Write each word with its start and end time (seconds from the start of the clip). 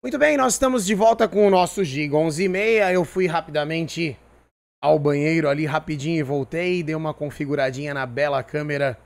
Muito 0.00 0.16
bem, 0.16 0.36
nós 0.36 0.52
estamos 0.52 0.86
de 0.86 0.94
volta 0.94 1.26
com 1.26 1.44
o 1.44 1.50
nosso 1.50 1.82
Giga 1.82 2.16
11 2.16 2.44
e 2.44 2.48
meia. 2.48 2.92
Eu 2.92 3.04
fui 3.04 3.26
rapidamente 3.26 4.16
ao 4.80 4.96
banheiro 4.96 5.48
ali 5.48 5.66
rapidinho 5.66 6.20
e 6.20 6.22
voltei, 6.22 6.84
dei 6.84 6.94
uma 6.94 7.12
configuradinha 7.12 7.92
na 7.92 8.06
bela 8.06 8.40
câmera 8.44 8.96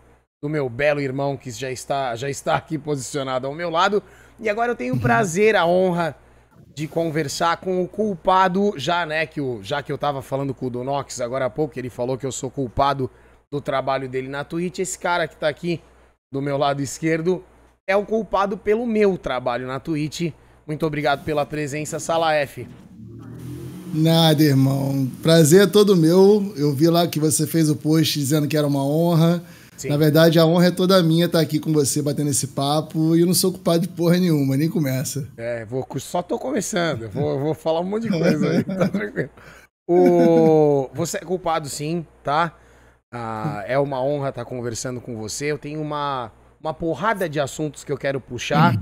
do 0.42 0.51
meu 0.51 0.69
belo 0.69 1.01
irmão 1.01 1.35
que 1.35 1.51
já 1.51 1.71
está, 1.71 2.15
já 2.15 2.28
está 2.28 2.56
aqui 2.56 2.76
posicionado 2.76 3.47
ao 3.47 3.54
meu 3.54 3.71
lado. 3.71 4.03
E 4.38 4.51
agora 4.51 4.72
eu 4.72 4.76
tenho 4.76 4.94
o 4.94 5.01
prazer, 5.01 5.56
a 5.56 5.65
honra 5.65 6.15
de 6.74 6.87
conversar 6.87 7.56
com 7.56 7.83
o 7.83 7.88
culpado, 7.88 8.74
já, 8.77 9.06
né, 9.06 9.24
que 9.24 9.40
o, 9.40 9.63
já 9.63 9.83
que 9.83 9.90
eu 9.90 9.97
tava 9.97 10.21
falando 10.21 10.53
com 10.53 10.67
o 10.67 10.71
Donox 10.71 11.22
agora 11.22 11.47
há 11.47 11.51
pouco, 11.51 11.79
ele 11.79 11.88
falou 11.88 12.19
que 12.19 12.27
eu 12.27 12.33
sou 12.33 12.51
culpado 12.51 13.11
do 13.51 13.63
trabalho 13.63 14.11
dele 14.11 14.29
na 14.29 14.45
Twitch. 14.45 14.81
Esse 14.81 14.99
cara 14.99 15.27
que 15.27 15.37
tá 15.37 15.49
aqui 15.49 15.81
do 16.30 16.43
meu 16.43 16.59
lado 16.59 16.83
esquerdo 16.83 17.43
é 17.88 17.97
o 17.97 18.05
culpado 18.05 18.59
pelo 18.59 18.87
meu 18.87 19.16
trabalho 19.16 19.66
na 19.66 19.80
Twitch. 19.80 20.34
Muito 20.66 20.87
obrigado 20.87 21.25
pela 21.25 21.45
presença, 21.45 21.98
Sala 21.98 22.34
F. 22.34 22.66
Nada, 23.95 24.43
irmão. 24.43 25.11
Prazer 25.23 25.62
é 25.62 25.66
todo 25.66 25.97
meu. 25.97 26.52
Eu 26.57 26.73
vi 26.73 26.88
lá 26.88 27.07
que 27.07 27.21
você 27.21 27.47
fez 27.47 27.69
o 27.69 27.77
post 27.77 28.19
dizendo 28.19 28.48
que 28.48 28.57
era 28.57 28.66
uma 28.66 28.85
honra. 28.85 29.43
Sim. 29.77 29.88
Na 29.88 29.97
verdade, 29.97 30.38
a 30.38 30.47
honra 30.47 30.66
é 30.66 30.71
toda 30.71 31.02
minha 31.02 31.27
estar 31.27 31.41
aqui 31.41 31.59
com 31.59 31.73
você 31.73 32.01
batendo 32.01 32.30
esse 32.30 32.48
papo 32.48 33.16
e 33.16 33.21
eu 33.21 33.27
não 33.27 33.35
sou 33.35 33.51
culpado 33.51 33.80
de 33.80 33.88
porra 33.88 34.16
nenhuma, 34.16 34.57
nem 34.57 34.69
começa. 34.69 35.29
É, 35.37 35.65
vou, 35.65 35.87
só 35.97 36.23
tô 36.23 36.38
começando. 36.38 37.09
Vou, 37.10 37.38
vou 37.38 37.55
falar 37.55 37.80
um 37.80 37.85
monte 37.85 38.05
de 38.05 38.09
coisa 38.16 38.49
aí, 38.49 38.65
tá 38.65 38.88
tranquilo. 38.88 39.30
O, 39.88 40.88
você 40.95 41.19
é 41.19 41.21
culpado 41.21 41.69
sim, 41.69 42.07
tá? 42.23 42.57
Ah, 43.13 43.65
é 43.66 43.79
uma 43.79 44.02
honra 44.02 44.29
estar 44.29 44.45
conversando 44.45 45.01
com 45.01 45.16
você. 45.16 45.47
Eu 45.47 45.59
tenho 45.59 45.83
uma, 45.83 46.30
uma 46.60 46.73
porrada 46.73 47.29
de 47.29 47.41
assuntos 47.41 47.83
que 47.85 47.93
eu 47.93 47.99
quero 47.99 48.21
puxar. 48.21 48.80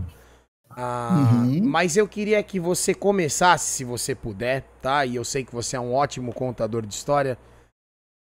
Ah, 0.71 1.45
uhum. 1.45 1.61
Mas 1.63 1.97
eu 1.97 2.07
queria 2.07 2.43
que 2.43 2.61
você 2.61 2.95
começasse, 2.95 3.71
se 3.73 3.85
você 3.85 4.15
puder, 4.15 4.63
tá? 4.81 5.05
E 5.05 5.17
eu 5.17 5.25
sei 5.25 5.45
que 5.45 5.53
você 5.53 5.77
é 5.77 5.81
um 5.81 5.93
ótimo 5.93 6.33
contador 6.33 6.87
de 6.87 6.95
história. 6.95 7.37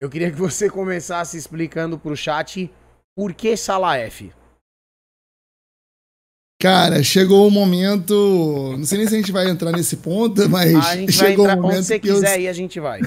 Eu 0.01 0.09
queria 0.09 0.31
que 0.31 0.39
você 0.39 0.71
começasse 0.71 1.37
explicando 1.37 1.99
pro 1.99 2.17
chat 2.17 2.71
por 3.17 3.35
que 3.35 3.57
Sala 3.57 3.97
F. 3.97 4.33
Cara, 6.61 7.03
chegou 7.03 7.47
o 7.47 7.51
momento. 7.51 8.75
Não 8.79 8.85
sei 8.85 8.99
nem 8.99 9.09
se 9.09 9.15
a 9.15 9.19
gente 9.19 9.33
vai 9.33 9.49
entrar 9.49 9.73
nesse 9.73 9.97
ponto, 9.97 10.49
mas. 10.49 10.75
A 10.75 10.97
gente 10.97 11.13
chegou 11.13 11.45
vai 11.45 11.55
entrar 11.55 11.59
o 11.59 11.63
momento 11.63 11.79
onde 11.79 11.87
você 11.87 11.99
quiser 11.99 12.41
eu... 12.41 12.51
a 12.51 12.53
gente 12.53 12.81
vai. 12.81 13.01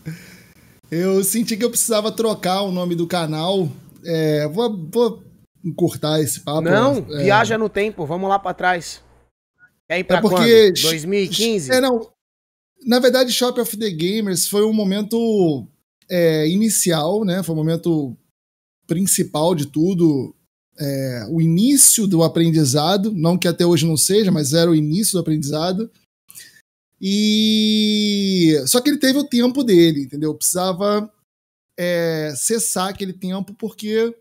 eu 0.90 1.22
senti 1.24 1.56
que 1.56 1.64
eu 1.64 1.70
precisava 1.70 2.10
trocar 2.10 2.62
o 2.62 2.72
nome 2.72 2.94
do 2.94 3.06
canal. 3.06 3.68
É, 4.04 4.48
vou, 4.48 4.88
vou 4.90 5.22
encurtar 5.64 6.20
esse 6.20 6.40
papo. 6.40 6.62
Não, 6.62 6.98
é... 6.98 7.24
viaja 7.24 7.56
no 7.56 7.68
tempo, 7.68 8.04
vamos 8.04 8.28
lá 8.28 8.38
para 8.38 8.54
trás. 8.54 9.02
Quer 9.88 9.98
ir 10.00 10.04
pra 10.04 10.18
é 10.18 10.20
porque, 10.20 10.72
quando? 10.72 10.82
2015? 10.82 11.72
É, 11.72 11.80
não. 11.80 12.10
Na 12.86 12.98
verdade, 12.98 13.32
Shop 13.32 13.58
of 13.60 13.76
the 13.76 13.90
Gamers 13.90 14.46
foi 14.46 14.64
um 14.64 14.72
momento 14.72 15.66
é, 16.08 16.46
inicial, 16.48 17.24
né? 17.24 17.42
Foi 17.42 17.54
o 17.54 17.58
um 17.58 17.60
momento 17.60 18.16
principal 18.86 19.54
de 19.54 19.66
tudo. 19.66 20.34
É, 20.78 21.26
o 21.30 21.40
início 21.40 22.06
do 22.06 22.22
aprendizado, 22.22 23.12
não 23.12 23.38
que 23.38 23.48
até 23.48 23.64
hoje 23.64 23.86
não 23.86 23.96
seja, 23.96 24.30
mas 24.30 24.52
era 24.52 24.70
o 24.70 24.74
início 24.74 25.14
do 25.14 25.20
aprendizado. 25.20 25.90
E 27.00 28.54
só 28.66 28.80
que 28.80 28.90
ele 28.90 28.98
teve 28.98 29.18
o 29.18 29.28
tempo 29.28 29.62
dele, 29.62 30.02
entendeu? 30.02 30.34
Precisava 30.34 31.10
é, 31.78 32.32
cessar 32.36 32.88
aquele 32.88 33.12
tempo 33.12 33.54
porque 33.54 34.14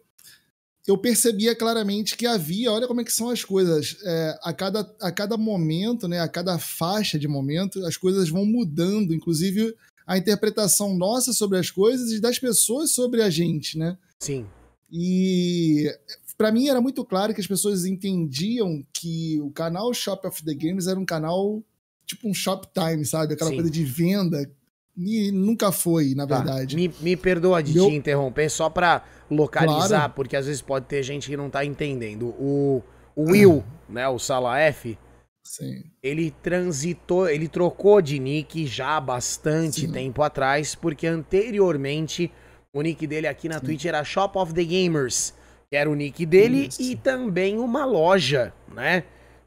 eu 0.86 0.98
percebia 0.98 1.56
claramente 1.56 2.18
que 2.18 2.26
havia, 2.26 2.72
olha 2.72 2.88
como 2.88 3.02
é 3.02 3.04
que 3.04 3.14
são 3.14 3.30
as 3.30 3.44
coisas, 3.44 3.98
é, 4.04 4.40
a, 4.44 4.52
cada, 4.52 4.96
a 5.02 5.12
cada 5.12 5.38
momento, 5.38 6.08
né, 6.08 6.20
a 6.20 6.28
cada 6.28 6.60
faixa 6.60 7.18
de 7.18 7.28
momento, 7.28 7.86
as 7.86 7.96
coisas 7.96 8.30
vão 8.30 8.46
mudando, 8.46 9.14
inclusive 9.14 9.74
a 10.06 10.18
interpretação 10.18 10.96
nossa 10.96 11.32
sobre 11.32 11.58
as 11.58 11.72
coisas 11.72 12.12
e 12.12 12.20
das 12.20 12.38
pessoas 12.38 12.92
sobre 12.92 13.22
a 13.22 13.30
gente, 13.30 13.78
né? 13.78 13.98
Sim. 14.20 14.46
E 14.92 15.90
para 16.38 16.52
mim 16.52 16.68
era 16.68 16.82
muito 16.82 17.06
claro 17.06 17.34
que 17.34 17.40
as 17.40 17.48
pessoas 17.48 17.86
entendiam 17.86 18.86
que 18.92 19.40
o 19.42 19.50
canal 19.52 19.94
Shop 19.94 20.28
of 20.28 20.44
the 20.44 20.54
Games 20.54 20.88
era 20.88 21.00
um 21.00 21.06
canal 21.06 21.64
tipo 22.06 22.28
um 22.28 22.34
Shoptime, 22.34 23.06
sabe? 23.06 23.34
Aquela 23.34 23.50
Sim. 23.50 23.56
coisa 23.56 23.72
de 23.72 23.84
venda 23.86 24.52
nunca 24.96 25.72
foi, 25.72 26.14
na 26.16 26.28
tá. 26.28 26.38
verdade. 26.38 26.76
Me, 26.76 26.94
me 27.00 27.16
perdoa 27.16 27.62
de 27.62 27.74
Meu... 27.74 27.88
te 27.88 27.96
interromper, 27.96 28.50
só 28.50 28.70
pra 28.70 29.04
localizar, 29.30 29.88
claro. 29.88 30.14
porque 30.14 30.36
às 30.36 30.46
vezes 30.46 30.62
pode 30.62 30.86
ter 30.86 31.02
gente 31.04 31.30
que 31.30 31.38
não 31.38 31.50
tá 31.50 31.66
entendendo. 31.66 32.28
O, 32.40 32.84
o 33.16 33.32
Will, 33.32 33.64
né, 33.90 34.08
o 34.08 34.20
Sala 34.20 34.60
F, 34.60 34.98
Sim. 35.44 35.84
ele 36.02 36.32
transitou, 36.42 37.28
ele 37.28 37.48
trocou 37.48 38.02
de 38.02 38.20
nick 38.20 38.66
já 38.66 38.98
há 38.98 39.02
bastante 39.02 39.82
Sim. 39.82 39.92
tempo 39.92 40.22
atrás, 40.22 40.76
porque 40.76 41.08
anteriormente 41.08 42.32
o 42.72 42.82
nick 42.82 43.06
dele 43.08 43.28
aqui 43.28 43.50
na 43.50 43.60
Sim. 43.60 43.66
Twitch 43.66 43.86
era 43.86 44.04
Shop 44.04 44.38
of 44.38 44.54
the 44.54 44.64
Gamers, 44.64 45.34
que 45.70 45.76
era 45.76 45.90
o 45.90 45.96
nick 45.96 46.26
dele, 46.26 46.68
Isso. 46.68 46.82
e 46.82 46.96
também 46.96 47.58
uma 47.58 47.86
loja, 47.86 48.54
né, 48.74 49.04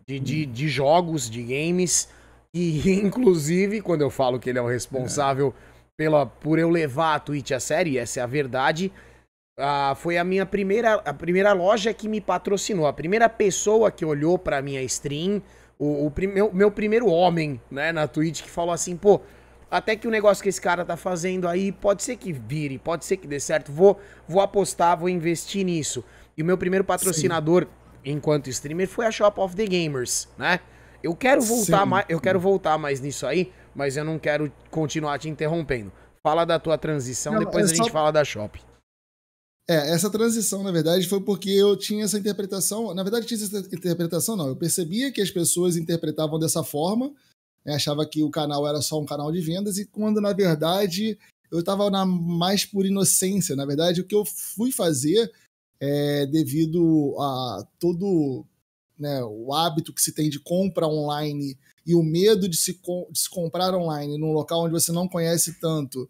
de, 0.07 0.19
de, 0.19 0.47
de 0.47 0.69
jogos, 0.69 1.31
de 1.31 1.43
games 1.43 2.09
e, 2.57 3.01
inclusive, 3.05 3.81
quando 3.81 4.01
eu 4.01 4.11
falo 4.11 4.39
que 4.39 4.49
ele 4.49 4.59
é 4.59 4.63
o 4.63 4.67
responsável 4.67 5.53
pela, 5.97 6.25
por 6.25 6.59
eu 6.59 6.71
levar 6.71 7.15
a 7.15 7.19
Twitch 7.21 7.51
a 7.51 7.61
série, 7.61 7.99
essa 7.99 8.21
é 8.21 8.23
a 8.23 8.27
verdade, 8.27 8.93
uh, 9.59 9.95
foi 9.95 10.17
a 10.17 10.25
minha 10.25 10.47
primeira, 10.47 10.95
a 10.95 11.13
primeira 11.13 11.53
loja 11.53 11.93
que 11.93 12.09
me 12.09 12.21
patrocinou. 12.21 12.87
A 12.87 12.93
primeira 12.93 13.29
pessoa 13.29 13.91
que 13.91 14.05
olhou 14.05 14.39
pra 14.39 14.63
minha 14.63 14.83
stream, 14.83 15.43
o, 15.79 16.07
o 16.07 16.13
meu, 16.17 16.53
meu 16.53 16.71
primeiro 16.71 17.09
homem, 17.09 17.61
né, 17.71 17.93
na 17.93 18.09
Twitch, 18.09 18.43
que 18.43 18.51
falou 18.51 18.73
assim, 18.73 18.97
pô, 18.97 19.21
até 19.71 19.97
que 19.97 20.09
o 20.09 20.11
negócio 20.11 20.43
que 20.43 20.49
esse 20.49 20.61
cara 20.61 20.85
tá 20.85 20.97
fazendo 20.97 21.49
aí, 21.49 21.73
pode 21.73 22.03
ser 22.03 22.17
que 22.17 22.33
vire, 22.33 22.79
pode 22.79 23.05
ser 23.05 23.17
que 23.17 23.27
dê 23.27 23.41
certo, 23.41 23.73
vou, 23.73 24.01
vou 24.27 24.41
apostar, 24.41 24.97
vou 24.97 25.09
investir 25.09 25.65
nisso. 25.65 26.05
E 26.37 26.43
o 26.43 26.45
meu 26.45 26.57
primeiro 26.57 26.85
patrocinador, 26.85 27.65
Sim. 27.65 28.13
enquanto 28.13 28.49
streamer, 28.49 28.89
foi 28.89 29.07
a 29.07 29.11
Shop 29.11 29.41
of 29.41 29.57
the 29.57 29.67
Gamers, 29.67 30.29
né? 30.39 30.61
Eu 31.03 31.15
quero 31.15 31.41
voltar 31.43 31.87
mais, 31.87 32.07
eu 32.09 32.21
quero 32.21 32.41
voltar 32.41 32.79
mais 32.79 33.01
nisso 33.01 33.27
aí, 33.27 33.53
mas 33.75 33.97
eu 33.97 34.05
não 34.05 34.19
quero 34.19 34.53
continuar 34.71 35.19
te 35.19 35.29
interrompendo. 35.29 35.93
Fala 36.23 36.45
da 36.45 36.59
tua 36.59 36.77
transição, 36.77 37.35
não, 37.35 37.41
depois 37.41 37.71
é 37.71 37.73
a 37.73 37.77
gente 37.77 37.91
fala 37.91 38.11
da 38.11 38.25
Shop. 38.25 38.61
É, 39.69 39.91
essa 39.91 40.09
transição, 40.09 40.63
na 40.63 40.71
verdade, 40.71 41.09
foi 41.09 41.21
porque 41.21 41.51
eu 41.51 41.77
tinha 41.77 42.05
essa 42.05 42.19
interpretação. 42.19 42.95
Na 42.95 43.03
verdade, 43.03 43.27
tinha 43.27 43.41
essa 43.43 43.59
interpretação, 43.59 44.37
não. 44.37 44.49
Eu 44.49 44.57
percebia 44.57 45.11
que 45.11 45.21
as 45.21 45.31
pessoas 45.31 45.77
interpretavam 45.77 46.39
dessa 46.39 46.63
forma, 46.63 47.13
né, 47.65 47.75
achava 47.75 48.07
que 48.07 48.23
o 48.23 48.31
canal 48.31 48.67
era 48.67 48.81
só 48.81 49.01
um 49.01 49.05
canal 49.05 49.33
de 49.33 49.41
vendas, 49.41 49.77
e 49.77 49.85
quando, 49.85 50.21
na 50.21 50.33
verdade, 50.33 51.19
eu 51.51 51.59
estava 51.59 51.91
na 51.91 52.07
mais 52.07 52.65
por 52.65 52.87
inocência. 52.87 53.57
Na 53.57 53.67
verdade, 53.67 54.01
o 54.01 54.05
que 54.05 54.15
eu 54.15 54.25
fui 54.25 54.71
fazer 54.71 55.33
é 55.81 56.27
devido 56.27 57.17
a 57.19 57.67
todo 57.79 58.45
né, 58.99 59.23
o 59.25 59.53
hábito 59.53 59.93
que 59.93 60.01
se 60.01 60.13
tem 60.13 60.31
de 60.31 60.41
compra 60.41 60.87
online 60.87 61.57
e 61.87 61.95
o 61.95 62.03
medo 62.03 62.49
de 62.49 62.57
se, 62.57 62.73
de 63.11 63.19
se 63.19 63.31
comprar 63.31 63.75
online 63.75 64.19
num 64.19 64.33
local 64.33 64.65
onde 64.65 64.73
você 64.73 64.91
não 64.91 65.09
conhece 65.09 65.61
tanto, 65.61 66.09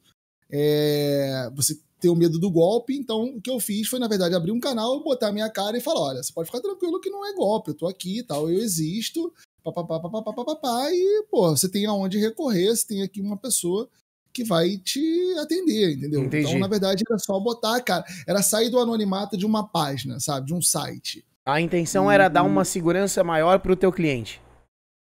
é, 0.51 1.51
você 1.55 1.79
ter 2.01 2.09
o 2.09 2.15
medo 2.15 2.39
do 2.39 2.51
golpe. 2.51 2.97
Então, 2.97 3.25
o 3.25 3.41
que 3.41 3.51
eu 3.51 3.59
fiz 3.59 3.89
foi, 3.89 3.99
na 3.99 4.09
verdade, 4.09 4.35
abrir 4.35 4.53
um 4.53 4.61
canal, 4.61 5.03
botar 5.03 5.29
a 5.29 5.33
minha 5.33 5.51
cara 5.51 5.77
e 5.77 5.81
falar: 5.81 6.01
olha, 6.01 6.23
você 6.23 6.33
pode 6.33 6.47
ficar 6.47 6.61
tranquilo 6.61 7.01
que 7.01 7.11
não 7.11 7.27
é 7.27 7.35
golpe, 7.35 7.71
eu 7.71 7.75
tô 7.75 7.87
aqui 7.87 8.19
e 8.19 8.23
tal, 8.23 8.51
eu 8.51 8.59
existo, 8.59 9.33
papapá, 9.63 10.01
papapá, 10.01 10.33
papapá, 10.33 10.93
e, 10.93 11.25
pô, 11.31 11.51
você 11.51 11.69
tem 11.69 11.87
aonde 11.87 12.19
recorrer, 12.19 12.75
você 12.75 12.87
tem 12.87 13.03
aqui 13.03 13.21
uma 13.21 13.37
pessoa 13.37 13.89
que 14.33 14.45
vai 14.45 14.77
te 14.77 15.35
atender, 15.39 15.97
entendeu? 15.97 16.25
Entendi. 16.25 16.47
Então, 16.47 16.59
na 16.59 16.69
verdade, 16.69 17.03
era 17.09 17.19
só 17.19 17.41
botar, 17.41 17.81
cara, 17.81 18.05
era 18.27 18.43
sair 18.43 18.69
do 18.69 18.79
anonimato 18.79 19.37
de 19.37 19.47
uma 19.47 19.67
página, 19.67 20.21
sabe, 20.21 20.47
de 20.47 20.55
um 20.55 20.61
site. 20.61 21.25
A 21.47 21.61
intenção 21.61 22.11
era 22.11 22.29
dar 22.29 22.43
uma 22.43 22.65
segurança 22.65 23.23
maior 23.23 23.61
para 23.61 23.73
o 23.73 23.77
teu 23.77 23.93
cliente. 23.93 24.43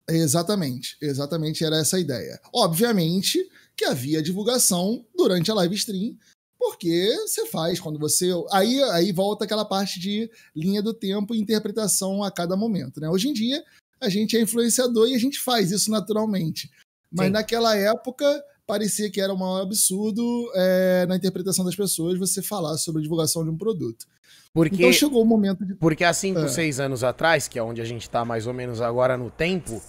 Exatamente, 0.10 0.98
exatamente 1.00 1.64
era 1.64 1.78
essa 1.78 1.98
a 1.98 2.00
ideia. 2.00 2.40
Obviamente 2.52 3.48
que 3.78 3.86
havia 3.86 4.22
divulgação 4.22 5.06
durante 5.16 5.52
a 5.52 5.54
live 5.54 5.76
stream, 5.76 6.18
porque 6.58 7.16
você 7.28 7.46
faz 7.46 7.80
quando 7.80 8.00
você. 8.00 8.32
Aí, 8.52 8.82
aí 8.84 9.12
volta 9.12 9.46
aquela 9.46 9.64
parte 9.64 10.00
de 10.00 10.30
linha 10.56 10.82
do 10.82 10.94
tempo 10.94 11.36
e 11.36 11.40
interpretação 11.40 12.24
a 12.24 12.32
cada 12.32 12.56
momento. 12.56 13.00
Né? 13.00 13.08
Hoje 13.08 13.30
em 13.30 13.34
dia, 13.34 13.64
a 14.02 14.10
gente 14.10 14.36
é 14.36 14.42
influenciador 14.42 15.08
e 15.08 15.14
a 15.14 15.20
gente 15.20 15.40
faz 15.40 15.72
isso 15.72 15.92
naturalmente. 15.92 16.72
Mas 17.12 17.28
Sim. 17.28 17.34
naquela 17.34 17.76
época, 17.76 18.44
parecia 18.66 19.10
que 19.12 19.22
era 19.22 19.32
um 19.32 19.38
maior 19.38 19.62
absurdo 19.62 20.52
é, 20.56 21.06
na 21.08 21.16
interpretação 21.16 21.64
das 21.64 21.76
pessoas 21.76 22.18
você 22.18 22.42
falar 22.42 22.78
sobre 22.78 23.02
a 23.02 23.04
divulgação 23.04 23.44
de 23.44 23.52
um 23.52 23.58
produto. 23.58 24.08
Porque, 24.54 24.76
então 24.76 24.94
chegou 24.94 25.24
o 25.24 25.26
momento 25.26 25.66
de. 25.66 25.74
Porque 25.76 26.04
há 26.04 26.14
5, 26.14 26.48
6 26.48 26.80
é. 26.80 26.84
anos 26.84 27.04
atrás, 27.04 27.48
que 27.48 27.58
é 27.58 27.64
onde 27.64 27.82
a 27.82 27.86
gente 27.86 28.08
tá 28.10 28.24
mais 28.24 28.46
ou 28.46 28.54
menos 28.54 28.82
agora 28.82 29.18
no 29.18 29.32
tempo, 29.32 29.82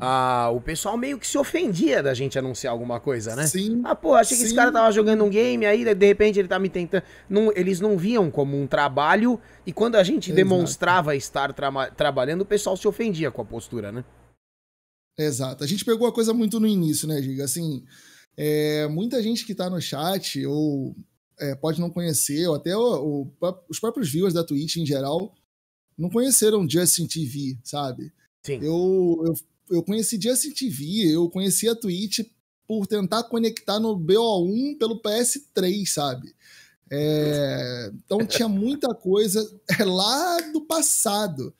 ah, 0.00 0.50
o 0.52 0.60
pessoal 0.60 0.96
meio 0.96 1.18
que 1.18 1.26
se 1.26 1.36
ofendia 1.38 2.02
da 2.02 2.14
gente 2.14 2.38
anunciar 2.38 2.72
alguma 2.72 2.98
coisa, 2.98 3.36
né? 3.36 3.46
Sim. 3.46 3.80
Ah, 3.84 3.94
pô, 3.94 4.14
achei 4.14 4.36
que 4.36 4.44
esse 4.44 4.54
cara 4.54 4.72
tava 4.72 4.90
jogando 4.90 5.24
um 5.24 5.28
game, 5.28 5.66
aí 5.66 5.84
de 5.94 6.06
repente 6.06 6.38
ele 6.38 6.48
tá 6.48 6.58
me 6.58 6.68
tentando. 6.68 7.02
Não, 7.28 7.52
eles 7.54 7.78
não 7.78 7.98
viam 7.98 8.30
como 8.30 8.60
um 8.60 8.66
trabalho, 8.66 9.40
e 9.66 9.72
quando 9.72 9.96
a 9.96 10.02
gente 10.02 10.30
Exato. 10.30 10.36
demonstrava 10.36 11.14
estar 11.14 11.52
tra 11.52 11.90
trabalhando, 11.90 12.42
o 12.42 12.46
pessoal 12.46 12.76
se 12.76 12.88
ofendia 12.88 13.30
com 13.30 13.42
a 13.42 13.44
postura, 13.44 13.92
né? 13.92 14.04
Exato. 15.18 15.62
A 15.62 15.66
gente 15.66 15.84
pegou 15.84 16.06
a 16.06 16.12
coisa 16.12 16.32
muito 16.32 16.58
no 16.58 16.66
início, 16.66 17.06
né, 17.06 17.20
Giga? 17.20 17.44
Assim, 17.44 17.84
é, 18.36 18.88
muita 18.88 19.22
gente 19.22 19.44
que 19.44 19.54
tá 19.54 19.68
no 19.68 19.80
chat 19.80 20.44
ou 20.46 20.94
é, 21.40 21.54
pode 21.54 21.80
não 21.80 21.90
conhecer, 21.90 22.46
ou 22.46 22.54
até 22.54 22.76
o, 22.76 23.32
o, 23.40 23.54
os 23.68 23.80
próprios 23.80 24.10
viewers 24.10 24.34
da 24.34 24.44
Twitch 24.44 24.76
em 24.76 24.86
geral, 24.86 25.34
não 25.96 26.10
conheceram 26.10 26.68
Justin 26.68 27.06
TV, 27.06 27.58
sabe? 27.64 28.12
Sim. 28.44 28.58
Eu, 28.62 29.22
eu, 29.26 29.34
eu 29.70 29.82
conheci 29.82 30.20
Justin 30.20 30.52
TV, 30.52 31.14
eu 31.14 31.28
conheci 31.28 31.68
a 31.68 31.74
Twitch 31.74 32.20
por 32.66 32.86
tentar 32.86 33.24
conectar 33.24 33.80
no 33.80 33.98
BO1 33.98 34.78
pelo 34.78 35.00
PS3, 35.02 35.86
sabe? 35.86 36.34
É, 36.92 37.90
então 37.94 38.26
tinha 38.26 38.48
muita 38.48 38.94
coisa 38.94 39.40
é, 39.78 39.84
lá 39.84 40.40
do 40.52 40.60
passado. 40.62 41.54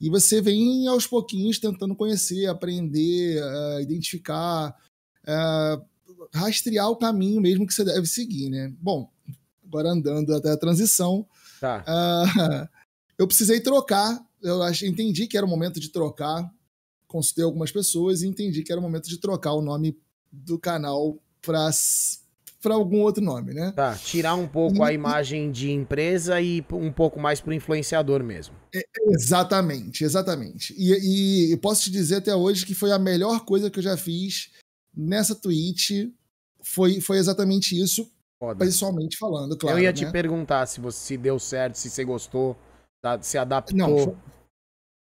E 0.00 0.10
você 0.10 0.40
vem 0.40 0.88
aos 0.88 1.06
pouquinhos 1.06 1.60
tentando 1.60 1.94
conhecer, 1.94 2.46
aprender, 2.46 3.40
uh, 3.40 3.80
identificar, 3.80 4.76
uh, 5.22 5.84
rastrear 6.34 6.90
o 6.90 6.96
caminho 6.96 7.40
mesmo 7.40 7.64
que 7.66 7.72
você 7.72 7.84
deve 7.84 8.06
seguir, 8.06 8.50
né? 8.50 8.72
Bom, 8.80 9.08
agora 9.72 9.88
andando 9.88 10.34
até 10.34 10.50
a 10.50 10.56
transição, 10.56 11.26
tá. 11.60 11.82
uh, 11.88 12.68
eu 13.18 13.26
precisei 13.26 13.60
trocar. 13.60 14.20
Eu 14.42 14.60
entendi 14.84 15.26
que 15.26 15.36
era 15.36 15.46
o 15.46 15.48
momento 15.48 15.80
de 15.80 15.88
trocar. 15.88 16.50
Consultei 17.06 17.44
algumas 17.44 17.70
pessoas 17.70 18.22
e 18.22 18.28
entendi 18.28 18.62
que 18.62 18.72
era 18.72 18.80
o 18.80 18.82
momento 18.82 19.08
de 19.08 19.18
trocar 19.18 19.52
o 19.52 19.62
nome 19.62 19.96
do 20.30 20.58
canal 20.58 21.18
para 21.40 21.70
para 22.60 22.74
algum 22.74 23.00
outro 23.00 23.22
nome, 23.22 23.52
né? 23.52 23.72
Tá, 23.72 23.96
tirar 23.96 24.36
um 24.36 24.46
pouco 24.46 24.76
e, 24.76 24.82
a 24.82 24.92
imagem 24.92 25.50
de 25.50 25.72
empresa 25.72 26.40
e 26.40 26.64
um 26.72 26.92
pouco 26.92 27.18
mais 27.18 27.40
para 27.40 27.50
o 27.50 27.54
influenciador 27.54 28.22
mesmo. 28.22 28.54
É, 28.72 28.84
exatamente, 29.08 30.04
exatamente. 30.04 30.72
E, 30.78 31.52
e 31.52 31.56
posso 31.56 31.82
te 31.82 31.90
dizer 31.90 32.16
até 32.16 32.32
hoje 32.32 32.64
que 32.64 32.72
foi 32.72 32.92
a 32.92 33.00
melhor 33.00 33.44
coisa 33.44 33.68
que 33.68 33.80
eu 33.80 33.82
já 33.82 33.96
fiz 33.96 34.50
nessa 34.96 35.34
Twitch. 35.34 35.90
Foi, 36.62 37.00
foi 37.00 37.18
exatamente 37.18 37.76
isso, 37.76 38.08
Foda. 38.42 38.64
pessoalmente 38.64 39.16
falando, 39.16 39.56
claro. 39.56 39.78
Eu 39.78 39.84
ia 39.84 39.90
né? 39.90 39.92
te 39.92 40.10
perguntar 40.10 40.66
se 40.66 40.80
você 40.80 40.98
se 40.98 41.16
deu 41.16 41.38
certo, 41.38 41.76
se 41.76 41.88
você 41.88 42.04
gostou, 42.04 42.56
tá, 43.00 43.22
se 43.22 43.38
adaptou. 43.38 43.76
Não, 43.76 44.18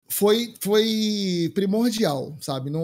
foi, 0.09 0.55
foi 0.59 1.51
primordial, 1.53 2.35
sabe? 2.41 2.71
Não, 2.71 2.81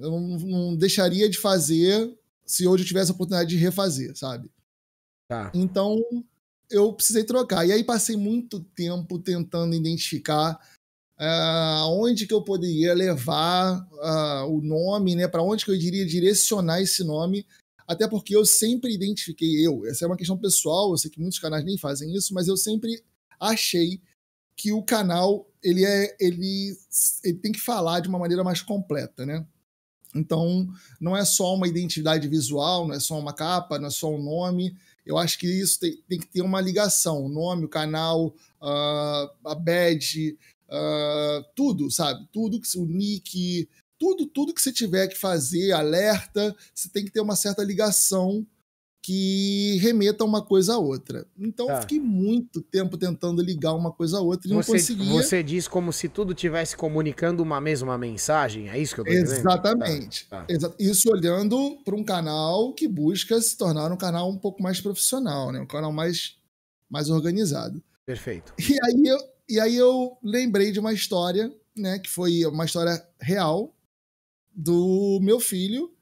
eu 0.00 0.10
não, 0.10 0.20
não, 0.20 0.76
deixaria 0.76 1.30
de 1.30 1.38
fazer 1.38 2.12
se 2.44 2.66
hoje 2.66 2.82
eu 2.82 2.88
tivesse 2.88 3.12
a 3.12 3.14
oportunidade 3.14 3.50
de 3.50 3.56
refazer, 3.58 4.16
sabe? 4.16 4.50
Tá. 5.30 5.52
Então, 5.54 6.02
eu 6.68 6.92
precisei 6.92 7.22
trocar. 7.22 7.64
E 7.64 7.70
aí 7.70 7.84
passei 7.84 8.16
muito 8.16 8.58
tempo 8.58 9.20
tentando 9.20 9.72
identificar 9.72 10.60
uh, 11.16 11.82
aonde 11.82 12.26
que 12.26 12.34
eu 12.34 12.42
poderia 12.42 12.92
levar 12.92 13.86
uh, 13.92 14.50
o 14.50 14.60
nome, 14.60 15.14
né? 15.14 15.28
Para 15.28 15.44
onde 15.44 15.64
que 15.64 15.70
eu 15.70 15.76
iria 15.76 16.04
direcionar 16.04 16.80
esse 16.80 17.04
nome. 17.04 17.46
Até 17.86 18.08
porque 18.08 18.34
eu 18.34 18.44
sempre 18.44 18.92
identifiquei 18.92 19.66
eu. 19.66 19.86
Essa 19.86 20.04
é 20.04 20.08
uma 20.08 20.16
questão 20.16 20.36
pessoal. 20.36 20.90
Eu 20.90 20.98
sei 20.98 21.10
que 21.10 21.20
muitos 21.20 21.38
canais 21.38 21.64
nem 21.64 21.78
fazem 21.78 22.12
isso, 22.14 22.34
mas 22.34 22.48
eu 22.48 22.56
sempre 22.56 23.02
achei 23.38 24.00
que 24.56 24.72
o 24.72 24.82
canal 24.82 25.48
ele 25.62 25.84
é 25.84 26.16
ele, 26.18 26.76
ele 27.22 27.38
tem 27.38 27.52
que 27.52 27.60
falar 27.60 28.00
de 28.00 28.08
uma 28.08 28.18
maneira 28.18 28.42
mais 28.42 28.62
completa, 28.62 29.26
né? 29.26 29.46
Então, 30.14 30.66
não 31.00 31.16
é 31.16 31.24
só 31.24 31.54
uma 31.54 31.68
identidade 31.68 32.26
visual, 32.26 32.86
não 32.88 32.94
é 32.94 33.00
só 33.00 33.18
uma 33.18 33.34
capa, 33.34 33.78
não 33.78 33.88
é 33.88 33.90
só 33.90 34.10
um 34.10 34.22
nome. 34.22 34.74
Eu 35.04 35.18
acho 35.18 35.38
que 35.38 35.46
isso 35.46 35.78
tem, 35.78 36.02
tem 36.08 36.18
que 36.18 36.26
ter 36.26 36.42
uma 36.42 36.60
ligação. 36.60 37.24
O 37.24 37.28
nome, 37.28 37.66
o 37.66 37.68
canal, 37.68 38.28
uh, 38.60 39.30
a 39.44 39.54
badge, 39.54 40.38
uh, 40.68 41.44
tudo, 41.54 41.90
sabe? 41.90 42.26
Tudo, 42.32 42.60
o 42.76 42.86
nick, 42.86 43.68
tudo, 43.98 44.26
tudo 44.26 44.54
que 44.54 44.60
você 44.60 44.72
tiver 44.72 45.08
que 45.08 45.16
fazer, 45.16 45.72
alerta, 45.72 46.54
você 46.74 46.88
tem 46.88 47.04
que 47.04 47.10
ter 47.10 47.20
uma 47.20 47.36
certa 47.36 47.62
ligação 47.62 48.46
que 49.06 49.76
remeta 49.76 50.24
uma 50.24 50.42
coisa 50.42 50.74
a 50.74 50.78
outra. 50.78 51.28
Então 51.38 51.68
tá. 51.68 51.80
fiquei 51.80 52.00
muito 52.00 52.60
tempo 52.60 52.98
tentando 52.98 53.40
ligar 53.40 53.72
uma 53.72 53.92
coisa 53.92 54.18
a 54.18 54.20
outra 54.20 54.50
e 54.50 54.52
você, 54.52 54.72
não 54.72 54.78
conseguia. 54.78 55.12
Você 55.12 55.44
diz 55.44 55.68
como 55.68 55.92
se 55.92 56.08
tudo 56.08 56.34
tivesse 56.34 56.76
comunicando 56.76 57.40
uma 57.40 57.60
mesma 57.60 57.96
mensagem, 57.96 58.68
é 58.68 58.76
isso 58.76 58.96
que 58.96 59.02
eu 59.02 59.04
tô 59.04 59.12
Exatamente. 59.12 60.26
Tá. 60.28 60.44
Tá. 60.44 60.74
Isso 60.76 61.08
olhando 61.08 61.78
para 61.84 61.94
um 61.94 62.02
canal 62.02 62.72
que 62.72 62.88
busca 62.88 63.40
se 63.40 63.56
tornar 63.56 63.92
um 63.92 63.96
canal 63.96 64.28
um 64.28 64.36
pouco 64.36 64.60
mais 64.60 64.80
profissional, 64.80 65.52
né? 65.52 65.60
Um 65.60 65.66
canal 65.66 65.92
mais, 65.92 66.34
mais 66.90 67.08
organizado. 67.08 67.80
Perfeito. 68.04 68.54
E 68.58 68.76
aí 68.84 69.06
eu, 69.06 69.18
e 69.48 69.60
aí 69.60 69.76
eu 69.76 70.18
lembrei 70.20 70.72
de 70.72 70.80
uma 70.80 70.92
história, 70.92 71.52
né? 71.76 72.00
Que 72.00 72.10
foi 72.10 72.44
uma 72.44 72.64
história 72.64 73.00
real 73.20 73.72
do 74.56 75.20
meu 75.22 75.38
filho 75.38 75.92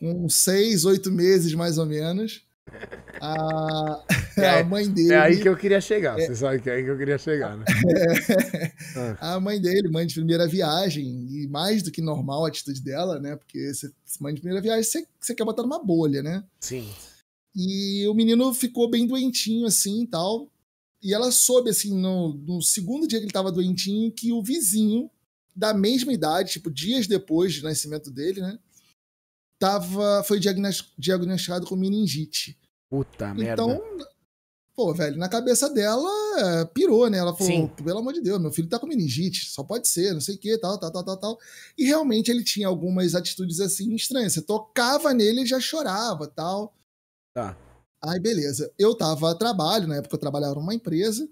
com 0.00 0.28
seis, 0.28 0.84
oito 0.86 1.12
meses 1.12 1.54
mais 1.54 1.76
ou 1.76 1.84
menos. 1.84 2.42
A, 3.22 4.02
é, 4.38 4.60
a 4.60 4.64
mãe 4.64 4.88
dele. 4.88 5.12
É 5.12 5.18
aí 5.18 5.42
que 5.42 5.48
eu 5.48 5.54
queria 5.54 5.78
chegar, 5.78 6.18
é, 6.18 6.24
você 6.24 6.36
sabe 6.36 6.62
que 6.62 6.70
é 6.70 6.76
aí 6.76 6.84
que 6.84 6.88
eu 6.88 6.96
queria 6.96 7.18
chegar, 7.18 7.54
né? 7.54 7.66
É, 8.96 9.16
a 9.20 9.38
mãe 9.38 9.60
dele, 9.60 9.90
mãe 9.90 10.06
de 10.06 10.14
primeira 10.14 10.46
viagem, 10.46 11.26
e 11.28 11.46
mais 11.48 11.82
do 11.82 11.90
que 11.90 12.00
normal 12.00 12.46
a 12.46 12.48
atitude 12.48 12.80
dela, 12.80 13.20
né? 13.20 13.36
Porque 13.36 13.74
você, 13.74 13.90
mãe 14.20 14.32
de 14.32 14.40
primeira 14.40 14.62
viagem, 14.62 14.84
você, 14.84 15.06
você 15.20 15.34
quer 15.34 15.44
botar 15.44 15.62
numa 15.62 15.84
bolha, 15.84 16.22
né? 16.22 16.42
Sim. 16.60 16.88
E 17.54 18.06
o 18.08 18.14
menino 18.14 18.54
ficou 18.54 18.88
bem 18.88 19.06
doentinho 19.06 19.66
assim 19.66 20.04
e 20.04 20.06
tal. 20.06 20.48
E 21.02 21.12
ela 21.12 21.30
soube, 21.30 21.68
assim, 21.68 21.94
no, 21.94 22.34
no 22.34 22.62
segundo 22.62 23.06
dia 23.06 23.18
que 23.18 23.26
ele 23.26 23.32
tava 23.32 23.52
doentinho, 23.52 24.12
que 24.12 24.32
o 24.32 24.42
vizinho 24.42 25.10
da 25.60 25.74
mesma 25.74 26.12
idade, 26.12 26.52
tipo, 26.52 26.70
dias 26.70 27.06
depois 27.06 27.58
do 27.58 27.64
nascimento 27.64 28.10
dele, 28.10 28.40
né? 28.40 28.58
tava, 29.60 30.24
foi 30.24 30.40
diagnosticado 30.40 31.66
com 31.66 31.76
meningite. 31.76 32.58
Puta 32.88 33.34
merda. 33.34 33.62
Então, 33.62 33.80
pô, 34.74 34.94
velho, 34.94 35.18
na 35.18 35.28
cabeça 35.28 35.68
dela 35.68 36.10
é, 36.38 36.64
pirou, 36.64 37.08
né? 37.10 37.18
Ela 37.18 37.36
falou, 37.36 37.52
Sim. 37.52 37.68
pelo 37.84 37.98
amor 37.98 38.14
de 38.14 38.22
Deus, 38.22 38.40
meu 38.40 38.50
filho 38.50 38.68
tá 38.68 38.78
com 38.78 38.86
meningite, 38.86 39.50
só 39.50 39.62
pode 39.62 39.86
ser, 39.86 40.14
não 40.14 40.20
sei 40.20 40.36
o 40.36 40.38
que, 40.38 40.56
tal, 40.56 40.80
tal, 40.80 40.90
tal, 40.90 41.04
tal, 41.04 41.16
tal. 41.18 41.38
E 41.76 41.84
realmente 41.84 42.30
ele 42.30 42.42
tinha 42.42 42.66
algumas 42.66 43.14
atitudes 43.14 43.60
assim 43.60 43.94
estranhas. 43.94 44.32
Você 44.32 44.42
tocava 44.42 45.12
nele 45.12 45.42
e 45.42 45.46
já 45.46 45.60
chorava, 45.60 46.26
tal. 46.26 46.74
Tá. 47.34 47.56
Aí, 48.02 48.18
beleza. 48.18 48.72
Eu 48.78 48.94
tava 48.94 49.30
a 49.30 49.34
trabalho, 49.34 49.86
na 49.86 49.96
época 49.96 50.16
eu 50.16 50.20
trabalhava 50.20 50.54
numa 50.54 50.74
empresa, 50.74 51.28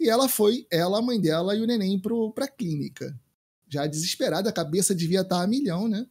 e 0.00 0.08
ela 0.08 0.26
foi, 0.26 0.66
ela, 0.70 0.98
a 0.98 1.02
mãe 1.02 1.20
dela 1.20 1.54
e 1.54 1.60
o 1.60 1.66
neném 1.66 2.00
pro, 2.00 2.32
pra 2.32 2.48
clínica. 2.48 3.14
Já 3.68 3.86
desesperada, 3.86 4.48
a 4.48 4.52
cabeça 4.52 4.94
devia 4.94 5.20
estar 5.20 5.42
a 5.42 5.46
milhão, 5.46 5.88
né? 5.88 6.06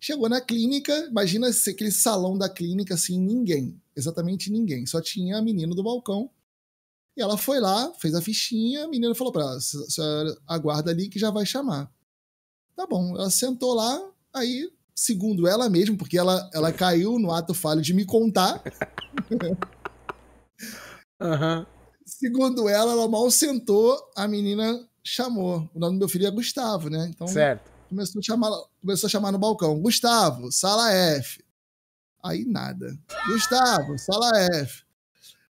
Chegou 0.00 0.28
na 0.28 0.40
clínica, 0.40 0.92
imagina 1.08 1.48
aquele 1.48 1.90
salão 1.90 2.36
da 2.36 2.48
clínica, 2.48 2.94
assim, 2.94 3.18
ninguém, 3.18 3.80
exatamente 3.96 4.50
ninguém, 4.50 4.84
só 4.86 5.00
tinha 5.00 5.38
a 5.38 5.42
menina 5.42 5.74
do 5.74 5.82
balcão. 5.82 6.30
E 7.16 7.22
ela 7.22 7.38
foi 7.38 7.58
lá, 7.60 7.92
fez 7.94 8.14
a 8.14 8.20
fichinha, 8.20 8.84
a 8.84 8.88
menina 8.88 9.14
falou 9.14 9.32
para 9.32 9.42
ela: 9.42 9.60
senhora 9.60 10.36
aguarda 10.46 10.90
ali 10.90 11.08
que 11.08 11.18
já 11.18 11.30
vai 11.30 11.46
chamar. 11.46 11.90
Tá 12.76 12.86
bom, 12.86 13.16
ela 13.16 13.30
sentou 13.30 13.72
lá, 13.72 14.10
aí, 14.34 14.70
segundo 14.94 15.48
ela 15.48 15.70
mesma, 15.70 15.96
porque 15.96 16.18
ela, 16.18 16.50
ela 16.52 16.70
caiu 16.70 17.18
no 17.18 17.32
ato 17.32 17.54
falho 17.54 17.80
de 17.80 17.94
me 17.94 18.04
contar. 18.04 18.62
uhum. 21.22 21.66
Segundo 22.04 22.68
ela, 22.68 22.92
ela 22.92 23.08
mal 23.08 23.30
sentou, 23.30 23.98
a 24.14 24.28
menina 24.28 24.86
chamou. 25.08 25.68
O 25.74 25.78
nome 25.78 25.96
do 25.96 25.98
meu 26.00 26.08
filho 26.08 26.26
é 26.26 26.30
Gustavo, 26.30 26.88
né? 26.90 27.08
Então, 27.10 27.26
certo 27.26 27.76
começou 27.88 28.20
a 28.20 28.22
chamar, 28.22 28.50
começou 28.80 29.06
a 29.06 29.10
chamar 29.10 29.32
no 29.32 29.38
balcão: 29.38 29.78
Gustavo, 29.80 30.50
sala 30.52 30.92
F. 30.92 31.44
Aí 32.22 32.44
nada. 32.44 32.96
Gustavo, 33.28 33.98
sala 33.98 34.30
F. 34.62 34.84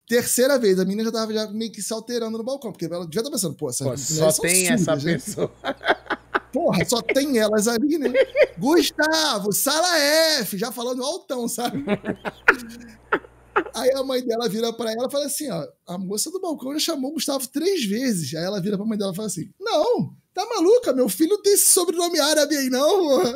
Terceira 0.06 0.58
vez, 0.58 0.78
a 0.78 0.84
menina 0.84 1.04
já 1.04 1.12
tava 1.12 1.32
já 1.32 1.46
meio 1.48 1.70
que 1.70 1.82
se 1.82 1.92
alterando 1.92 2.38
no 2.38 2.44
balcão, 2.44 2.72
porque 2.72 2.86
ela 2.86 3.04
devia 3.04 3.20
estar 3.20 3.30
pensando, 3.30 3.54
pô, 3.54 3.68
essa 3.68 3.84
pô, 3.84 3.96
só 3.96 4.32
tem 4.32 4.68
essa 4.68 4.96
né? 4.96 5.14
pessoa. 5.14 5.52
Porra, 6.50 6.82
só 6.86 7.02
tem 7.02 7.38
elas 7.38 7.68
ali, 7.68 7.98
né? 7.98 8.10
Gustavo, 8.56 9.52
sala 9.52 9.98
F, 10.40 10.56
já 10.56 10.72
falando 10.72 11.04
altão, 11.04 11.46
sabe? 11.46 11.84
Aí 13.74 13.90
a 13.92 14.02
mãe 14.02 14.24
dela 14.24 14.48
vira 14.48 14.72
para 14.72 14.92
ela 14.92 15.06
e 15.06 15.10
fala 15.10 15.26
assim: 15.26 15.50
ó, 15.50 15.66
a 15.86 15.98
moça 15.98 16.30
do 16.30 16.40
balcão 16.40 16.72
já 16.74 16.80
chamou 16.80 17.10
o 17.10 17.14
Gustavo 17.14 17.46
três 17.48 17.84
vezes. 17.84 18.34
Aí 18.34 18.44
ela 18.44 18.60
vira 18.60 18.76
pra 18.76 18.86
mãe 18.86 18.98
dela 18.98 19.12
e 19.12 19.16
fala 19.16 19.28
assim: 19.28 19.50
não, 19.60 20.14
Tá 20.38 20.46
maluca? 20.46 20.92
Meu 20.92 21.08
filho 21.08 21.36
tem 21.38 21.54
esse 21.54 21.68
sobrenome 21.68 22.20
árabe 22.20 22.56
aí, 22.56 22.70
não? 22.70 23.24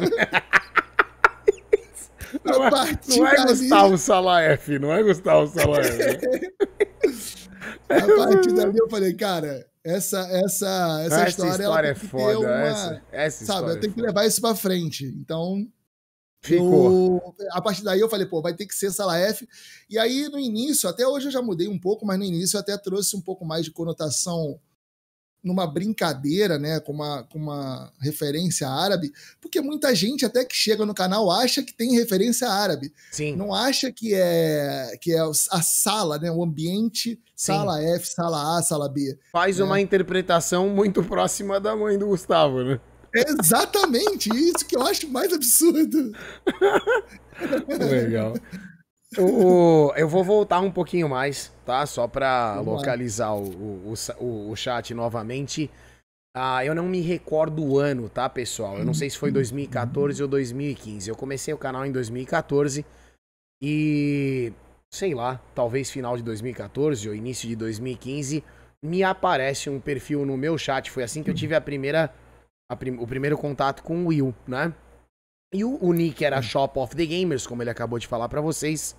não, 2.44 2.64
é, 2.64 2.70
não 3.08 3.26
é 3.26 3.44
Gustavo 3.44 3.98
Salaef, 3.98 4.68
não 4.78 4.92
é 4.92 5.02
Gustavo 5.02 5.48
Salaef. 5.48 5.98
a 7.90 8.06
partir 8.06 8.52
dali 8.52 8.78
eu 8.78 8.88
falei, 8.88 9.14
cara, 9.14 9.66
essa, 9.82 10.20
essa, 10.30 11.02
essa, 11.04 11.22
essa 11.24 11.28
história, 11.28 11.62
história 11.62 11.88
é 11.88 11.94
foda. 11.96 12.38
Uma, 12.38 12.52
essa, 12.52 13.02
essa 13.10 13.44
sabe, 13.46 13.70
eu 13.70 13.80
tenho 13.80 13.90
é 13.90 13.94
que 13.94 14.00
levar 14.00 14.24
isso 14.24 14.40
pra 14.40 14.54
frente. 14.54 15.04
Então, 15.04 15.66
Ficou. 16.42 17.34
A 17.52 17.60
partir 17.60 17.84
daí 17.84 18.00
eu 18.00 18.08
falei, 18.08 18.26
pô, 18.26 18.42
vai 18.42 18.52
ter 18.52 18.66
que 18.66 18.74
ser 18.74 18.90
Salaef. 18.90 19.46
E 19.88 19.96
aí, 19.98 20.28
no 20.28 20.38
início, 20.38 20.88
até 20.88 21.06
hoje 21.06 21.26
eu 21.26 21.32
já 21.32 21.40
mudei 21.40 21.68
um 21.68 21.78
pouco, 21.78 22.04
mas 22.04 22.18
no 22.18 22.24
início 22.24 22.56
eu 22.56 22.60
até 22.60 22.76
trouxe 22.76 23.16
um 23.16 23.20
pouco 23.20 23.44
mais 23.44 23.64
de 23.64 23.70
conotação 23.70 24.58
numa 25.42 25.66
brincadeira, 25.66 26.56
né, 26.56 26.78
com 26.78 26.92
uma, 26.92 27.24
com 27.24 27.38
uma 27.38 27.92
referência 28.00 28.68
árabe, 28.68 29.12
porque 29.40 29.60
muita 29.60 29.92
gente 29.92 30.24
até 30.24 30.44
que 30.44 30.54
chega 30.54 30.86
no 30.86 30.94
canal 30.94 31.30
acha 31.30 31.62
que 31.64 31.74
tem 31.74 31.96
referência 31.96 32.48
árabe. 32.48 32.92
Sim. 33.10 33.34
Não 33.34 33.52
acha 33.52 33.90
que 33.90 34.14
é 34.14 34.96
que 35.00 35.12
é 35.12 35.18
a 35.18 35.62
sala, 35.62 36.16
né, 36.18 36.30
o 36.30 36.44
ambiente, 36.44 37.20
Sim. 37.34 37.54
sala 37.54 37.82
F, 37.82 38.06
sala 38.06 38.58
A, 38.58 38.62
sala 38.62 38.88
B. 38.88 39.18
Faz 39.32 39.58
né? 39.58 39.64
uma 39.64 39.80
interpretação 39.80 40.68
muito 40.68 41.02
próxima 41.02 41.58
da 41.58 41.74
mãe 41.74 41.98
do 41.98 42.06
Gustavo, 42.06 42.62
né? 42.62 42.80
Exatamente, 43.14 44.30
isso 44.30 44.66
que 44.66 44.76
eu 44.76 44.82
acho 44.82 45.08
mais 45.08 45.32
absurdo. 45.32 46.12
Legal. 47.90 48.34
O, 49.18 49.92
eu 49.94 50.08
vou 50.08 50.24
voltar 50.24 50.60
um 50.60 50.70
pouquinho 50.70 51.08
mais, 51.08 51.52
tá? 51.66 51.84
Só 51.84 52.08
para 52.08 52.60
localizar 52.60 53.34
o, 53.34 53.92
o, 54.18 54.50
o, 54.50 54.56
chat 54.56 54.94
novamente. 54.94 55.70
Ah, 56.34 56.64
eu 56.64 56.74
não 56.74 56.86
me 56.86 57.02
recordo 57.02 57.62
o 57.62 57.78
ano, 57.78 58.08
tá, 58.08 58.26
pessoal? 58.28 58.78
Eu 58.78 58.86
não 58.86 58.94
sei 58.94 59.10
se 59.10 59.18
foi 59.18 59.30
2014 59.30 60.22
ou 60.22 60.28
2015. 60.28 61.10
Eu 61.10 61.16
comecei 61.16 61.52
o 61.52 61.58
canal 61.58 61.84
em 61.84 61.92
2014 61.92 62.86
e 63.62 64.50
sei 64.92 65.14
lá, 65.14 65.40
talvez 65.54 65.90
final 65.90 66.16
de 66.16 66.22
2014 66.22 67.08
ou 67.08 67.14
início 67.14 67.48
de 67.48 67.56
2015, 67.56 68.44
me 68.82 69.02
aparece 69.02 69.70
um 69.70 69.80
perfil 69.80 70.26
no 70.26 70.36
meu 70.36 70.58
chat. 70.58 70.90
Foi 70.90 71.02
assim 71.02 71.22
que 71.22 71.30
eu 71.30 71.34
tive 71.34 71.54
a 71.54 71.60
primeira, 71.60 72.12
prim, 72.76 72.96
o 72.98 73.06
primeiro 73.06 73.36
contato 73.36 73.82
com 73.82 74.04
o 74.04 74.06
Will, 74.08 74.34
né? 74.46 74.72
E 75.52 75.64
o, 75.64 75.78
o 75.82 75.92
nick 75.92 76.24
era 76.24 76.40
Shop 76.40 76.78
of 76.78 76.96
the 76.96 77.04
Gamers, 77.04 77.46
como 77.46 77.62
ele 77.62 77.70
acabou 77.70 77.98
de 77.98 78.06
falar 78.06 78.28
para 78.28 78.40
vocês. 78.40 78.96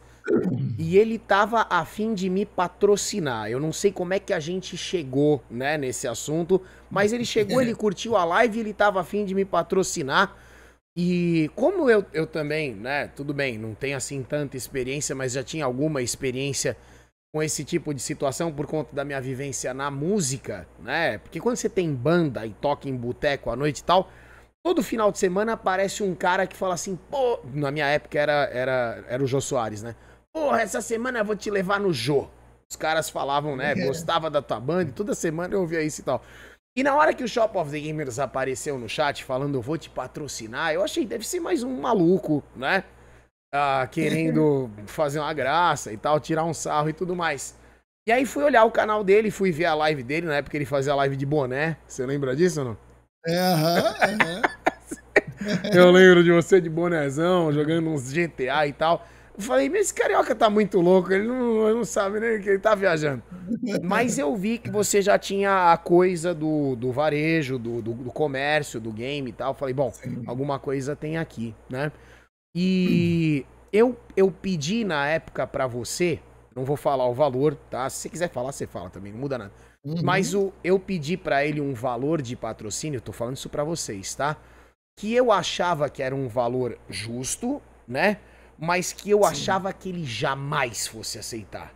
E 0.77 0.97
ele 0.97 1.17
tava 1.17 1.65
afim 1.69 2.13
de 2.13 2.29
me 2.29 2.45
patrocinar. 2.45 3.49
Eu 3.49 3.59
não 3.59 3.73
sei 3.73 3.91
como 3.91 4.13
é 4.13 4.19
que 4.19 4.31
a 4.31 4.39
gente 4.39 4.77
chegou, 4.77 5.43
né, 5.49 5.77
nesse 5.77 6.07
assunto, 6.07 6.61
mas 6.89 7.11
ele 7.11 7.25
chegou, 7.25 7.61
ele 7.61 7.75
curtiu 7.75 8.15
a 8.15 8.23
live, 8.23 8.59
ele 8.59 8.73
tava 8.73 9.01
afim 9.01 9.25
de 9.25 9.33
me 9.33 9.43
patrocinar. 9.43 10.35
E 10.95 11.49
como 11.55 11.89
eu, 11.89 12.05
eu 12.13 12.27
também, 12.27 12.73
né, 12.73 13.07
tudo 13.07 13.33
bem, 13.33 13.57
não 13.57 13.73
tenho 13.73 13.97
assim 13.97 14.21
tanta 14.23 14.55
experiência, 14.55 15.15
mas 15.15 15.33
já 15.33 15.43
tinha 15.43 15.65
alguma 15.65 16.01
experiência 16.01 16.77
com 17.33 17.41
esse 17.41 17.65
tipo 17.65 17.93
de 17.93 18.01
situação 18.01 18.53
por 18.53 18.67
conta 18.67 18.95
da 18.95 19.03
minha 19.03 19.19
vivência 19.19 19.73
na 19.73 19.89
música, 19.89 20.67
né? 20.79 21.17
Porque 21.17 21.39
quando 21.39 21.55
você 21.55 21.67
tem 21.67 21.91
banda 21.91 22.45
e 22.45 22.53
toca 22.53 22.87
em 22.87 22.95
boteco 22.95 23.49
à 23.49 23.55
noite 23.55 23.79
e 23.79 23.83
tal, 23.83 24.09
Todo 24.65 24.81
final 24.81 25.11
de 25.11 25.19
semana 25.19 25.53
aparece 25.53 26.01
um 26.03 26.15
cara 26.15 26.47
que 26.47 26.55
fala 26.55 26.73
assim, 26.73 26.95
pô, 27.11 27.37
na 27.53 27.69
minha 27.69 27.85
época 27.85 28.17
era, 28.17 28.45
era, 28.45 29.03
era 29.09 29.21
o 29.21 29.27
Jô 29.27 29.41
Soares, 29.41 29.83
né? 29.83 29.93
Porra, 30.31 30.61
essa 30.61 30.79
semana 30.79 31.19
eu 31.19 31.25
vou 31.25 31.35
te 31.35 31.51
levar 31.51 31.81
no 31.81 31.91
Jô. 31.91 32.29
Os 32.71 32.77
caras 32.77 33.09
falavam, 33.09 33.57
né? 33.57 33.73
É. 33.77 33.85
Gostava 33.85 34.29
da 34.29 34.41
tua 34.41 34.61
banda 34.61 34.89
e 34.89 34.93
toda 34.93 35.13
semana 35.13 35.53
eu 35.53 35.59
ouvia 35.59 35.81
isso 35.81 35.99
e 35.99 36.03
tal. 36.05 36.23
E 36.77 36.81
na 36.81 36.95
hora 36.95 37.13
que 37.13 37.25
o 37.25 37.27
Shop 37.27 37.57
of 37.57 37.71
the 37.71 37.79
Gamers 37.79 38.19
apareceu 38.19 38.79
no 38.79 38.87
chat 38.87 39.25
falando 39.25 39.55
eu 39.55 39.61
vou 39.61 39.77
te 39.77 39.89
patrocinar, 39.89 40.73
eu 40.73 40.81
achei 40.81 41.05
deve 41.05 41.27
ser 41.27 41.41
mais 41.41 41.61
um 41.61 41.81
maluco, 41.81 42.41
né? 42.55 42.85
Ah, 43.53 43.87
querendo 43.89 44.71
fazer 44.87 45.19
uma 45.19 45.31
graça 45.31 45.93
e 45.93 45.97
tal, 45.97 46.19
tirar 46.19 46.43
um 46.43 46.53
sarro 46.53 46.89
e 46.89 46.93
tudo 46.93 47.15
mais. 47.15 47.55
E 48.07 48.11
aí 48.11 48.25
fui 48.25 48.43
olhar 48.43 48.65
o 48.65 48.71
canal 48.71 49.03
dele, 49.03 49.29
fui 49.29 49.51
ver 49.51 49.65
a 49.65 49.75
live 49.75 50.01
dele, 50.01 50.25
na 50.25 50.35
época 50.35 50.57
ele 50.57 50.65
fazia 50.65 50.91
a 50.91 50.95
live 50.95 51.15
de 51.15 51.25
boné. 51.25 51.77
Você 51.87 52.05
lembra 52.05 52.35
disso 52.35 52.61
ou 52.61 52.65
não? 52.65 52.77
É, 53.25 53.39
aham, 53.39 53.95
aham. 54.01 54.41
Eu 55.73 55.91
lembro 55.91 56.23
de 56.23 56.31
você 56.31 56.59
de 56.59 56.69
bonezão, 56.69 57.51
jogando 57.51 57.89
uns 57.89 58.11
GTA 58.11 58.67
e 58.67 58.73
tal. 58.73 59.05
Eu 59.35 59.41
falei, 59.41 59.69
mas 59.69 59.81
esse 59.81 59.93
carioca 59.93 60.33
tá 60.35 60.49
muito 60.49 60.79
louco, 60.79 61.11
ele 61.11 61.27
não, 61.27 61.73
não 61.73 61.85
sabe 61.85 62.19
nem 62.19 62.41
que 62.41 62.49
ele 62.49 62.59
tá 62.59 62.75
viajando. 62.75 63.23
Mas 63.81 64.17
eu 64.17 64.35
vi 64.35 64.57
que 64.57 64.69
você 64.69 65.01
já 65.01 65.17
tinha 65.17 65.71
a 65.71 65.77
coisa 65.77 66.33
do, 66.33 66.75
do 66.75 66.91
varejo, 66.91 67.57
do, 67.57 67.81
do, 67.81 67.93
do 67.93 68.11
comércio, 68.11 68.79
do 68.79 68.91
game 68.91 69.29
e 69.29 69.33
tal. 69.33 69.51
Eu 69.51 69.55
falei, 69.55 69.73
bom, 69.73 69.91
Sim. 69.91 70.23
alguma 70.27 70.59
coisa 70.59 70.95
tem 70.95 71.17
aqui, 71.17 71.55
né? 71.69 71.91
E 72.55 73.45
eu, 73.71 73.97
eu 74.15 74.31
pedi 74.31 74.83
na 74.83 75.07
época 75.07 75.47
para 75.47 75.65
você, 75.65 76.19
não 76.55 76.63
vou 76.63 76.77
falar 76.77 77.07
o 77.07 77.13
valor, 77.13 77.55
tá? 77.69 77.89
Se 77.89 78.01
você 78.01 78.09
quiser 78.09 78.29
falar, 78.29 78.51
você 78.51 78.67
fala 78.67 78.89
também, 78.89 79.11
não 79.11 79.19
muda 79.19 79.37
nada. 79.37 79.51
Uhum. 79.83 80.01
Mas 80.03 80.33
o, 80.33 80.53
eu 80.63 80.79
pedi 80.79 81.17
para 81.17 81.45
ele 81.45 81.59
um 81.59 81.73
valor 81.73 82.21
de 82.21 82.35
patrocínio, 82.35 83.01
tô 83.01 83.11
falando 83.11 83.35
isso 83.35 83.49
para 83.49 83.63
vocês, 83.63 84.13
tá? 84.15 84.37
Que 84.97 85.13
eu 85.13 85.31
achava 85.31 85.89
que 85.89 86.03
era 86.03 86.15
um 86.15 86.27
valor 86.27 86.77
justo, 86.87 87.61
né? 87.87 88.19
Mas 88.57 88.93
que 88.93 89.09
eu 89.09 89.23
Sim. 89.23 89.29
achava 89.29 89.73
que 89.73 89.89
ele 89.89 90.05
jamais 90.05 90.87
fosse 90.87 91.17
aceitar. 91.17 91.73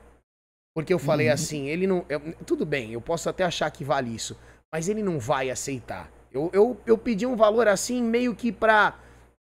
Porque 0.75 0.93
eu 0.93 0.99
falei 0.99 1.27
uhum. 1.27 1.33
assim, 1.33 1.67
ele 1.67 1.87
não. 1.87 2.05
Eu, 2.07 2.21
tudo 2.45 2.63
bem, 2.63 2.93
eu 2.93 3.01
posso 3.01 3.27
até 3.27 3.43
achar 3.43 3.69
que 3.71 3.83
vale 3.83 4.13
isso, 4.13 4.37
mas 4.71 4.87
ele 4.87 5.01
não 5.01 5.17
vai 5.17 5.49
aceitar. 5.49 6.07
Eu, 6.31 6.51
eu, 6.53 6.79
eu 6.85 6.95
pedi 6.95 7.25
um 7.25 7.35
valor 7.35 7.67
assim, 7.67 8.01
meio 8.03 8.35
que 8.35 8.51
pra. 8.51 8.93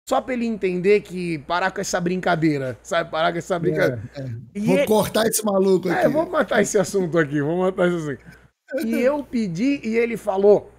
Só 0.07 0.21
pra 0.21 0.35
ele 0.35 0.45
entender 0.45 1.01
que 1.01 1.39
parar 1.41 1.71
com 1.71 1.81
essa 1.81 1.99
brincadeira, 1.99 2.79
sabe? 2.83 3.11
Parar 3.11 3.33
com 3.33 3.39
essa 3.39 3.59
brincadeira. 3.59 4.03
É, 4.15 4.21
é. 4.21 4.61
Vou 4.61 4.87
cortar 4.87 5.27
esse 5.27 5.43
maluco 5.43 5.89
é, 5.89 5.93
aqui. 5.93 6.07
É, 6.07 6.09
vou 6.09 6.29
matar 6.29 6.61
esse 6.61 6.79
assunto 6.79 7.19
aqui, 7.19 7.41
vou 7.41 7.59
matar 7.59 7.89
esse 7.89 7.97
assunto. 7.97 8.45
E 8.85 9.01
eu 9.01 9.25
pedi 9.25 9.81
e 9.83 9.97
ele 9.97 10.17
falou: 10.17 10.71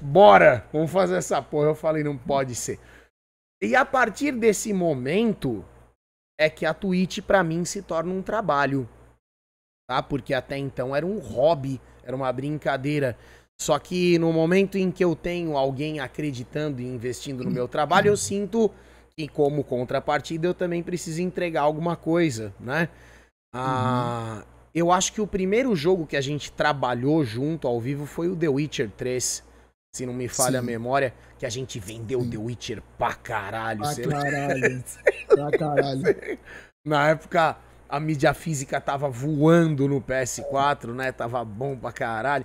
bora, 0.00 0.66
vamos 0.72 0.90
fazer 0.90 1.16
essa 1.16 1.40
porra. 1.40 1.68
Eu 1.68 1.74
falei: 1.74 2.04
não 2.04 2.18
pode 2.18 2.54
ser. 2.54 2.78
E 3.62 3.74
a 3.74 3.84
partir 3.84 4.32
desse 4.32 4.72
momento 4.74 5.64
é 6.38 6.50
que 6.50 6.66
a 6.66 6.74
Twitch 6.74 7.20
para 7.20 7.42
mim 7.42 7.64
se 7.64 7.80
torna 7.80 8.12
um 8.12 8.22
trabalho. 8.22 8.86
Tá? 9.88 10.02
Porque 10.02 10.34
até 10.34 10.58
então 10.58 10.94
era 10.94 11.06
um 11.06 11.18
hobby, 11.18 11.80
era 12.02 12.14
uma 12.14 12.30
brincadeira. 12.30 13.16
Só 13.60 13.78
que 13.78 14.18
no 14.18 14.32
momento 14.32 14.76
em 14.76 14.90
que 14.90 15.04
eu 15.04 15.16
tenho 15.16 15.56
alguém 15.56 15.98
acreditando 15.98 16.80
e 16.80 16.86
investindo 16.86 17.42
no 17.42 17.50
meu 17.50 17.66
trabalho, 17.66 18.08
eu 18.08 18.16
sinto 18.16 18.70
que, 19.16 19.26
como 19.26 19.64
contrapartida, 19.64 20.46
eu 20.46 20.54
também 20.54 20.82
preciso 20.82 21.22
entregar 21.22 21.62
alguma 21.62 21.96
coisa, 21.96 22.54
né? 22.60 22.88
Ah, 23.54 24.42
uhum. 24.44 24.56
Eu 24.74 24.92
acho 24.92 25.10
que 25.14 25.22
o 25.22 25.26
primeiro 25.26 25.74
jogo 25.74 26.06
que 26.06 26.18
a 26.18 26.20
gente 26.20 26.52
trabalhou 26.52 27.24
junto 27.24 27.66
ao 27.66 27.80
vivo 27.80 28.04
foi 28.04 28.28
o 28.28 28.36
The 28.36 28.48
Witcher 28.48 28.90
3. 28.90 29.42
Se 29.94 30.04
não 30.04 30.12
me 30.12 30.28
falha 30.28 30.52
Sim. 30.52 30.58
a 30.58 30.62
memória, 30.62 31.14
que 31.38 31.46
a 31.46 31.48
gente 31.48 31.80
vendeu 31.80 32.20
Sim. 32.20 32.28
The 32.28 32.36
Witcher 32.36 32.82
pra 32.98 33.14
caralho. 33.14 33.80
Pra 33.80 34.20
caralho. 34.20 34.84
pra 35.28 35.50
caralho. 35.58 36.38
Na 36.84 37.08
época, 37.08 37.56
a 37.88 37.98
mídia 37.98 38.34
física 38.34 38.78
tava 38.78 39.08
voando 39.08 39.88
no 39.88 39.98
PS4, 40.02 40.92
né? 40.92 41.10
Tava 41.10 41.42
bom 41.42 41.74
pra 41.74 41.90
caralho. 41.90 42.44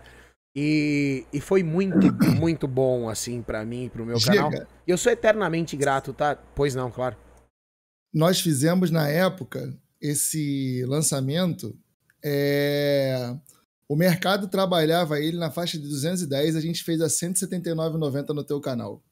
E, 0.55 1.25
e 1.31 1.39
foi 1.39 1.63
muito, 1.63 2.11
muito 2.37 2.67
bom, 2.67 3.09
assim, 3.09 3.41
para 3.41 3.63
mim, 3.65 3.89
pro 3.89 4.05
meu 4.05 4.19
canal. 4.19 4.51
E 4.85 4.91
eu 4.91 4.97
sou 4.97 5.11
eternamente 5.11 5.77
grato, 5.77 6.13
tá? 6.13 6.35
Pois 6.35 6.75
não, 6.75 6.91
claro. 6.91 7.15
Nós 8.13 8.41
fizemos 8.41 8.91
na 8.91 9.07
época 9.07 9.73
esse 10.01 10.83
lançamento 10.85 11.77
é... 12.23 13.35
O 13.87 13.95
mercado 13.95 14.47
trabalhava 14.47 15.19
ele 15.19 15.37
na 15.37 15.51
faixa 15.51 15.77
de 15.77 15.83
210, 15.87 16.55
a 16.55 16.61
gente 16.61 16.81
fez 16.81 17.01
a 17.01 17.07
179,90 17.07 18.29
no 18.29 18.43
teu 18.43 18.61
canal. 18.61 19.03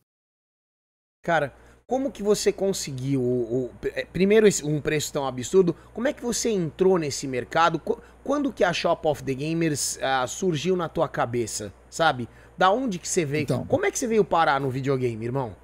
Cara, 1.22 1.54
como 1.90 2.12
que 2.12 2.22
você 2.22 2.54
conseguiu 2.54 3.20
o, 3.20 3.66
o, 3.66 3.72
é, 3.96 4.06
primeiro 4.06 4.48
um 4.64 4.80
preço 4.80 5.12
tão 5.12 5.26
absurdo? 5.26 5.76
Como 5.92 6.08
é 6.08 6.14
que 6.14 6.22
você 6.22 6.52
entrou 6.52 7.00
nesse 7.00 7.28
mercado? 7.28 7.82
Quando 8.24 8.54
que 8.54 8.64
a 8.64 8.72
Shop 8.72 9.08
of 9.08 9.24
the 9.24 9.34
Gamers 9.34 9.98
uh, 9.98 10.28
surgiu 10.28 10.76
na 10.76 10.88
tua 10.88 11.08
cabeça, 11.08 11.74
sabe? 11.90 12.30
Da 12.56 12.72
onde 12.72 13.00
que 13.00 13.10
você 13.10 13.26
veio? 13.26 13.42
Então, 13.42 13.66
como 13.66 13.88
é 13.88 13.92
que 13.92 13.98
você 13.98 14.06
veio 14.06 14.24
parar 14.24 14.62
no 14.62 14.70
videogame, 14.70 15.26
irmão? 15.26 15.56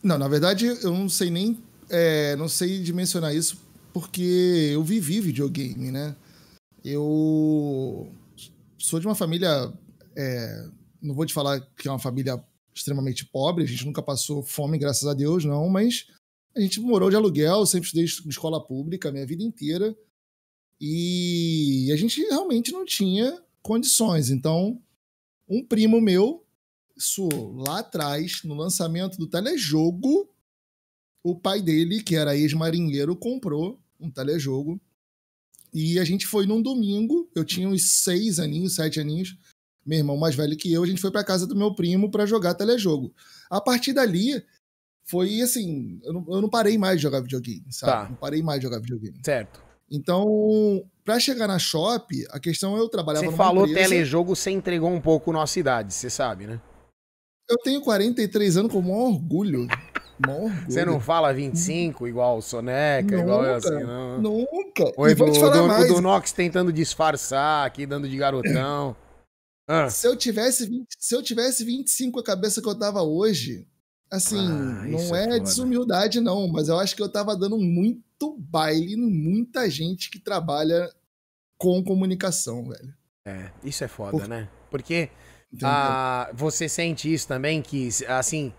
Não, 0.00 0.16
na 0.16 0.28
verdade 0.28 0.66
eu 0.66 0.92
não 0.92 1.08
sei 1.08 1.28
nem 1.28 1.60
é, 1.90 2.36
não 2.36 2.48
sei 2.48 2.80
dimensionar 2.80 3.34
isso 3.34 3.60
porque 3.92 4.70
eu 4.74 4.84
vivi 4.84 5.20
videogame, 5.20 5.90
né? 5.90 6.14
Eu 6.84 8.12
sou 8.78 9.00
de 9.00 9.08
uma 9.08 9.16
família. 9.16 9.72
É, 10.16 10.68
não 11.02 11.16
vou 11.16 11.26
te 11.26 11.34
falar 11.34 11.60
que 11.76 11.88
é 11.88 11.90
uma 11.90 11.98
família 11.98 12.40
extremamente 12.76 13.24
pobre, 13.24 13.64
a 13.64 13.66
gente 13.66 13.84
nunca 13.84 14.02
passou 14.02 14.42
fome, 14.42 14.78
graças 14.78 15.06
a 15.06 15.14
Deus, 15.14 15.44
não, 15.44 15.68
mas 15.68 16.06
a 16.54 16.60
gente 16.60 16.80
morou 16.80 17.10
de 17.10 17.16
aluguel, 17.16 17.66
sempre 17.66 17.86
estudei 17.86 18.04
em 18.04 18.28
escola 18.28 18.64
pública 18.64 19.08
a 19.08 19.12
minha 19.12 19.26
vida 19.26 19.42
inteira. 19.42 19.96
E 20.80 21.90
a 21.92 21.96
gente 21.96 22.20
realmente 22.20 22.70
não 22.72 22.84
tinha 22.84 23.42
condições. 23.62 24.30
Então, 24.30 24.80
um 25.48 25.64
primo 25.64 26.00
meu, 26.00 26.44
isso 26.96 27.28
lá 27.56 27.80
atrás, 27.80 28.42
no 28.44 28.54
lançamento 28.54 29.16
do 29.16 29.26
telejogo, 29.26 30.30
o 31.22 31.34
pai 31.34 31.62
dele, 31.62 32.02
que 32.02 32.14
era 32.14 32.36
ex-marinheiro, 32.36 33.16
comprou 33.16 33.80
um 33.98 34.10
telejogo 34.10 34.80
e 35.78 35.98
a 35.98 36.04
gente 36.04 36.26
foi 36.26 36.46
num 36.46 36.62
domingo, 36.62 37.30
eu 37.34 37.44
tinha 37.44 37.68
uns 37.68 38.00
seis 38.02 38.38
aninhos, 38.38 38.76
sete 38.76 38.98
aninhos, 38.98 39.36
meu 39.86 39.98
irmão 39.98 40.16
mais 40.16 40.34
velho 40.34 40.56
que 40.56 40.72
eu, 40.72 40.82
a 40.82 40.86
gente 40.86 41.00
foi 41.00 41.10
para 41.10 41.22
casa 41.24 41.46
do 41.46 41.54
meu 41.54 41.74
primo 41.74 42.10
para 42.10 42.26
jogar 42.26 42.54
telejogo. 42.54 43.14
A 43.48 43.60
partir 43.60 43.92
dali, 43.92 44.42
foi 45.04 45.40
assim, 45.40 46.00
eu 46.02 46.12
não, 46.12 46.26
eu 46.28 46.42
não, 46.42 46.48
parei 46.48 46.76
mais 46.76 46.96
de 46.96 47.02
jogar 47.04 47.20
videogame, 47.20 47.64
sabe? 47.70 47.92
Tá. 47.92 48.08
Não 48.10 48.16
parei 48.16 48.42
mais 48.42 48.58
de 48.58 48.64
jogar 48.66 48.80
videogame. 48.80 49.18
Certo. 49.24 49.62
Então, 49.88 50.84
para 51.04 51.20
chegar 51.20 51.46
na 51.46 51.60
Shop, 51.60 52.26
a 52.30 52.40
questão 52.40 52.76
é 52.76 52.80
eu 52.80 52.88
trabalhava 52.88 53.26
Você 53.26 53.36
falou 53.36 53.66
empresa- 53.66 53.88
telejogo, 53.88 54.34
você 54.34 54.50
entregou 54.50 54.90
um 54.90 55.00
pouco 55.00 55.32
nossa 55.32 55.60
idade, 55.60 55.94
você 55.94 56.10
sabe, 56.10 56.46
né? 56.46 56.60
Eu 57.48 57.56
tenho 57.58 57.80
43 57.80 58.56
anos 58.56 58.72
com 58.72 58.80
o 58.80 58.82
maior 58.82 59.12
orgulho. 59.12 59.68
Maior 60.18 60.42
orgulho. 60.46 60.64
Você 60.68 60.84
não 60.84 60.98
fala 60.98 61.32
25 61.32 62.08
igual 62.08 62.38
o 62.38 62.42
Soneca, 62.42 63.16
igual 63.16 63.44
eu 63.44 63.54
assim, 63.54 63.70
não. 63.70 64.20
Nunca. 64.20 64.92
Oi, 64.96 65.12
e 65.12 65.14
vou 65.14 65.28
do, 65.28 65.32
te 65.32 65.38
falar 65.38 65.56
do, 65.56 65.68
mais. 65.68 65.88
o 65.88 65.94
do 65.94 66.00
Nox 66.00 66.32
tentando 66.32 66.72
disfarçar 66.72 67.64
aqui, 67.64 67.86
dando 67.86 68.08
de 68.08 68.16
garotão. 68.16 68.96
Ah, 69.68 69.94
Se 69.94 70.06
eu 70.06 70.16
tivesse 70.16 70.66
20, 70.66 70.88
se 70.98 71.14
eu 71.14 71.22
tivesse 71.22 71.64
25 71.64 72.14
com 72.14 72.20
a 72.20 72.24
cabeça 72.24 72.60
que 72.62 72.68
eu 72.68 72.78
tava 72.78 73.02
hoje, 73.02 73.66
assim, 74.10 74.48
Ah, 74.48 74.84
não 74.84 75.14
é 75.14 75.38
é, 75.38 75.40
desumildade 75.40 76.20
não, 76.20 76.48
mas 76.48 76.68
eu 76.68 76.78
acho 76.78 76.96
que 76.96 77.02
eu 77.02 77.08
tava 77.10 77.36
dando 77.36 77.58
muito 77.58 78.36
baile 78.38 78.94
em 78.94 78.96
muita 78.96 79.68
gente 79.70 80.10
que 80.10 80.18
trabalha 80.18 80.90
com 81.58 81.84
comunicação, 81.84 82.68
velho. 82.68 82.94
é, 83.26 83.50
isso 83.64 83.84
é 83.84 83.88
foda, 83.88 84.26
Por- 84.26 84.28
né? 84.28 84.48
Porque 84.70 85.10
Entendeu? 85.52 85.98
ah, 85.98 86.30
você 86.34 86.68
sente 86.68 87.12
isso 87.12 87.26
também, 87.28 87.62
que, 87.62 87.88
assim, 88.08 88.52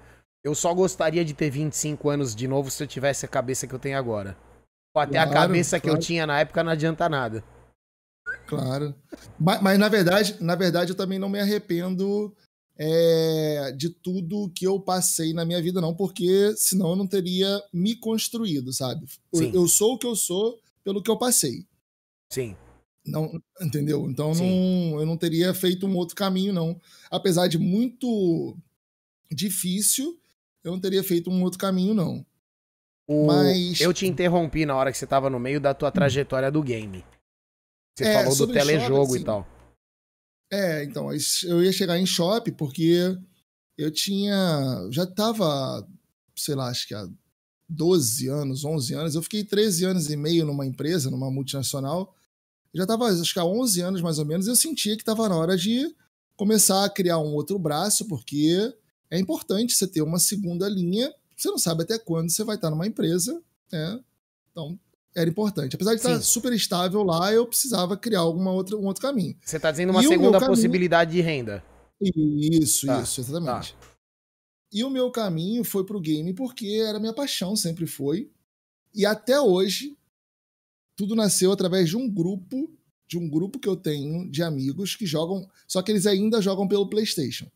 eu 0.43 0.55
só 0.55 0.73
gostaria 0.73 1.23
de 1.23 1.33
ter 1.33 1.49
25 1.49 2.09
anos 2.09 2.35
de 2.35 2.47
novo 2.47 2.69
se 2.71 2.83
eu 2.83 2.87
tivesse 2.87 3.25
a 3.25 3.29
cabeça 3.29 3.67
que 3.67 3.73
eu 3.73 3.79
tenho 3.79 3.97
agora. 3.97 4.37
Pô, 4.93 4.99
até 5.01 5.19
a 5.19 5.27
Claro, 5.27 5.27
cabeça 5.27 5.79
que 5.79 5.89
eu 5.89 5.97
claro. 5.97 5.99
tinha 5.99 6.27
na 6.27 6.39
época 6.39 6.63
não 6.63 6.71
adianta 6.73 7.09
nada. 7.09 7.43
Claro. 8.47 8.95
Mas, 9.39 9.61
mas, 9.61 9.77
na 9.79 9.89
verdade, 9.89 10.35
na 10.39 10.55
verdade, 10.55 10.91
eu 10.91 10.95
também 10.95 11.19
não 11.19 11.29
me 11.29 11.39
arrependo 11.39 12.33
é, 12.77 13.73
de 13.75 13.89
tudo 13.89 14.49
que 14.55 14.65
eu 14.65 14.79
passei 14.79 15.33
na 15.33 15.43
minha 15.45 15.61
vida, 15.61 15.81
não, 15.81 15.93
porque 15.95 16.53
senão 16.55 16.91
eu 16.91 16.95
não 16.95 17.07
teria 17.07 17.61
me 17.73 17.95
construído, 17.95 18.71
sabe? 18.71 19.05
Eu, 19.33 19.53
eu 19.53 19.67
sou 19.67 19.93
o 19.95 19.97
que 19.97 20.05
eu 20.07 20.15
sou 20.15 20.59
pelo 20.83 21.01
que 21.01 21.09
eu 21.11 21.17
passei. 21.17 21.65
Sim. 22.31 22.55
Não, 23.05 23.31
entendeu? 23.61 24.09
Então 24.09 24.33
Sim. 24.33 24.91
não, 24.91 24.99
eu 24.99 25.05
não 25.05 25.17
teria 25.17 25.53
feito 25.53 25.87
um 25.87 25.95
outro 25.95 26.15
caminho, 26.15 26.53
não. 26.53 26.79
Apesar 27.09 27.47
de 27.47 27.57
muito 27.57 28.55
difícil, 29.31 30.17
eu 30.63 30.71
não 30.71 30.79
teria 30.79 31.03
feito 31.03 31.29
um 31.29 31.41
outro 31.43 31.59
caminho, 31.59 31.93
não. 31.93 32.25
O- 33.07 33.25
Mas- 33.27 33.79
Eu 33.79 33.93
te 33.93 34.05
interrompi 34.05 34.65
na 34.65 34.75
hora 34.75 34.91
que 34.91 34.97
você 34.97 35.07
tava 35.07 35.29
no 35.29 35.39
meio 35.39 35.59
da 35.61 35.73
tua 35.73 35.91
trajetória 35.91 36.51
do 36.51 36.61
game. 36.61 37.03
Você 37.97 38.03
É, 38.03 38.13
falou 38.13 38.35
do 38.35 38.53
telejogo 38.53 39.05
shopping, 39.07 39.21
e 39.21 39.25
tal. 39.25 39.47
É, 40.51 40.83
então, 40.83 41.09
eu 41.45 41.63
ia 41.63 41.71
chegar 41.73 41.97
em 41.97 42.05
shopping 42.05 42.51
porque 42.53 43.17
eu 43.75 43.91
tinha. 43.91 44.87
Já 44.91 45.05
tava, 45.05 45.85
sei 46.35 46.53
lá, 46.53 46.69
acho 46.69 46.87
que 46.87 46.93
há 46.93 47.07
12 47.67 48.27
anos, 48.27 48.63
11 48.63 48.93
anos. 48.93 49.15
Eu 49.15 49.23
fiquei 49.23 49.43
13 49.43 49.85
anos 49.85 50.09
e 50.11 50.15
meio 50.15 50.45
numa 50.45 50.65
empresa, 50.65 51.09
numa 51.09 51.31
multinacional. 51.31 52.15
Já 52.71 52.85
tava, 52.85 53.07
acho 53.07 53.33
que 53.33 53.39
há 53.39 53.45
11 53.45 53.81
anos 53.81 54.01
mais 54.01 54.19
ou 54.19 54.25
menos. 54.25 54.45
Eu 54.45 54.55
sentia 54.55 54.95
que 54.95 55.03
tava 55.03 55.27
na 55.27 55.35
hora 55.35 55.57
de 55.57 55.93
começar 56.35 56.85
a 56.85 56.89
criar 56.89 57.17
um 57.17 57.33
outro 57.33 57.57
braço, 57.57 58.05
porque 58.07 58.71
é 59.09 59.17
importante 59.19 59.73
você 59.73 59.87
ter 59.87 60.03
uma 60.03 60.19
segunda 60.19 60.69
linha. 60.69 61.11
Você 61.35 61.49
não 61.49 61.57
sabe 61.57 61.81
até 61.81 61.97
quando 61.97 62.29
você 62.29 62.43
vai 62.43 62.57
estar 62.57 62.69
numa 62.69 62.85
empresa, 62.85 63.41
né? 63.71 63.99
Então, 64.51 64.79
era 65.17 65.29
importante. 65.29 65.75
Apesar 65.75 65.91
de 65.91 65.97
estar 65.97 66.15
Sim. 66.17 66.21
super 66.21 66.53
estável 66.53 67.01
lá, 67.03 67.33
eu 67.33 67.45
precisava 67.47 67.97
criar 67.97 68.19
alguma 68.19 68.51
outra, 68.51 68.77
um 68.77 68.85
outro 68.85 69.01
caminho. 69.01 69.35
Você 69.43 69.59
tá 69.59 69.71
dizendo 69.71 69.89
uma 69.89 70.03
E 70.03 70.07
segunda 70.07 70.39
caminho- 70.39 70.51
possibilidade 70.55 71.11
de 71.11 71.21
renda. 71.21 71.63
Isso, 71.99 72.85
Tá, 72.85 73.01
isso, 73.01 73.19
exatamente. 73.21 73.75
E 74.71 74.83
o 74.83 74.89
meu 74.89 75.09
caminho 75.09 75.63
foi 75.63 75.83
pro 75.85 75.99
game 75.99 76.33
porque 76.33 76.83
era 76.85 76.99
minha 76.99 77.13
paixão, 77.13 77.55
sempre 77.55 77.87
foi. 77.87 78.29
E 78.93 79.05
até 79.05 79.39
hoje, 79.41 79.97
tudo 80.95 81.15
nasceu 81.15 81.51
através 81.51 81.89
de 81.89 81.97
um 81.97 82.07
grupo, 82.09 82.69
de 83.07 83.17
um 83.17 83.27
grupo 83.29 83.57
que 83.59 83.67
eu 83.67 83.75
tenho 83.75 84.29
de 84.29 84.43
amigos 84.43 84.95
que 84.95 85.05
jogam, 85.05 85.49
só 85.67 85.81
que 85.81 85.91
eles 85.91 86.05
ainda 86.05 86.41
jogam 86.41 86.67
pelo 86.67 86.89
PlayStation. 86.89 87.47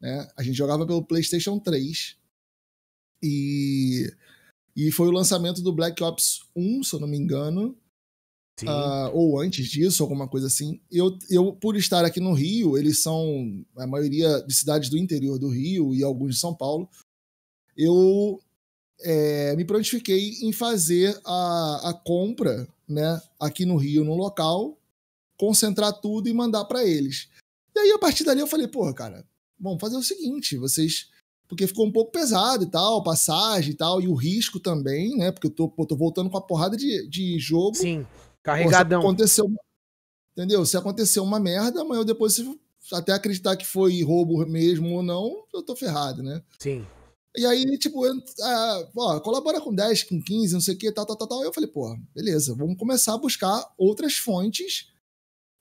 Né? 0.00 0.28
A 0.36 0.42
gente 0.42 0.56
jogava 0.56 0.86
pelo 0.86 1.02
PlayStation 1.04 1.58
3 1.58 2.16
e, 3.22 4.12
e 4.86 4.90
foi 4.90 5.08
o 5.08 5.12
lançamento 5.12 5.60
do 5.60 5.72
Black 5.72 6.02
Ops 6.02 6.40
1, 6.56 6.82
se 6.84 6.94
eu 6.94 7.00
não 7.00 7.08
me 7.08 7.18
engano, 7.18 7.76
ah, 8.66 9.10
ou 9.12 9.40
antes 9.40 9.68
disso, 9.68 10.02
alguma 10.02 10.28
coisa 10.28 10.46
assim. 10.46 10.80
Eu, 10.90 11.18
eu, 11.30 11.52
por 11.52 11.76
estar 11.76 12.04
aqui 12.04 12.20
no 12.20 12.32
Rio, 12.32 12.76
eles 12.76 13.02
são 13.02 13.64
a 13.76 13.86
maioria 13.86 14.42
de 14.42 14.54
cidades 14.54 14.90
do 14.90 14.98
interior 14.98 15.38
do 15.38 15.48
Rio 15.48 15.94
e 15.94 16.02
alguns 16.02 16.34
de 16.34 16.40
São 16.40 16.54
Paulo. 16.54 16.88
Eu 17.76 18.40
é, 19.00 19.54
me 19.56 19.64
prontifiquei 19.64 20.38
em 20.42 20.52
fazer 20.52 21.18
a, 21.24 21.90
a 21.90 21.94
compra, 21.94 22.68
né, 22.88 23.20
aqui 23.38 23.64
no 23.64 23.76
Rio, 23.76 24.04
no 24.04 24.14
local, 24.14 24.78
concentrar 25.36 26.00
tudo 26.00 26.28
e 26.28 26.34
mandar 26.34 26.64
para 26.66 26.84
eles. 26.84 27.28
E 27.74 27.78
aí, 27.78 27.90
a 27.92 27.98
partir 27.98 28.24
dali, 28.24 28.40
eu 28.40 28.46
falei, 28.46 28.68
porra, 28.68 28.92
cara, 28.92 29.24
vamos 29.58 29.80
fazer 29.80 29.96
o 29.96 30.02
seguinte, 30.02 30.56
vocês. 30.56 31.08
Porque 31.50 31.66
ficou 31.66 31.84
um 31.84 31.90
pouco 31.90 32.12
pesado 32.12 32.62
e 32.62 32.70
tal, 32.70 33.02
passagem 33.02 33.72
e 33.72 33.74
tal, 33.74 34.00
e 34.00 34.06
o 34.06 34.14
risco 34.14 34.60
também, 34.60 35.16
né? 35.16 35.32
Porque 35.32 35.48
eu 35.48 35.50
tô, 35.50 35.68
pô, 35.68 35.84
tô 35.84 35.96
voltando 35.96 36.30
com 36.30 36.38
a 36.38 36.40
porrada 36.40 36.76
de, 36.76 37.08
de 37.08 37.40
jogo. 37.40 37.74
Sim. 37.74 38.04
Pô, 38.04 38.08
Carregadão. 38.44 39.00
se 39.00 39.06
aconteceu, 39.06 39.52
entendeu? 40.32 40.64
Se 40.64 40.76
aconteceu 40.76 41.24
uma 41.24 41.40
merda, 41.40 41.80
amanhã 41.80 42.02
eu 42.02 42.04
depois, 42.04 42.36
se 42.36 42.58
até 42.92 43.12
acreditar 43.12 43.56
que 43.56 43.66
foi 43.66 44.00
roubo 44.00 44.46
mesmo 44.46 44.94
ou 44.94 45.02
não, 45.02 45.42
eu 45.52 45.60
tô 45.60 45.74
ferrado, 45.74 46.22
né? 46.22 46.40
Sim. 46.56 46.86
E 47.36 47.44
aí, 47.44 47.76
tipo, 47.78 48.06
eu, 48.06 48.14
ah, 48.42 48.88
ó, 48.96 49.18
colabora 49.18 49.60
com 49.60 49.74
10, 49.74 50.04
com 50.04 50.22
15, 50.22 50.54
não 50.54 50.60
sei 50.60 50.76
o 50.76 50.78
que, 50.78 50.92
tal, 50.92 51.04
tal, 51.04 51.16
tal, 51.16 51.26
tal. 51.26 51.42
Eu 51.42 51.52
falei, 51.52 51.68
pô, 51.68 51.98
beleza, 52.14 52.54
vamos 52.54 52.78
começar 52.78 53.14
a 53.14 53.18
buscar 53.18 53.68
outras 53.76 54.14
fontes 54.14 54.86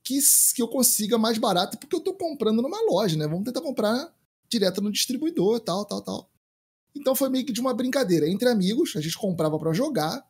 que, 0.03 0.19
que 0.55 0.61
eu 0.61 0.67
consiga 0.67 1.17
mais 1.17 1.39
barato, 1.39 1.79
porque 1.79 1.95
eu 1.95 1.99
tô 1.99 2.13
comprando 2.13 2.61
numa 2.61 2.79
loja, 2.91 3.17
né? 3.17 3.27
Vamos 3.27 3.45
tentar 3.45 3.61
comprar 3.61 4.07
direto 4.49 4.81
no 4.81 4.91
distribuidor, 4.91 5.59
tal, 5.59 5.85
tal, 5.85 6.01
tal. 6.01 6.31
Então 6.95 7.15
foi 7.15 7.29
meio 7.29 7.45
que 7.45 7.53
de 7.53 7.61
uma 7.61 7.73
brincadeira 7.73 8.27
entre 8.27 8.49
amigos, 8.49 8.95
a 8.95 9.01
gente 9.01 9.17
comprava 9.17 9.57
pra 9.59 9.73
jogar 9.73 10.27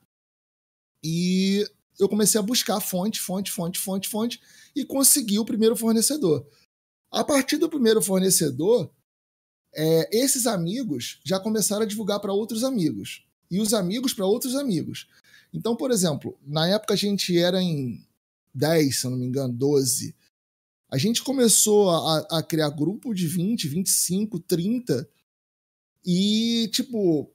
e 1.04 1.66
eu 1.98 2.08
comecei 2.08 2.40
a 2.40 2.44
buscar 2.44 2.80
fonte, 2.80 3.20
fonte, 3.20 3.52
fonte, 3.52 3.80
fonte, 3.80 4.10
fonte 4.10 4.42
e 4.76 4.86
consegui 4.86 5.40
o 5.40 5.46
primeiro 5.46 5.76
fornecedor. 5.76 6.46
A 7.12 7.24
partir 7.24 7.58
do 7.58 7.70
primeiro 7.70 8.02
fornecedor, 8.02 8.92
é, 9.74 10.18
esses 10.18 10.46
amigos 10.46 11.20
já 11.24 11.40
começaram 11.40 11.84
a 11.84 11.88
divulgar 11.88 12.20
para 12.20 12.34
outros 12.34 12.64
amigos. 12.64 13.26
E 13.50 13.60
os 13.60 13.74
amigos 13.74 14.14
para 14.14 14.26
outros 14.26 14.56
amigos. 14.56 15.08
Então, 15.54 15.76
por 15.76 15.92
exemplo, 15.92 16.38
na 16.46 16.68
época 16.68 16.94
a 16.94 16.98
gente 16.98 17.38
era 17.38 17.62
em 17.62 18.06
10, 18.54 18.96
se 18.96 19.06
eu 19.06 19.12
não 19.12 19.18
me 19.18 19.26
engano, 19.26 19.54
12. 19.54 20.16
A 20.92 20.98
gente 20.98 21.24
começou 21.24 21.90
a, 21.90 22.40
a 22.40 22.44
criar 22.44 22.70
grupo 22.70 23.14
de 23.14 23.28
20, 23.28 23.68
25, 23.68 24.40
30. 24.40 25.08
E, 26.06 26.68
tipo, 26.72 27.32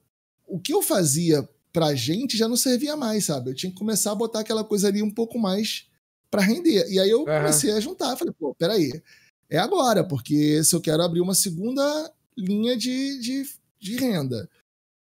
o 0.46 0.58
que 0.58 0.72
eu 0.74 0.82
fazia 0.82 1.48
pra 1.72 1.94
gente 1.94 2.36
já 2.36 2.48
não 2.48 2.56
servia 2.56 2.96
mais, 2.96 3.24
sabe? 3.26 3.50
Eu 3.50 3.54
tinha 3.54 3.70
que 3.70 3.78
começar 3.78 4.12
a 4.12 4.16
botar 4.16 4.40
aquela 4.40 4.64
coisa 4.64 4.88
ali 4.88 5.02
um 5.02 5.10
pouco 5.10 5.38
mais 5.38 5.86
pra 6.30 6.42
render. 6.42 6.88
E 6.90 6.98
aí 6.98 7.10
eu 7.10 7.26
Aham. 7.28 7.40
comecei 7.40 7.72
a 7.72 7.80
juntar. 7.80 8.16
Falei, 8.16 8.34
pô, 8.36 8.54
peraí. 8.54 9.02
É 9.48 9.58
agora, 9.58 10.02
porque 10.02 10.64
se 10.64 10.74
eu 10.74 10.80
quero 10.80 11.02
abrir 11.02 11.20
uma 11.20 11.34
segunda 11.34 12.12
linha 12.36 12.76
de, 12.76 13.20
de, 13.20 13.48
de 13.78 13.96
renda 13.96 14.48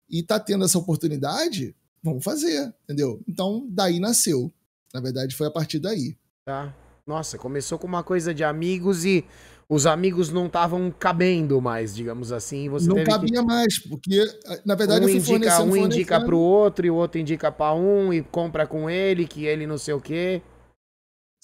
e 0.09 0.23
tá 0.23 0.39
tendo 0.39 0.65
essa 0.65 0.79
oportunidade, 0.79 1.75
vamos 2.01 2.23
fazer, 2.23 2.73
entendeu? 2.83 3.21
Então, 3.27 3.67
daí 3.69 3.99
nasceu. 3.99 4.51
Na 4.93 4.99
verdade, 4.99 5.35
foi 5.35 5.47
a 5.47 5.51
partir 5.51 5.79
daí. 5.79 6.17
Tá. 6.43 6.75
Nossa, 7.05 7.37
começou 7.37 7.77
com 7.79 7.87
uma 7.87 8.03
coisa 8.03 8.33
de 8.33 8.43
amigos 8.43 9.05
e 9.05 9.25
os 9.67 9.85
amigos 9.85 10.29
não 10.29 10.47
estavam 10.47 10.91
cabendo 10.91 11.59
mais, 11.61 11.95
digamos 11.95 12.31
assim. 12.31 12.69
Você 12.69 12.87
não 12.87 12.95
teve 12.95 13.05
que... 13.07 13.11
cabia 13.11 13.41
mais, 13.41 13.79
porque, 13.79 14.23
na 14.65 14.75
verdade, 14.75 15.05
um 15.05 15.09
eu 15.09 15.21
fui 15.21 15.35
indica, 15.35 15.61
um 15.63 15.75
indica 15.77 16.15
fornecendo. 16.15 16.25
pro 16.25 16.37
outro 16.39 16.85
e 16.85 16.91
o 16.91 16.95
outro 16.95 17.19
indica 17.19 17.51
pra 17.51 17.73
um 17.73 18.13
e 18.13 18.21
compra 18.21 18.67
com 18.67 18.89
ele, 18.89 19.27
que 19.27 19.45
ele 19.45 19.65
não 19.65 19.77
sei 19.77 19.93
o 19.93 20.01
quê. 20.01 20.41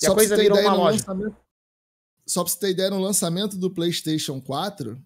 E 0.01 0.05
a 0.05 0.09
Só 0.09 0.13
pra 0.15 0.15
coisa 0.15 0.35
virou 0.35 0.57
ideia, 0.57 0.69
uma 0.73 0.77
loja. 0.77 0.97
lançamento- 0.97 1.35
Só 2.27 2.43
pra 2.43 2.51
você 2.53 2.59
ter 2.59 2.69
ideia, 2.71 2.89
no 2.89 2.99
lançamento 2.99 3.57
do 3.57 3.71
PlayStation 3.71 4.39
4, 4.41 4.97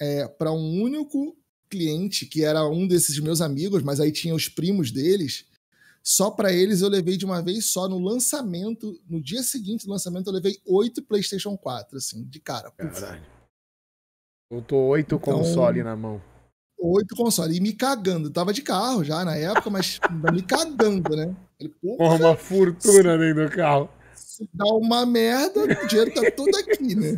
é, 0.00 0.26
para 0.26 0.50
um 0.50 0.80
único 0.82 1.36
cliente, 1.68 2.26
que 2.26 2.42
era 2.42 2.66
um 2.66 2.86
desses 2.88 3.18
meus 3.20 3.40
amigos, 3.40 3.82
mas 3.82 4.00
aí 4.00 4.10
tinha 4.10 4.34
os 4.34 4.48
primos 4.48 4.90
deles, 4.90 5.44
só 6.02 6.30
para 6.30 6.52
eles 6.52 6.80
eu 6.80 6.88
levei 6.88 7.16
de 7.16 7.24
uma 7.24 7.42
vez 7.42 7.66
só 7.66 7.88
no 7.88 7.98
lançamento, 7.98 8.98
no 9.08 9.20
dia 9.22 9.42
seguinte 9.42 9.86
do 9.86 9.90
lançamento, 9.92 10.26
eu 10.28 10.32
levei 10.32 10.58
oito 10.66 11.02
PlayStation 11.02 11.56
4, 11.56 11.96
assim, 11.98 12.24
de 12.24 12.40
cara. 12.40 12.70
Caralho. 12.72 13.22
Botou 14.50 14.88
oito 14.88 15.14
Então- 15.16 15.38
console 15.38 15.82
na 15.82 15.94
mão. 15.96 16.20
Oito 16.82 17.14
consoles. 17.14 17.58
E 17.58 17.60
me 17.60 17.74
cagando. 17.74 18.30
Tava 18.30 18.54
de 18.54 18.62
carro 18.62 19.04
já 19.04 19.22
na 19.22 19.36
época, 19.36 19.68
mas 19.68 20.00
me 20.32 20.40
cagando, 20.42 21.14
né? 21.14 21.36
Pô, 21.82 21.96
Porra, 21.98 22.14
uma 22.16 22.36
fortuna 22.36 23.18
dentro 23.18 23.48
do 23.50 23.54
carro. 23.54 23.90
se 24.14 24.48
dá 24.54 24.64
uma 24.64 25.04
merda, 25.04 25.60
o 25.64 25.86
dinheiro 25.86 26.14
tá 26.14 26.30
todo 26.30 26.56
aqui, 26.56 26.94
né? 26.94 27.16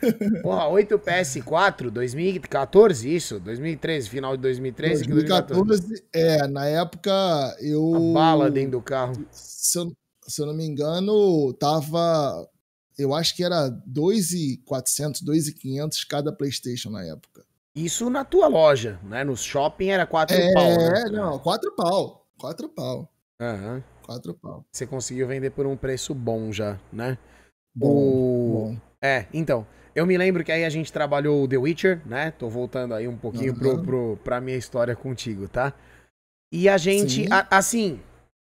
Porra, 0.42 0.68
8 0.68 0.98
PS4, 0.98 1.90
2014, 1.90 3.14
isso? 3.14 3.40
2013, 3.40 4.08
final 4.08 4.36
de 4.36 4.42
2013 4.42 5.04
2014, 5.04 5.62
2014. 5.64 6.04
É, 6.12 6.46
na 6.46 6.66
época 6.66 7.10
eu. 7.60 7.94
A 7.94 8.14
bala 8.14 8.50
dentro 8.50 8.72
do 8.72 8.82
carro. 8.82 9.14
Se 9.30 9.78
eu, 9.78 9.92
se 10.26 10.40
eu 10.40 10.46
não 10.46 10.54
me 10.54 10.64
engano, 10.64 11.52
tava. 11.54 12.48
Eu 12.98 13.14
acho 13.14 13.34
que 13.34 13.42
era 13.42 13.68
2,400, 13.86 15.22
2,500 15.22 16.04
cada 16.04 16.32
PlayStation 16.32 16.90
na 16.90 17.04
época. 17.04 17.44
Isso 17.74 18.10
na 18.10 18.24
tua 18.24 18.48
loja, 18.48 18.98
né? 19.02 19.24
No 19.24 19.36
shopping 19.36 19.88
era 19.88 20.06
4 20.06 20.36
é, 20.36 20.52
pau. 20.52 20.68
Né? 20.68 21.02
É, 21.06 21.10
não, 21.10 21.38
4 21.38 21.74
pau. 21.76 22.26
4 22.38 22.68
pau. 22.68 23.08
Aham. 23.40 23.74
Uhum. 23.74 23.82
4 24.02 24.34
pau. 24.34 24.64
Você 24.72 24.86
conseguiu 24.86 25.28
vender 25.28 25.50
por 25.50 25.66
um 25.66 25.76
preço 25.76 26.12
bom 26.12 26.52
já, 26.52 26.78
né? 26.92 27.16
Bom, 27.74 27.88
o... 27.88 28.52
bom. 28.52 28.76
É, 29.00 29.26
então. 29.32 29.66
Eu 29.94 30.06
me 30.06 30.16
lembro 30.16 30.44
que 30.44 30.52
aí 30.52 30.64
a 30.64 30.70
gente 30.70 30.92
trabalhou 30.92 31.46
The 31.48 31.56
Witcher, 31.56 32.00
né? 32.06 32.30
Tô 32.32 32.48
voltando 32.48 32.94
aí 32.94 33.08
um 33.08 33.16
pouquinho 33.16 33.52
uhum. 33.52 33.58
pro, 33.58 33.82
pro, 33.82 34.18
pra 34.22 34.40
minha 34.40 34.56
história 34.56 34.94
contigo, 34.94 35.48
tá? 35.48 35.72
E 36.52 36.68
a 36.68 36.76
gente, 36.76 37.26
a, 37.30 37.46
assim, 37.56 38.00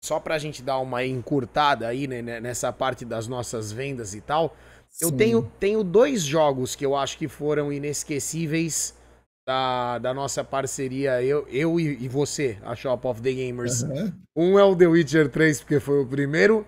só 0.04 0.20
pra 0.20 0.38
gente 0.38 0.62
dar 0.62 0.80
uma 0.80 1.06
encurtada 1.06 1.88
aí 1.88 2.08
né, 2.08 2.22
né 2.22 2.40
nessa 2.40 2.72
parte 2.74 3.06
das 3.06 3.28
nossas 3.28 3.72
vendas 3.72 4.14
e 4.14 4.22
tal, 4.22 4.56
Sim. 4.90 5.06
eu 5.06 5.12
tenho, 5.12 5.52
tenho 5.60 5.84
dois 5.84 6.24
jogos 6.24 6.76
que 6.76 6.86
eu 6.86 6.96
acho 6.96 7.18
que 7.18 7.28
foram 7.28 7.72
inesquecíveis 7.72 8.96
da, 9.48 10.00
da 10.00 10.14
nossa 10.14 10.44
parceria, 10.44 11.22
eu, 11.22 11.46
eu 11.50 11.80
e, 11.80 12.04
e 12.04 12.08
você, 12.08 12.58
a 12.64 12.76
Shop 12.76 13.06
of 13.08 13.22
the 13.22 13.32
Gamers. 13.32 13.84
Uhum. 13.84 14.14
Um 14.36 14.60
é 14.60 14.64
o 14.64 14.76
The 14.76 14.88
Witcher 14.88 15.30
3, 15.30 15.62
porque 15.62 15.80
foi 15.80 16.02
o 16.02 16.06
primeiro, 16.06 16.66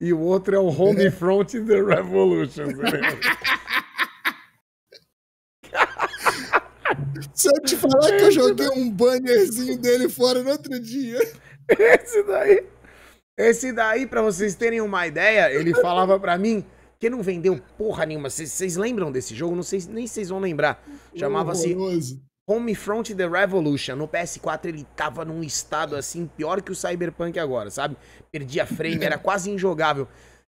e 0.00 0.12
o 0.12 0.20
outro 0.20 0.56
é 0.56 0.58
o 0.58 0.66
Homefront 0.66 1.60
The 1.60 1.82
Revolution. 1.82 2.66
Se 7.32 7.48
eu 7.48 7.62
te 7.62 7.76
falar 7.76 8.16
que 8.16 8.24
eu 8.24 8.32
joguei 8.32 8.68
um 8.68 8.90
bannerzinho 8.90 9.78
dele 9.78 10.08
fora 10.08 10.42
no 10.42 10.50
outro 10.50 10.78
dia. 10.80 11.18
Esse 11.68 12.22
daí. 12.24 12.66
Esse 13.38 13.72
daí, 13.72 14.06
pra 14.06 14.22
vocês 14.22 14.54
terem 14.54 14.80
uma 14.80 15.06
ideia, 15.06 15.52
ele 15.52 15.74
falava 15.74 16.18
pra 16.18 16.38
mim 16.38 16.64
que 16.98 17.10
não 17.10 17.22
vendeu 17.22 17.60
porra 17.76 18.06
nenhuma. 18.06 18.30
Vocês 18.30 18.76
lembram 18.76 19.12
desse 19.12 19.34
jogo? 19.34 19.54
Não 19.54 19.62
sei 19.62 19.82
nem 19.88 20.06
vocês 20.06 20.28
vão 20.28 20.38
lembrar. 20.38 20.82
Chamava-se 21.14 21.76
Homefront 22.48 23.14
The 23.14 23.28
Revolution. 23.28 23.96
No 23.96 24.08
PS4 24.08 24.66
ele 24.66 24.86
tava 24.96 25.24
num 25.24 25.42
estado 25.42 25.96
assim, 25.96 26.26
pior 26.26 26.62
que 26.62 26.72
o 26.72 26.74
Cyberpunk 26.74 27.38
agora, 27.38 27.70
sabe? 27.70 27.96
Perdia 28.30 28.64
frame, 28.64 29.04
era 29.04 29.18
quase 29.18 29.50
injogável. 29.50 30.08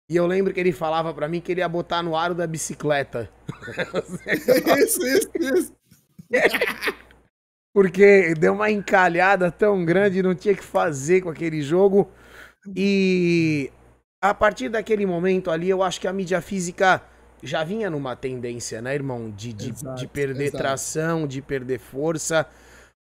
E 0.10 0.16
eu 0.16 0.26
lembro 0.26 0.54
que 0.54 0.60
ele 0.60 0.72
falava 0.72 1.14
para 1.14 1.28
mim 1.28 1.42
que 1.42 1.52
ele 1.52 1.60
ia 1.60 1.68
botar 1.68 2.02
no 2.02 2.16
aro 2.16 2.34
da 2.34 2.48
bicicleta. 2.48 3.30
isso, 4.78 5.06
isso, 5.06 5.30
isso. 5.36 5.74
Porque 7.74 8.34
deu 8.34 8.54
uma 8.54 8.72
encalhada 8.72 9.52
tão 9.52 9.86
grande, 9.86 10.24
não 10.24 10.34
tinha 10.34 10.56
que 10.56 10.64
fazer 10.64 11.22
com 11.22 11.30
aquele 11.30 11.62
jogo. 11.62 12.10
E 12.76 13.72
a 14.22 14.34
partir 14.34 14.70
daquele 14.70 15.06
momento 15.06 15.52
ali, 15.52 15.70
eu 15.70 15.84
acho 15.84 16.02
que 16.02 16.08
a 16.08 16.14
mídia 16.14 16.42
física 16.42 17.04
já 17.44 17.64
vinha 17.64 17.90
numa 17.90 18.16
tendência, 18.16 18.82
né, 18.82 18.96
irmão? 18.96 19.30
De, 19.30 19.54
de, 19.54 19.70
exato, 19.70 19.96
de 19.96 20.08
perder 20.08 20.46
exato. 20.46 20.58
tração, 20.58 21.28
de 21.28 21.42
perder 21.42 21.80
força. 21.80 22.48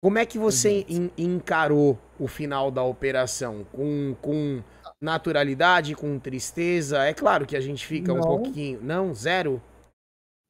Como 0.02 0.18
é 0.18 0.26
que 0.26 0.38
você 0.38 0.84
encarou 1.16 1.98
o 2.18 2.26
final 2.26 2.70
da 2.70 2.82
operação? 2.82 3.64
Com, 3.72 4.16
com 4.20 4.62
naturalidade, 5.00 5.94
com 5.94 6.18
tristeza? 6.18 7.04
É 7.04 7.12
claro 7.14 7.46
que 7.46 7.56
a 7.56 7.60
gente 7.60 7.86
fica 7.86 8.12
Não. 8.12 8.20
um 8.20 8.22
pouquinho. 8.22 8.80
Não, 8.82 9.14
zero? 9.14 9.62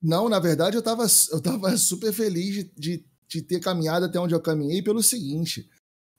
Não, 0.02 0.28
na 0.28 0.40
verdade 0.40 0.76
eu 0.76 0.82
tava, 0.82 1.06
eu 1.30 1.40
tava 1.40 1.76
super 1.78 2.12
feliz 2.12 2.54
de, 2.54 2.72
de, 2.76 3.04
de 3.28 3.42
ter 3.42 3.60
caminhado 3.60 4.06
até 4.06 4.18
onde 4.18 4.34
eu 4.34 4.40
caminhei 4.40 4.82
pelo 4.82 5.02
seguinte. 5.02 5.68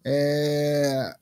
É... 0.05 1.13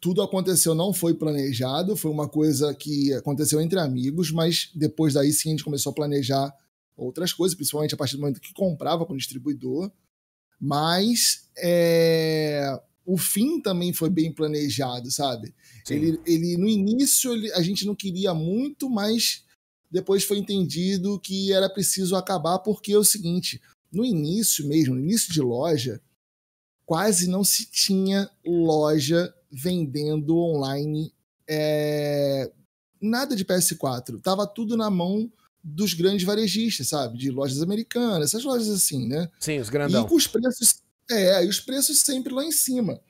Tudo 0.00 0.22
aconteceu, 0.22 0.74
não 0.74 0.92
foi 0.92 1.14
planejado, 1.14 1.96
foi 1.96 2.10
uma 2.10 2.28
coisa 2.28 2.74
que 2.74 3.12
aconteceu 3.14 3.60
entre 3.60 3.78
amigos, 3.78 4.30
mas 4.30 4.70
depois 4.74 5.14
daí 5.14 5.32
sim 5.32 5.50
a 5.50 5.52
gente 5.52 5.64
começou 5.64 5.90
a 5.90 5.94
planejar 5.94 6.54
outras 6.96 7.32
coisas, 7.32 7.54
principalmente 7.54 7.94
a 7.94 7.98
partir 7.98 8.16
do 8.16 8.20
momento 8.20 8.40
que 8.40 8.52
comprava 8.54 9.04
com 9.04 9.14
o 9.14 9.18
distribuidor. 9.18 9.90
Mas 10.60 11.48
é... 11.56 12.78
o 13.06 13.16
fim 13.16 13.60
também 13.60 13.92
foi 13.92 14.10
bem 14.10 14.32
planejado, 14.32 15.10
sabe? 15.10 15.54
Ele, 15.88 16.20
ele, 16.26 16.56
no 16.56 16.68
início 16.68 17.32
ele, 17.32 17.52
a 17.52 17.62
gente 17.62 17.86
não 17.86 17.94
queria 17.94 18.34
muito, 18.34 18.88
mas 18.88 19.44
depois 19.90 20.24
foi 20.24 20.38
entendido 20.38 21.18
que 21.18 21.52
era 21.52 21.68
preciso 21.68 22.14
acabar, 22.14 22.58
porque 22.60 22.92
é 22.92 22.98
o 22.98 23.04
seguinte: 23.04 23.60
no 23.92 24.04
início 24.04 24.66
mesmo, 24.66 24.94
no 24.94 25.00
início 25.00 25.32
de 25.32 25.40
loja, 25.40 26.00
quase 26.86 27.28
não 27.28 27.42
se 27.42 27.70
tinha 27.70 28.30
loja 28.44 29.34
vendendo 29.50 30.36
online 30.36 31.12
é, 31.48 32.50
nada 33.00 33.34
de 33.34 33.44
PS4. 33.44 34.20
Tava 34.22 34.46
tudo 34.46 34.76
na 34.76 34.88
mão 34.88 35.30
dos 35.62 35.94
grandes 35.94 36.24
varejistas, 36.24 36.88
sabe? 36.88 37.18
De 37.18 37.30
lojas 37.30 37.60
americanas, 37.60 38.30
essas 38.30 38.44
lojas 38.44 38.68
assim, 38.68 39.08
né? 39.08 39.28
Sim, 39.40 39.58
os 39.58 39.68
grandão. 39.68 40.04
E 40.04 40.08
com 40.08 40.14
os 40.14 40.26
preços. 40.26 40.82
É, 41.10 41.44
e 41.44 41.48
os 41.48 41.58
preços 41.58 41.98
sempre 41.98 42.32
lá 42.32 42.44
em 42.44 42.52
cima. 42.52 43.00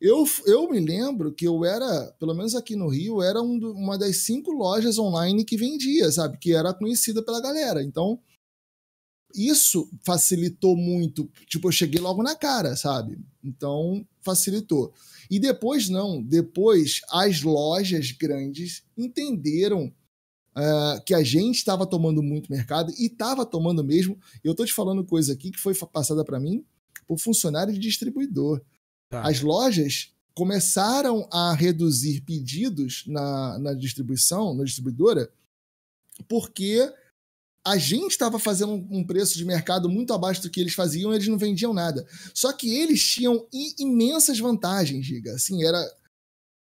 Eu, 0.00 0.24
eu 0.44 0.68
me 0.68 0.78
lembro 0.78 1.32
que 1.32 1.46
eu 1.46 1.64
era, 1.64 2.12
pelo 2.18 2.34
menos 2.34 2.54
aqui 2.54 2.76
no 2.76 2.88
Rio, 2.88 3.22
era 3.22 3.40
um, 3.40 3.56
uma 3.72 3.96
das 3.96 4.18
cinco 4.18 4.52
lojas 4.52 4.98
online 4.98 5.44
que 5.44 5.56
vendia, 5.56 6.10
sabe? 6.12 6.36
Que 6.38 6.52
era 6.52 6.74
conhecida 6.74 7.22
pela 7.22 7.40
galera. 7.40 7.82
Então, 7.82 8.20
isso 9.34 9.90
facilitou 10.04 10.76
muito. 10.76 11.30
Tipo, 11.46 11.68
eu 11.68 11.72
cheguei 11.72 12.00
logo 12.00 12.22
na 12.22 12.34
cara, 12.34 12.76
sabe? 12.76 13.18
Então, 13.42 14.06
facilitou. 14.22 14.92
E 15.30 15.38
depois, 15.38 15.88
não. 15.88 16.22
Depois, 16.22 17.00
as 17.10 17.42
lojas 17.42 18.12
grandes 18.12 18.82
entenderam 18.96 19.92
uh, 20.56 21.02
que 21.04 21.14
a 21.14 21.22
gente 21.22 21.56
estava 21.56 21.86
tomando 21.86 22.22
muito 22.22 22.50
mercado 22.50 22.92
e 22.98 23.06
estava 23.06 23.44
tomando 23.44 23.82
mesmo. 23.82 24.18
Eu 24.42 24.54
tô 24.54 24.64
te 24.64 24.72
falando 24.72 25.04
coisa 25.04 25.32
aqui 25.32 25.50
que 25.50 25.58
foi 25.58 25.74
passada 25.74 26.24
para 26.24 26.40
mim 26.40 26.64
por 27.06 27.18
funcionário 27.18 27.72
de 27.72 27.78
distribuidor. 27.78 28.60
Tá. 29.08 29.22
As 29.22 29.40
lojas 29.40 30.12
começaram 30.34 31.28
a 31.32 31.54
reduzir 31.54 32.20
pedidos 32.20 33.04
na, 33.06 33.58
na 33.58 33.74
distribuição, 33.74 34.54
na 34.54 34.64
distribuidora, 34.64 35.32
porque 36.28 36.92
a 37.66 37.76
gente 37.78 38.12
estava 38.12 38.38
fazendo 38.38 38.74
um 38.74 39.04
preço 39.04 39.36
de 39.36 39.44
mercado 39.44 39.88
muito 39.88 40.12
abaixo 40.12 40.42
do 40.42 40.50
que 40.50 40.60
eles 40.60 40.72
faziam 40.72 41.12
e 41.12 41.16
eles 41.16 41.26
não 41.26 41.36
vendiam 41.36 41.74
nada. 41.74 42.06
Só 42.32 42.52
que 42.52 42.72
eles 42.72 43.02
tinham 43.02 43.44
imensas 43.76 44.38
vantagens, 44.38 45.04
Giga. 45.04 45.34
Assim, 45.34 45.64
era. 45.64 45.82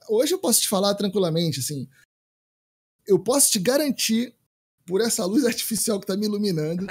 Hoje 0.08 0.34
eu 0.34 0.40
posso 0.40 0.62
te 0.62 0.70
falar 0.70 0.96
tranquilamente, 0.96 1.60
assim. 1.60 1.90
Eu 3.06 3.20
posso 3.20 3.52
te 3.52 3.60
garantir, 3.60 4.34
por 4.86 5.02
essa 5.02 5.26
luz 5.26 5.44
artificial 5.46 6.00
que 6.00 6.06
está 6.06 6.16
me 6.16 6.26
iluminando, 6.26 6.86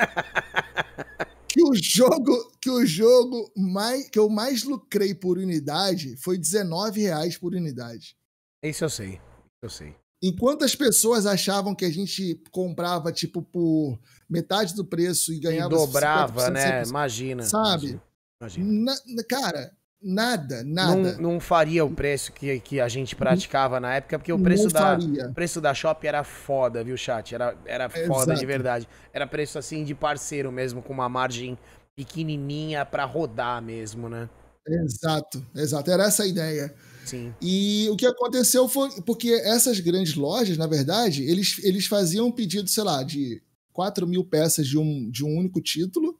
que 1.52 1.62
o 1.62 1.74
jogo 1.74 2.52
que 2.58 2.70
o 2.70 2.86
jogo 2.86 3.52
mais 3.54 4.08
que 4.08 4.18
eu 4.18 4.30
mais 4.30 4.64
lucrei 4.64 5.14
por 5.14 5.36
unidade 5.36 6.16
foi 6.16 6.38
19 6.38 7.02
reais 7.02 7.36
por 7.36 7.54
unidade. 7.54 8.16
Isso 8.62 8.84
eu 8.84 8.88
sei, 8.88 9.20
eu 9.60 9.68
sei. 9.68 9.94
Enquanto 10.22 10.64
as 10.64 10.74
pessoas 10.74 11.26
achavam 11.26 11.74
que 11.74 11.84
a 11.84 11.90
gente 11.90 12.40
comprava 12.50 13.12
tipo 13.12 13.42
por 13.42 13.98
metade 14.30 14.74
do 14.74 14.82
preço 14.82 15.30
e 15.30 15.38
ganhava 15.38 15.74
e 15.74 15.76
dobrava, 15.76 16.48
né? 16.48 16.84
Imagina. 16.84 17.42
Sabe? 17.42 18.00
Imagina. 18.40 18.96
Na, 19.06 19.24
cara, 19.24 19.76
Nada, 20.02 20.64
nada. 20.64 21.12
Não, 21.12 21.32
não, 21.34 21.40
faria 21.40 21.84
o 21.84 21.90
preço 21.90 22.32
que, 22.32 22.58
que 22.58 22.80
a 22.80 22.88
gente 22.88 23.14
praticava 23.14 23.78
na 23.78 23.94
época, 23.94 24.18
porque 24.18 24.32
o 24.32 24.38
preço, 24.38 24.68
da, 24.68 24.98
preço 25.32 25.60
da 25.60 25.72
Shop 25.72 26.04
era 26.04 26.24
foda, 26.24 26.82
viu, 26.82 26.96
chat? 26.96 27.32
Era, 27.32 27.56
era 27.64 27.88
foda 27.88 28.32
Exato. 28.32 28.40
de 28.40 28.46
verdade. 28.46 28.88
Era 29.12 29.28
preço 29.28 29.58
assim 29.58 29.84
de 29.84 29.94
parceiro 29.94 30.50
mesmo, 30.50 30.82
com 30.82 30.92
uma 30.92 31.08
margem 31.08 31.56
pequenininha 31.94 32.84
para 32.84 33.04
rodar 33.04 33.62
mesmo, 33.62 34.08
né? 34.08 34.28
Exato, 34.66 35.44
exato. 35.54 35.90
Era 35.90 36.04
essa 36.04 36.24
a 36.24 36.26
ideia. 36.26 36.74
Sim. 37.04 37.32
E 37.40 37.88
o 37.90 37.96
que 37.96 38.06
aconteceu 38.06 38.68
foi 38.68 38.90
porque 39.02 39.30
essas 39.30 39.78
grandes 39.78 40.14
lojas, 40.14 40.56
na 40.56 40.66
verdade, 40.66 41.22
eles, 41.24 41.62
eles 41.62 41.86
faziam 41.86 42.26
um 42.26 42.32
pedido, 42.32 42.68
sei 42.68 42.82
lá, 42.82 43.02
de 43.04 43.40
4 43.72 44.06
mil 44.06 44.24
peças 44.24 44.66
de 44.66 44.78
um, 44.78 45.08
de 45.10 45.24
um 45.24 45.38
único 45.38 45.60
título. 45.60 46.18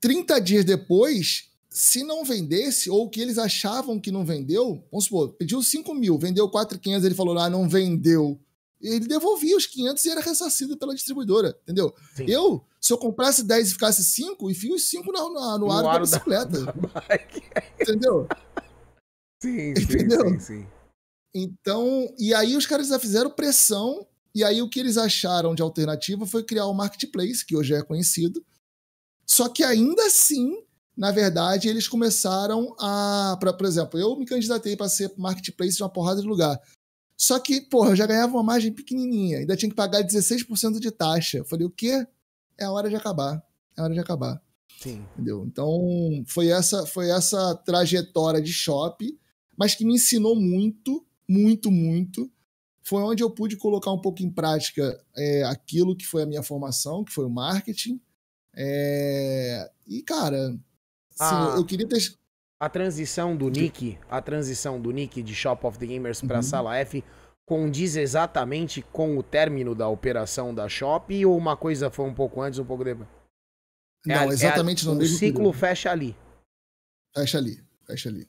30 0.00 0.38
dias 0.40 0.64
depois, 0.64 1.50
se 1.74 2.04
não 2.04 2.24
vendesse, 2.24 2.88
ou 2.88 3.10
que 3.10 3.20
eles 3.20 3.36
achavam 3.36 3.98
que 3.98 4.12
não 4.12 4.24
vendeu, 4.24 4.86
vamos 4.92 5.06
supor, 5.06 5.30
pediu 5.30 5.60
5 5.60 5.92
mil, 5.92 6.16
vendeu 6.16 6.48
4,500, 6.48 7.04
ele 7.04 7.16
falou, 7.16 7.36
ah, 7.36 7.50
não 7.50 7.68
vendeu. 7.68 8.40
Ele 8.80 9.08
devolvia 9.08 9.56
os 9.56 9.66
500 9.66 10.04
e 10.04 10.10
era 10.10 10.20
ressarcido 10.20 10.76
pela 10.76 10.94
distribuidora, 10.94 11.58
entendeu? 11.64 11.92
Sim. 12.14 12.26
Eu, 12.28 12.64
se 12.80 12.92
eu 12.92 12.98
comprasse 12.98 13.42
10 13.42 13.68
e 13.68 13.72
ficasse 13.72 14.04
5, 14.04 14.48
enfio 14.52 14.76
os 14.76 14.88
5 14.88 15.10
no, 15.10 15.28
no, 15.30 15.58
no, 15.58 15.72
aro 15.72 15.88
da 15.88 15.98
bicicleta. 15.98 16.58
Da... 16.70 17.82
entendeu? 17.82 18.28
Sim, 19.42 19.70
entendeu? 19.70 20.28
sim, 20.28 20.38
sim, 20.38 20.60
sim. 20.60 20.66
Então, 21.34 22.08
e 22.16 22.32
aí 22.32 22.56
os 22.56 22.66
caras 22.66 22.86
já 22.86 23.00
fizeram 23.00 23.30
pressão 23.30 24.06
E 24.32 24.44
aí 24.44 24.62
o 24.62 24.70
que 24.70 24.78
eles 24.78 24.96
acharam 24.96 25.56
de 25.56 25.62
alternativa 25.62 26.24
foi 26.24 26.44
criar 26.44 26.66
o 26.66 26.72
marketplace, 26.72 27.44
que 27.44 27.56
hoje 27.56 27.74
é 27.74 27.82
conhecido. 27.82 28.44
Só 29.26 29.48
que 29.48 29.64
ainda 29.64 30.06
assim, 30.06 30.62
na 30.96 31.10
verdade, 31.10 31.68
eles 31.68 31.88
começaram 31.88 32.74
a, 32.78 33.36
pra, 33.40 33.52
por 33.52 33.66
exemplo, 33.66 33.98
eu 33.98 34.16
me 34.16 34.24
candidatei 34.24 34.76
para 34.76 34.88
ser 34.88 35.12
marketplace 35.16 35.76
de 35.76 35.82
uma 35.82 35.88
porrada 35.88 36.20
de 36.20 36.26
lugar. 36.26 36.60
Só 37.16 37.38
que, 37.38 37.60
porra, 37.60 37.90
eu 37.90 37.96
já 37.96 38.06
ganhava 38.06 38.32
uma 38.32 38.42
margem 38.42 38.72
pequenininha, 38.72 39.38
ainda 39.38 39.56
tinha 39.56 39.68
que 39.68 39.76
pagar 39.76 40.02
16% 40.02 40.78
de 40.78 40.90
taxa. 40.90 41.38
Eu 41.38 41.44
falei, 41.44 41.66
o 41.66 41.70
quê? 41.70 42.06
É 42.58 42.64
a 42.64 42.72
hora 42.72 42.88
de 42.88 42.96
acabar. 42.96 43.42
É 43.76 43.80
a 43.80 43.84
hora 43.84 43.94
de 43.94 44.00
acabar. 44.00 44.40
Sim. 44.80 45.04
Entendeu? 45.14 45.44
Então, 45.46 46.24
foi 46.26 46.48
essa, 46.48 46.86
foi 46.86 47.10
essa 47.10 47.54
trajetória 47.56 48.40
de 48.40 48.52
shopping, 48.52 49.18
mas 49.56 49.74
que 49.74 49.84
me 49.84 49.94
ensinou 49.94 50.36
muito, 50.36 51.04
muito, 51.28 51.70
muito. 51.70 52.30
Foi 52.82 53.02
onde 53.02 53.22
eu 53.22 53.30
pude 53.30 53.56
colocar 53.56 53.90
um 53.90 54.00
pouco 54.00 54.22
em 54.22 54.30
prática 54.30 55.00
é, 55.16 55.42
aquilo 55.44 55.96
que 55.96 56.06
foi 56.06 56.22
a 56.22 56.26
minha 56.26 56.42
formação, 56.42 57.02
que 57.02 57.12
foi 57.12 57.24
o 57.24 57.30
marketing. 57.30 58.00
É... 58.54 59.70
E, 59.86 60.02
cara, 60.02 60.54
Ah. 61.20 61.54
eu 61.56 61.64
queria 61.64 61.88
ter. 61.88 61.98
A 62.60 62.68
transição 62.68 63.36
do 63.36 63.48
Nick, 63.50 63.98
a 64.10 64.22
transição 64.22 64.80
do 64.80 64.90
Nick 64.90 65.22
de 65.22 65.34
Shop 65.34 65.66
of 65.66 65.78
the 65.78 65.86
Gamers 65.86 66.22
para 66.22 66.36
Uhum. 66.36 66.42
Sala 66.42 66.76
F 66.78 67.04
condiz 67.46 67.94
exatamente 67.96 68.80
com 68.92 69.18
o 69.18 69.22
término 69.22 69.74
da 69.74 69.86
operação 69.88 70.54
da 70.54 70.66
Shop 70.68 71.26
ou 71.26 71.36
uma 71.36 71.56
coisa 71.56 71.90
foi 71.90 72.06
um 72.06 72.14
pouco 72.14 72.40
antes, 72.40 72.58
um 72.58 72.64
pouco 72.64 72.82
depois? 72.84 73.08
É 74.08 74.14
a- 74.14 74.20
Não, 74.24 74.30
é 74.30 74.34
exatamente 74.34 74.82
a, 74.84 74.86
no 74.90 74.92
O 74.96 74.98
mesmo 74.98 75.18
ciclo 75.18 75.36
período. 75.40 75.58
fecha 75.58 75.90
ali. 75.90 76.16
Fecha 77.14 77.38
ali, 77.38 77.62
fecha 77.86 78.08
ali. 78.08 78.26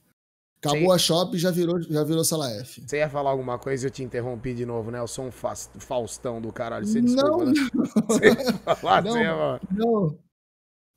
Acabou 0.58 0.92
a 0.92 0.98
shop 0.98 1.36
e 1.36 1.40
já 1.40 1.52
virou, 1.52 1.80
já 1.82 2.04
virou 2.04 2.24
sala 2.26 2.50
F. 2.52 2.82
Você 2.86 2.98
ia 2.98 3.10
falar 3.10 3.30
alguma 3.30 3.60
coisa 3.60 3.86
e 3.86 3.88
eu 3.88 3.92
te 3.92 4.04
interrompi 4.04 4.54
de 4.54 4.66
novo, 4.66 4.90
né? 4.90 5.00
Eu 5.00 5.08
sou 5.08 5.26
um 5.26 5.32
fas- 5.32 5.70
Faustão 5.78 6.42
do 6.42 6.52
caralho. 6.52 6.86
Você 6.88 7.00
Não, 7.02 7.06
desculpa, 7.06 7.46
né? 7.46 7.54
Você 8.08 8.26
ia 8.26 8.76
falar, 8.76 9.04
Não. 9.04 9.12
você 9.12 9.20
ia 9.22 9.30
falar. 9.34 9.62
Não. 9.72 10.18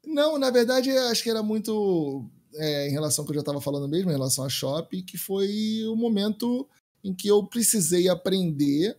Não, 0.09 0.39
na 0.39 0.51
verdade, 0.51 0.91
acho 0.91 1.23
que 1.23 1.29
era 1.29 1.43
muito 1.43 2.25
é, 2.55 2.89
em 2.89 2.91
relação 2.91 3.23
ao 3.23 3.27
que 3.27 3.33
eu 3.33 3.35
já 3.35 3.41
estava 3.41 3.61
falando 3.61 3.87
mesmo, 3.87 4.11
em 4.11 4.15
relação 4.15 4.45
à 4.45 4.49
shop, 4.49 5.03
que 5.03 5.19
foi 5.19 5.85
o 5.87 5.95
momento 5.95 6.67
em 7.05 7.15
que 7.15 7.29
eu 7.29 7.45
precisei 7.45 8.09
aprender. 8.09 8.97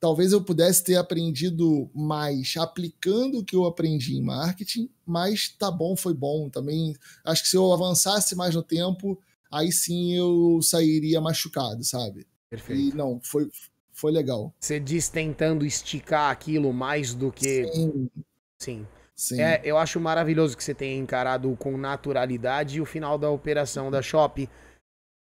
Talvez 0.00 0.32
eu 0.32 0.42
pudesse 0.42 0.82
ter 0.82 0.96
aprendido 0.96 1.88
mais 1.94 2.54
aplicando 2.56 3.38
o 3.38 3.44
que 3.44 3.54
eu 3.54 3.64
aprendi 3.64 4.16
em 4.16 4.22
marketing, 4.22 4.90
mas 5.06 5.48
tá 5.48 5.70
bom, 5.70 5.96
foi 5.96 6.12
bom 6.12 6.50
também. 6.50 6.94
Acho 7.24 7.44
que 7.44 7.48
se 7.48 7.56
eu 7.56 7.72
avançasse 7.72 8.34
mais 8.34 8.54
no 8.54 8.62
tempo, 8.62 9.18
aí 9.50 9.70
sim 9.70 10.12
eu 10.12 10.60
sairia 10.60 11.20
machucado, 11.20 11.82
sabe? 11.84 12.26
Perfeito. 12.50 12.94
E 12.94 12.96
não, 12.96 13.20
foi, 13.22 13.48
foi 13.92 14.12
legal. 14.12 14.52
Você 14.60 14.78
diz 14.78 15.08
tentando 15.08 15.64
esticar 15.64 16.30
aquilo 16.30 16.72
mais 16.72 17.14
do 17.14 17.32
que. 17.32 17.64
Sim, 17.72 18.10
Sim. 18.58 18.86
Sim. 19.16 19.40
É, 19.40 19.60
eu 19.64 19.78
acho 19.78 19.98
maravilhoso 19.98 20.56
que 20.56 20.62
você 20.62 20.74
tenha 20.74 20.96
encarado 20.96 21.54
com 21.56 21.76
naturalidade 21.76 22.80
o 22.80 22.84
final 22.84 23.18
da 23.18 23.30
operação 23.30 23.90
da 23.90 24.02
Shop. 24.02 24.48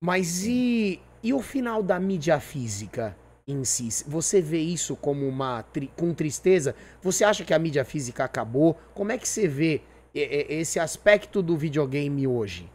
Mas 0.03 0.45
e, 0.45 1.01
e 1.23 1.35
o 1.35 1.41
final 1.41 1.83
da 1.83 2.01
mídia 2.01 2.41
física 2.41 3.17
em 3.47 3.65
si? 3.65 3.89
Você 4.07 4.41
vê 4.41 4.61
isso 4.61 4.97
como 4.97 5.27
uma 5.27 5.65
com 5.97 6.15
tristeza? 6.15 6.75
Você 7.03 7.25
acha 7.25 7.45
que 7.45 7.53
a 7.53 7.59
mídia 7.59 7.85
física 7.85 8.25
acabou? 8.25 8.79
Como 8.95 9.13
é 9.13 9.19
que 9.19 9.29
você 9.29 9.47
vê 9.47 9.83
esse 10.15 10.79
aspecto 10.79 11.43
do 11.43 11.57
videogame 11.57 12.27
hoje? 12.27 12.71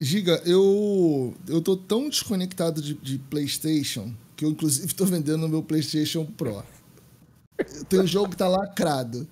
Giga, 0.00 0.42
eu, 0.44 1.34
eu 1.48 1.62
tô 1.62 1.76
tão 1.76 2.08
desconectado 2.08 2.82
de, 2.82 2.94
de 2.94 3.18
PlayStation 3.18 4.12
que 4.36 4.44
eu, 4.44 4.50
inclusive, 4.50 4.92
tô 4.94 5.04
vendendo 5.04 5.46
o 5.46 5.48
meu 5.48 5.62
PlayStation 5.62 6.26
Pro. 6.26 6.64
Tem 7.88 8.00
um 8.00 8.06
jogo 8.06 8.30
que 8.30 8.36
tá 8.36 8.48
lacrado. 8.48 9.28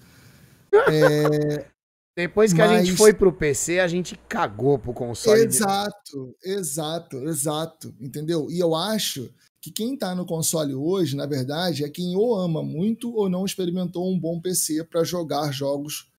Depois 2.16 2.52
que 2.52 2.60
a 2.60 2.78
gente 2.78 2.90
Mas- 2.90 2.98
foi 2.98 3.12
pro 3.14 3.32
PC, 3.32 3.78
a 3.80 3.88
gente 3.88 4.16
cagou 4.28 4.78
pro 4.78 4.92
console. 4.92 5.40
Exato, 5.40 6.36
exato, 6.44 7.16
exato. 7.28 7.94
Entendeu? 8.00 8.50
E 8.50 8.58
eu 8.58 8.74
acho 8.74 9.30
que 9.60 9.70
quem 9.70 9.96
tá 9.96 10.14
no 10.14 10.26
console 10.26 10.74
hoje, 10.74 11.16
na 11.16 11.24
verdade, 11.24 11.84
é 11.84 11.88
quem 11.88 12.14
ou 12.16 12.34
ama 12.34 12.62
muito 12.62 13.14
ou 13.14 13.28
não 13.30 13.44
experimentou 13.46 14.10
um 14.12 14.18
bom 14.18 14.40
PC 14.40 14.84
para 14.84 15.04
jogar 15.04 15.52
jogos 15.52 16.10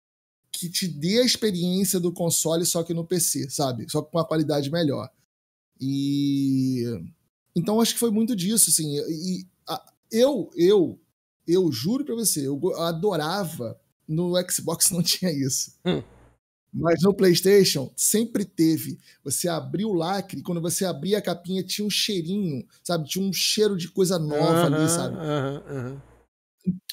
que 0.51 0.69
te 0.69 0.87
dê 0.87 1.19
a 1.19 1.25
experiência 1.25 1.99
do 1.99 2.11
console 2.11 2.65
só 2.65 2.83
que 2.83 2.93
no 2.93 3.05
PC, 3.05 3.49
sabe? 3.49 3.85
Só 3.89 4.01
com 4.01 4.17
uma 4.17 4.25
qualidade 4.25 4.71
melhor. 4.71 5.09
E 5.79 6.83
então 7.55 7.79
acho 7.81 7.93
que 7.93 7.99
foi 7.99 8.09
muito 8.11 8.35
disso, 8.35 8.69
assim. 8.69 8.95
E 8.97 9.45
a- 9.67 9.83
eu, 10.11 10.49
eu, 10.55 10.99
eu 11.47 11.71
juro 11.71 12.03
pra 12.05 12.15
você, 12.15 12.47
eu 12.47 12.59
adorava 12.81 13.79
no 14.13 14.33
Xbox 14.49 14.91
não 14.91 15.01
tinha 15.03 15.31
isso. 15.31 15.73
Hum. 15.85 16.01
Mas 16.73 17.03
no 17.03 17.13
PlayStation 17.13 17.91
sempre 17.95 18.43
teve. 18.45 18.97
Você 19.23 19.47
abriu 19.47 19.89
o 19.89 19.93
lacre, 19.93 20.41
quando 20.41 20.59
você 20.59 20.85
abria 20.85 21.19
a 21.19 21.21
capinha 21.21 21.63
tinha 21.63 21.85
um 21.85 21.89
cheirinho, 21.89 22.65
sabe? 22.83 23.07
Tinha 23.07 23.23
um 23.23 23.31
cheiro 23.31 23.77
de 23.77 23.89
coisa 23.89 24.17
nova 24.17 24.65
ali, 24.65 24.89
sabe? 24.89 25.15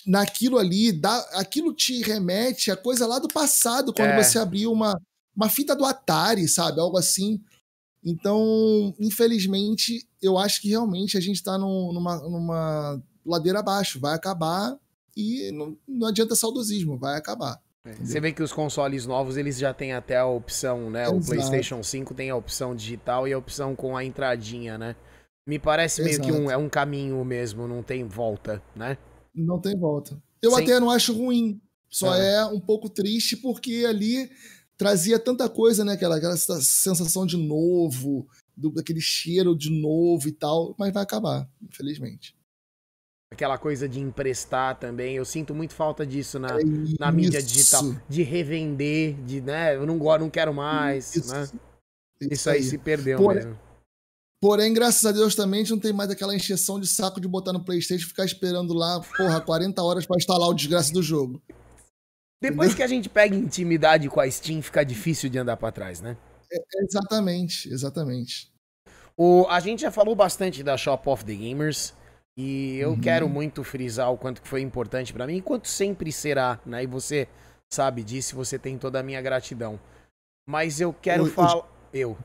naquilo 0.06 0.59
ali, 0.59 0.92
dá, 0.92 1.16
aquilo 1.35 1.72
te 1.72 2.02
remete 2.02 2.70
a 2.70 2.76
coisa 2.76 3.06
lá 3.06 3.18
do 3.18 3.28
passado, 3.28 3.92
quando 3.92 4.11
É. 4.11 4.22
você 4.22 4.38
abriu 4.38 4.72
uma, 4.72 5.00
uma 5.37 5.48
fita 5.48 5.76
do 5.76 5.85
Atari, 5.85 6.48
sabe? 6.48 6.80
Algo 6.80 6.96
assim. 6.98 7.40
Então, 8.04 8.94
infelizmente, 8.98 10.09
eu 10.20 10.38
acho 10.38 10.61
que 10.61 10.70
realmente 10.70 11.16
a 11.16 11.20
gente 11.20 11.37
está 11.37 11.56
numa, 11.59 12.16
numa 12.28 13.02
ladeira 13.24 13.61
abaixo. 13.61 14.00
Vai 14.00 14.14
acabar 14.14 14.76
e 15.20 15.52
não, 15.52 15.76
não 15.87 16.09
adianta 16.09 16.35
saudosismo, 16.35 16.98
vai 16.98 17.16
acabar. 17.16 17.61
Você 18.02 18.20
vê 18.20 18.30
que 18.33 18.42
os 18.42 18.52
consoles 18.52 19.06
novos, 19.06 19.37
eles 19.38 19.56
já 19.59 19.72
têm 19.72 19.94
até 19.94 20.18
a 20.18 20.26
opção, 20.26 20.90
né? 20.90 21.09
O 21.09 21.16
Exato. 21.16 21.26
PlayStation 21.26 21.83
5 21.83 22.14
tem 22.14 22.28
a 22.28 22.37
opção 22.37 22.74
digital 22.76 23.26
e 23.26 23.33
a 23.33 23.38
opção 23.38 23.74
com 23.74 23.96
a 23.96 24.04
entradinha, 24.04 24.76
né? 24.76 24.94
Me 25.46 25.59
parece 25.59 26.02
meio 26.02 26.20
que 26.20 26.28
Exato. 26.28 26.44
um, 26.44 26.50
é 26.50 26.56
um 26.56 26.68
caminho 26.68 27.24
mesmo, 27.24 27.66
não 27.66 27.83
tem 27.83 28.04
volta, 28.04 28.62
né? 28.76 28.98
Não 29.35 29.59
tem 29.59 29.76
volta. 29.76 30.22
Eu 30.42 30.50
Sim. 30.52 30.62
até 30.62 30.78
não 30.78 30.90
acho 30.90 31.12
ruim. 31.16 31.61
Só 31.88 32.14
É. 32.14 32.35
é 32.35 32.44
um 32.44 32.61
pouco 32.61 32.88
triste 32.88 33.37
porque 33.37 33.85
ali 33.88 34.30
trazia 34.76 35.18
tanta 35.18 35.48
coisa, 35.48 35.85
né? 35.85 35.94
Aquela, 35.94 36.16
aquela 36.18 36.37
sensação 36.37 37.26
de 37.26 37.37
novo, 37.37 38.28
do, 38.56 38.70
daquele 38.70 39.00
cheiro 39.00 39.56
de 39.56 39.70
novo 39.70 40.28
e 40.28 40.33
tal. 40.33 40.74
Mas 40.78 40.92
vai 40.92 41.02
acabar, 41.02 41.48
infelizmente. 41.62 42.37
Aquela 43.32 43.56
coisa 43.58 43.88
de 43.88 44.00
emprestar 44.00 44.76
também. 44.78 45.14
Eu 45.14 45.24
sinto 45.24 45.54
muito 45.54 45.72
falta 45.72 46.04
disso 46.04 46.38
na, 46.38 46.48
É 46.60 46.64
na 46.98 47.12
mídia 47.12 47.40
digital. 47.40 47.82
De 48.08 48.22
revender, 48.22 49.14
de, 49.24 49.40
né? 49.40 49.76
Eu 49.76 49.86
não 49.86 49.98
gosto, 49.98 50.22
não 50.22 50.30
quero 50.30 50.52
mais, 50.52 51.14
Isso, 51.14 51.32
né? 51.32 51.42
isso 51.44 52.32
Isso 52.32 52.50
aí 52.50 52.62
se 52.62 52.76
perdeu 52.76 53.18
Porém- 53.18 53.44
mesmo. 53.44 53.58
Porém, 54.42 54.72
graças 54.72 55.04
a 55.04 55.12
Deus 55.12 55.34
também 55.34 55.60
a 55.60 55.62
gente 55.64 55.72
não 55.72 55.78
tem 55.78 55.92
mais 55.92 56.08
aquela 56.10 56.34
encheção 56.34 56.80
de 56.80 56.86
saco 56.88 57.20
de 57.20 57.28
botar 57.28 57.52
no 57.52 57.62
Playstation 57.62 58.06
e 58.06 58.08
ficar 58.08 58.24
esperando 58.24 58.72
lá, 58.72 58.98
porra, 59.16 59.38
40 59.38 59.82
horas 59.82 60.06
pra 60.06 60.16
instalar 60.16 60.48
o 60.48 60.54
desgraça 60.54 60.90
do 60.92 61.02
jogo. 61.02 61.42
Depois 62.42 62.74
que 62.74 62.82
a 62.82 62.86
gente 62.86 63.06
pega 63.10 63.36
intimidade 63.36 64.08
com 64.08 64.18
a 64.18 64.28
Steam, 64.30 64.62
fica 64.62 64.82
difícil 64.82 65.28
de 65.28 65.38
andar 65.38 65.58
pra 65.58 65.70
trás, 65.70 66.00
né? 66.00 66.16
Exatamente, 66.82 67.68
exatamente. 67.70 68.50
O, 69.14 69.46
a 69.50 69.60
gente 69.60 69.82
já 69.82 69.90
falou 69.90 70.16
bastante 70.16 70.62
da 70.62 70.74
Shop 70.76 71.06
of 71.06 71.22
the 71.26 71.34
Gamers 71.34 71.92
e 72.36 72.76
eu 72.78 72.90
Uhum. 72.90 73.00
quero 73.00 73.28
muito 73.28 73.62
frisar 73.64 74.10
o 74.12 74.18
quanto 74.18 74.40
que 74.42 74.48
foi 74.48 74.60
importante 74.60 75.12
pra 75.12 75.26
mim, 75.26 75.36
e 75.36 75.42
quanto 75.42 75.68
sempre 75.68 76.10
será, 76.12 76.60
né? 76.64 76.82
E 76.82 76.86
você 76.86 77.28
sabe 77.72 78.02
disso, 78.02 78.34
você 78.36 78.58
tem 78.58 78.76
toda 78.78 79.00
a 79.00 79.02
minha 79.02 79.20
gratidão. 79.22 79.78
Mas 80.48 80.80
eu 80.80 80.92
quero 80.92 81.26
falar. 81.26 81.68
Eu. 81.92 82.16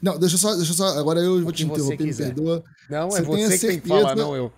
Não, 0.00 0.18
deixa 0.18 0.34
eu 0.34 0.38
só, 0.38 0.54
deixa 0.54 0.72
eu 0.72 0.76
só. 0.76 0.98
Agora 0.98 1.20
eu 1.20 1.42
vou 1.42 1.52
te 1.52 1.64
interromper, 1.64 2.04
me 2.04 2.14
perdoa. 2.14 2.64
Não, 2.90 3.10
Você 3.10 3.18
é 3.20 3.22
você 3.22 3.42
que 3.58 3.66
tem 3.66 3.80
que 3.80 3.88
certeza- 3.88 4.00
falar, 4.02 4.16
não 4.16 4.36
eu. 4.36 4.52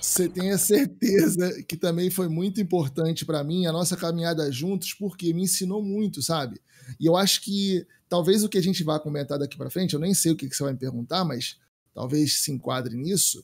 Você 0.00 0.28
tenha 0.28 0.56
certeza 0.58 1.62
que 1.64 1.76
também 1.76 2.10
foi 2.10 2.28
muito 2.28 2.60
importante 2.60 3.24
pra 3.24 3.42
mim 3.42 3.66
a 3.66 3.72
nossa 3.72 3.96
caminhada 3.96 4.50
juntos, 4.52 4.94
porque 4.94 5.32
me 5.32 5.42
ensinou 5.42 5.82
muito, 5.82 6.22
sabe? 6.22 6.60
E 7.00 7.06
eu 7.06 7.16
acho 7.16 7.40
que 7.42 7.84
talvez 8.08 8.44
o 8.44 8.48
que 8.48 8.58
a 8.58 8.62
gente 8.62 8.84
vai 8.84 9.00
comentar 9.00 9.38
daqui 9.38 9.56
pra 9.56 9.70
frente, 9.70 9.94
eu 9.94 10.00
nem 10.00 10.14
sei 10.14 10.30
o 10.32 10.36
que, 10.36 10.48
que 10.48 10.54
você 10.54 10.62
vai 10.62 10.72
me 10.74 10.78
perguntar, 10.78 11.24
mas 11.24 11.58
talvez 11.96 12.40
se 12.40 12.52
enquadre 12.52 12.94
nisso. 12.94 13.42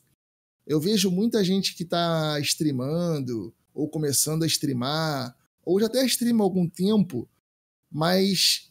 Eu 0.67 0.79
vejo 0.79 1.11
muita 1.11 1.43
gente 1.43 1.75
que 1.75 1.87
tá 1.87 2.39
streamando, 2.41 3.53
ou 3.73 3.89
começando 3.89 4.43
a 4.43 4.47
streamar, 4.47 5.35
ou 5.65 5.81
já 5.81 5.87
até 5.87 6.05
streama 6.05 6.45
há 6.45 6.47
algum 6.47 6.69
tempo, 6.69 7.27
mas 7.91 8.71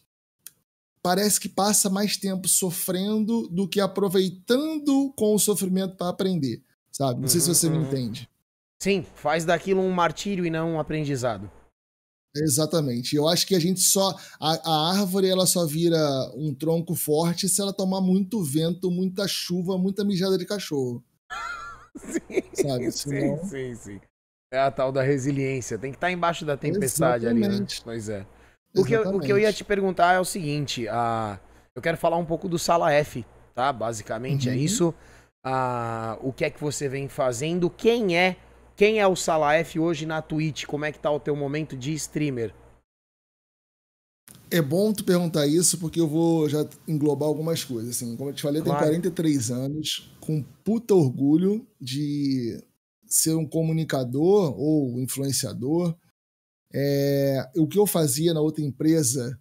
parece 1.02 1.40
que 1.40 1.48
passa 1.48 1.90
mais 1.90 2.16
tempo 2.16 2.46
sofrendo 2.46 3.48
do 3.48 3.66
que 3.66 3.80
aproveitando 3.80 5.12
com 5.16 5.34
o 5.34 5.38
sofrimento 5.38 5.96
para 5.96 6.10
aprender, 6.10 6.62
sabe? 6.92 7.20
Não 7.20 7.26
sei 7.26 7.40
se 7.40 7.48
Uhum, 7.48 7.54
você 7.54 7.68
me 7.68 7.78
uhum. 7.78 7.82
entende. 7.82 8.30
Sim, 8.78 9.04
faz 9.16 9.44
daquilo 9.44 9.80
um 9.80 9.90
martírio 9.90 10.46
e 10.46 10.50
não 10.50 10.74
um 10.74 10.80
aprendizado. 10.80 11.50
Exatamente. 12.34 13.14
Eu 13.14 13.28
acho 13.28 13.46
que 13.46 13.54
a 13.54 13.60
gente 13.60 13.80
só. 13.80 14.16
A, 14.40 14.70
a 14.70 14.90
árvore 14.98 15.28
ela 15.28 15.46
só 15.46 15.66
vira 15.66 15.98
um 16.34 16.54
tronco 16.54 16.94
forte 16.94 17.48
se 17.48 17.60
ela 17.60 17.72
tomar 17.72 18.00
muito 18.00 18.42
vento, 18.42 18.90
muita 18.90 19.28
chuva, 19.28 19.76
muita 19.76 20.04
mijada 20.04 20.38
de 20.38 20.46
cachorro. 20.46 21.04
Sim, 21.94 22.42
sabe? 22.54 22.90
Senão... 22.90 23.38
sim, 23.44 23.48
sim, 23.48 23.74
sim. 23.74 24.00
É 24.50 24.58
a 24.58 24.70
tal 24.70 24.90
da 24.90 25.02
resiliência. 25.02 25.78
Tem 25.78 25.90
que 25.90 25.96
estar 25.96 26.06
tá 26.06 26.12
embaixo 26.12 26.44
da 26.44 26.56
tempestade 26.56 27.26
Exatamente. 27.26 27.46
ali, 27.46 27.60
né? 27.60 27.66
Pois 27.84 28.08
é. 28.08 28.26
O 28.74 28.84
que, 28.84 28.94
eu, 28.94 29.16
o 29.16 29.20
que 29.20 29.30
eu 29.30 29.38
ia 29.38 29.52
te 29.52 29.62
perguntar 29.62 30.14
é 30.14 30.20
o 30.20 30.24
seguinte: 30.24 30.88
a, 30.88 31.38
eu 31.74 31.82
quero 31.82 31.96
falar 31.98 32.16
um 32.16 32.24
pouco 32.24 32.48
do 32.48 32.58
Sala 32.58 32.92
F, 32.92 33.24
tá? 33.54 33.72
Basicamente 33.72 34.48
é 34.48 34.52
uhum. 34.52 34.58
é 34.58 34.60
isso. 34.60 34.94
A, 35.44 36.18
o 36.22 36.32
que 36.32 36.44
é 36.44 36.50
que 36.50 36.60
você 36.60 36.88
vem 36.88 37.08
fazendo? 37.08 37.68
Quem 37.68 38.16
é 38.16 38.36
quem 38.76 39.00
é 39.00 39.06
o 39.06 39.16
Sala 39.16 39.54
F 39.54 39.78
hoje 39.78 40.06
na 40.06 40.22
Twitch? 40.22 40.64
Como 40.64 40.84
é 40.84 40.92
que 40.92 40.98
tá 40.98 41.10
o 41.10 41.20
teu 41.20 41.36
momento 41.36 41.76
de 41.76 41.92
streamer? 41.94 42.54
É 44.50 44.60
bom 44.60 44.92
tu 44.92 45.02
perguntar 45.04 45.46
isso 45.46 45.78
porque 45.78 46.00
eu 46.00 46.06
vou 46.06 46.48
já 46.48 46.68
englobar 46.86 47.28
algumas 47.28 47.64
coisas. 47.64 47.96
Assim, 47.96 48.16
como 48.16 48.30
eu 48.30 48.34
te 48.34 48.42
falei, 48.42 48.60
eu 48.60 48.64
tenho 48.64 48.76
43 48.76 49.50
anos, 49.50 50.14
com 50.20 50.42
puta 50.62 50.94
orgulho 50.94 51.66
de 51.80 52.62
ser 53.06 53.34
um 53.34 53.46
comunicador 53.46 54.54
ou 54.58 55.00
influenciador. 55.00 55.96
É, 56.74 57.50
o 57.56 57.66
que 57.66 57.78
eu 57.78 57.86
fazia 57.86 58.34
na 58.34 58.40
outra 58.40 58.62
empresa 58.62 59.38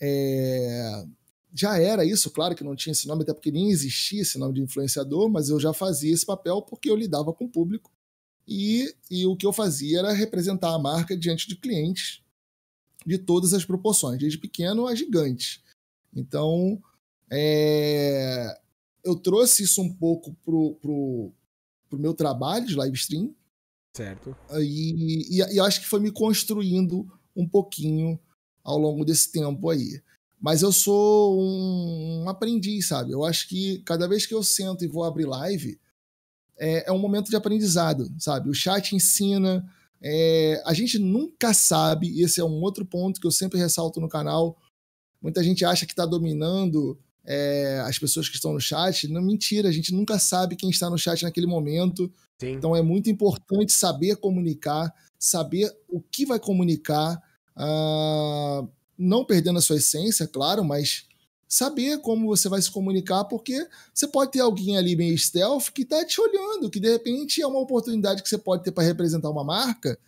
é, 0.00 1.04
já 1.54 1.78
era 1.78 2.04
isso, 2.04 2.30
claro 2.30 2.54
que 2.54 2.64
não 2.64 2.76
tinha 2.76 2.92
esse 2.92 3.08
nome, 3.08 3.22
até 3.22 3.32
porque 3.32 3.50
nem 3.50 3.70
existia 3.70 4.20
esse 4.20 4.38
nome 4.38 4.54
de 4.54 4.62
influenciador, 4.62 5.28
mas 5.30 5.48
eu 5.48 5.58
já 5.58 5.72
fazia 5.72 6.12
esse 6.12 6.26
papel 6.26 6.60
porque 6.60 6.90
eu 6.90 6.96
lidava 6.96 7.32
com 7.32 7.46
o 7.46 7.50
público 7.50 7.90
e, 8.46 8.94
e 9.10 9.26
o 9.26 9.36
que 9.36 9.46
eu 9.46 9.52
fazia 9.52 9.98
era 9.98 10.12
representar 10.12 10.74
a 10.74 10.78
marca 10.78 11.16
diante 11.16 11.48
de 11.48 11.56
clientes 11.56 12.22
de 13.04 13.18
todas 13.18 13.54
as 13.54 13.64
proporções, 13.64 14.18
desde 14.18 14.38
pequeno 14.38 14.86
a 14.86 14.94
gigante. 14.94 15.62
Então, 16.14 16.82
é, 17.30 18.58
eu 19.04 19.16
trouxe 19.16 19.62
isso 19.62 19.80
um 19.80 19.92
pouco 19.92 20.34
pro, 20.44 20.74
pro, 20.80 21.32
pro 21.88 21.98
meu 21.98 22.14
trabalho 22.14 22.66
de 22.66 22.74
live 22.74 22.96
stream. 22.96 23.34
Certo. 23.94 24.36
E, 24.58 25.38
e, 25.38 25.54
e 25.54 25.60
acho 25.60 25.80
que 25.80 25.86
foi 25.86 26.00
me 26.00 26.10
construindo 26.10 27.10
um 27.34 27.48
pouquinho 27.48 28.18
ao 28.62 28.76
longo 28.76 29.04
desse 29.04 29.30
tempo 29.30 29.70
aí. 29.70 30.02
Mas 30.40 30.62
eu 30.62 30.72
sou 30.72 31.40
um, 31.40 32.24
um, 32.24 32.28
aprendiz, 32.28 32.88
sabe? 32.88 33.12
Eu 33.12 33.24
acho 33.24 33.48
que 33.48 33.78
cada 33.80 34.06
vez 34.06 34.26
que 34.26 34.34
eu 34.34 34.42
sento 34.42 34.84
e 34.84 34.88
vou 34.88 35.04
abrir 35.04 35.24
live, 35.24 35.80
é, 36.58 36.88
é 36.88 36.92
um 36.92 36.98
momento 36.98 37.30
de 37.30 37.36
aprendizado, 37.36 38.10
sabe? 38.18 38.48
O 38.48 38.54
chat 38.54 38.94
ensina. 38.94 39.64
É, 40.02 40.62
a 40.64 40.74
gente 40.74 40.98
nunca 40.98 41.54
sabe, 41.54 42.20
esse 42.20 42.40
é 42.40 42.44
um 42.44 42.60
outro 42.62 42.84
ponto 42.84 43.20
que 43.20 43.26
eu 43.26 43.32
sempre 43.32 43.58
ressalto 43.58 44.00
no 44.00 44.08
canal. 44.08 44.56
Muita 45.20 45.42
gente 45.42 45.64
acha 45.64 45.86
que 45.86 45.92
está 45.92 46.06
dominando 46.06 46.98
é, 47.24 47.82
as 47.84 47.98
pessoas 47.98 48.28
que 48.28 48.36
estão 48.36 48.52
no 48.52 48.60
chat. 48.60 49.08
Não, 49.08 49.22
mentira, 49.22 49.68
a 49.68 49.72
gente 49.72 49.92
nunca 49.92 50.18
sabe 50.18 50.56
quem 50.56 50.70
está 50.70 50.88
no 50.88 50.98
chat 50.98 51.22
naquele 51.22 51.46
momento. 51.46 52.10
Sim. 52.38 52.52
Então 52.52 52.76
é 52.76 52.82
muito 52.82 53.10
importante 53.10 53.72
saber 53.72 54.16
comunicar, 54.16 54.92
saber 55.18 55.74
o 55.88 56.00
que 56.00 56.26
vai 56.26 56.38
comunicar, 56.38 57.20
uh, 57.56 58.68
não 58.96 59.24
perdendo 59.24 59.58
a 59.58 59.62
sua 59.62 59.76
essência, 59.76 60.26
claro, 60.26 60.64
mas 60.64 61.05
saber 61.48 61.98
como 62.00 62.26
você 62.26 62.48
vai 62.48 62.60
se 62.60 62.70
comunicar, 62.70 63.24
porque 63.24 63.66
você 63.94 64.06
pode 64.06 64.32
ter 64.32 64.40
alguém 64.40 64.76
ali 64.76 64.96
meio 64.96 65.16
stealth 65.16 65.70
que 65.72 65.82
está 65.82 66.04
te 66.04 66.20
olhando, 66.20 66.70
que 66.70 66.80
de 66.80 66.90
repente 66.90 67.40
é 67.40 67.46
uma 67.46 67.60
oportunidade 67.60 68.22
que 68.22 68.28
você 68.28 68.38
pode 68.38 68.64
ter 68.64 68.72
para 68.72 68.84
representar 68.84 69.30
uma 69.30 69.44
marca 69.44 69.98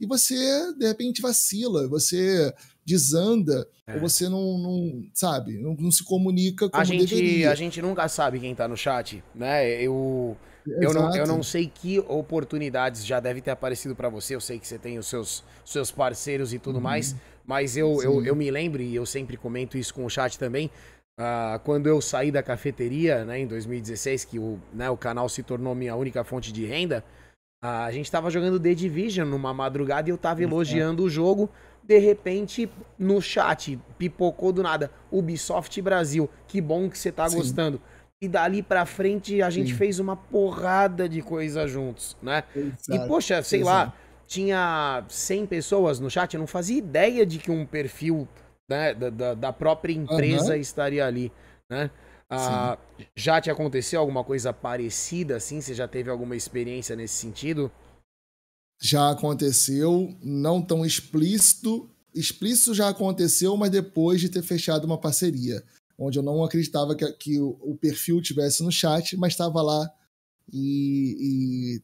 e 0.00 0.06
você 0.06 0.72
de 0.74 0.86
repente 0.86 1.22
vacila, 1.22 1.88
você 1.88 2.52
desanda, 2.84 3.66
é. 3.86 3.94
ou 3.94 4.00
você 4.00 4.28
não, 4.28 4.58
não 4.58 5.04
sabe, 5.14 5.58
não, 5.58 5.74
não, 5.74 5.90
se 5.90 6.04
comunica 6.04 6.68
como 6.68 6.82
a 6.82 6.84
gente, 6.84 7.06
deveria. 7.06 7.50
A 7.50 7.54
gente 7.54 7.80
nunca 7.80 8.08
sabe 8.08 8.38
quem 8.38 8.52
está 8.52 8.68
no 8.68 8.76
chat, 8.76 9.22
né? 9.34 9.82
Eu, 9.82 10.36
eu, 10.66 10.92
não, 10.92 11.16
eu 11.16 11.26
não 11.26 11.42
sei 11.42 11.70
que 11.72 11.98
oportunidades 12.00 13.04
já 13.04 13.20
devem 13.20 13.42
ter 13.42 13.52
aparecido 13.52 13.94
para 13.94 14.08
você, 14.08 14.34
eu 14.34 14.40
sei 14.40 14.58
que 14.58 14.66
você 14.66 14.78
tem 14.78 14.98
os 14.98 15.06
seus, 15.06 15.42
seus 15.64 15.90
parceiros 15.90 16.52
e 16.52 16.58
tudo 16.58 16.76
uhum. 16.76 16.82
mais, 16.82 17.14
mas 17.46 17.76
eu, 17.76 18.02
eu, 18.02 18.24
eu 18.24 18.36
me 18.36 18.50
lembro, 18.50 18.82
e 18.82 18.94
eu 18.94 19.04
sempre 19.04 19.36
comento 19.36 19.76
isso 19.76 19.92
com 19.92 20.04
o 20.04 20.10
chat 20.10 20.38
também, 20.38 20.70
uh, 21.18 21.58
quando 21.64 21.86
eu 21.86 22.00
saí 22.00 22.30
da 22.30 22.42
cafeteria, 22.42 23.24
né, 23.24 23.40
em 23.40 23.46
2016, 23.46 24.24
que 24.24 24.38
o, 24.38 24.58
né, 24.72 24.88
o 24.90 24.96
canal 24.96 25.28
se 25.28 25.42
tornou 25.42 25.74
minha 25.74 25.94
única 25.94 26.24
fonte 26.24 26.52
de 26.52 26.64
renda, 26.64 27.04
uh, 27.62 27.66
a 27.66 27.92
gente 27.92 28.10
tava 28.10 28.30
jogando 28.30 28.58
The 28.58 28.74
Division 28.74 29.28
numa 29.28 29.52
madrugada 29.52 30.08
e 30.08 30.12
eu 30.12 30.18
tava 30.18 30.42
elogiando 30.42 31.02
o 31.02 31.10
jogo. 31.10 31.50
De 31.82 31.98
repente, 31.98 32.70
no 32.98 33.20
chat, 33.20 33.78
pipocou 33.98 34.52
do 34.52 34.62
nada. 34.62 34.90
Ubisoft 35.12 35.82
Brasil, 35.82 36.30
que 36.48 36.58
bom 36.58 36.88
que 36.88 36.96
você 36.96 37.12
tá 37.12 37.28
Sim. 37.28 37.36
gostando. 37.36 37.80
E 38.22 38.28
dali 38.28 38.62
pra 38.62 38.86
frente 38.86 39.42
a 39.42 39.50
gente 39.50 39.72
Sim. 39.72 39.76
fez 39.76 39.98
uma 39.98 40.16
porrada 40.16 41.06
de 41.06 41.20
coisa 41.20 41.68
juntos, 41.68 42.16
né? 42.22 42.44
Exato. 42.56 43.04
E 43.04 43.06
poxa, 43.06 43.42
sei 43.42 43.60
Exato. 43.60 43.90
lá, 43.90 43.94
tinha 44.26 45.04
100 45.08 45.46
pessoas 45.46 46.00
no 46.00 46.10
chat, 46.10 46.34
eu 46.34 46.40
não 46.40 46.46
fazia 46.46 46.78
ideia 46.78 47.24
de 47.24 47.38
que 47.38 47.50
um 47.50 47.66
perfil 47.66 48.28
né, 48.68 48.94
da, 48.94 49.34
da, 49.34 49.52
própria 49.52 49.92
empresa 49.92 50.54
uhum. 50.54 50.60
estaria 50.60 51.06
ali, 51.06 51.30
né? 51.70 51.90
Ah, 52.30 52.78
já 53.14 53.40
te 53.40 53.50
aconteceu 53.50 54.00
alguma 54.00 54.24
coisa 54.24 54.52
parecida 54.52 55.36
assim? 55.36 55.60
Você 55.60 55.74
já 55.74 55.86
teve 55.86 56.10
alguma 56.10 56.34
experiência 56.34 56.96
nesse 56.96 57.14
sentido? 57.14 57.70
Já 58.80 59.10
aconteceu, 59.10 60.14
não 60.22 60.60
tão 60.60 60.84
explícito. 60.84 61.88
Explícito 62.14 62.74
já 62.74 62.88
aconteceu, 62.88 63.56
mas 63.56 63.70
depois 63.70 64.20
de 64.20 64.28
ter 64.28 64.42
fechado 64.42 64.84
uma 64.84 64.98
parceria, 64.98 65.62
onde 65.98 66.18
eu 66.18 66.22
não 66.22 66.42
acreditava 66.42 66.94
que, 66.94 67.10
que 67.12 67.40
o, 67.40 67.58
o 67.60 67.76
perfil 67.76 68.20
tivesse 68.22 68.62
no 68.64 68.72
chat, 68.72 69.16
mas 69.16 69.34
estava 69.34 69.60
lá 69.62 69.88
e, 70.52 71.16
e 71.20 71.82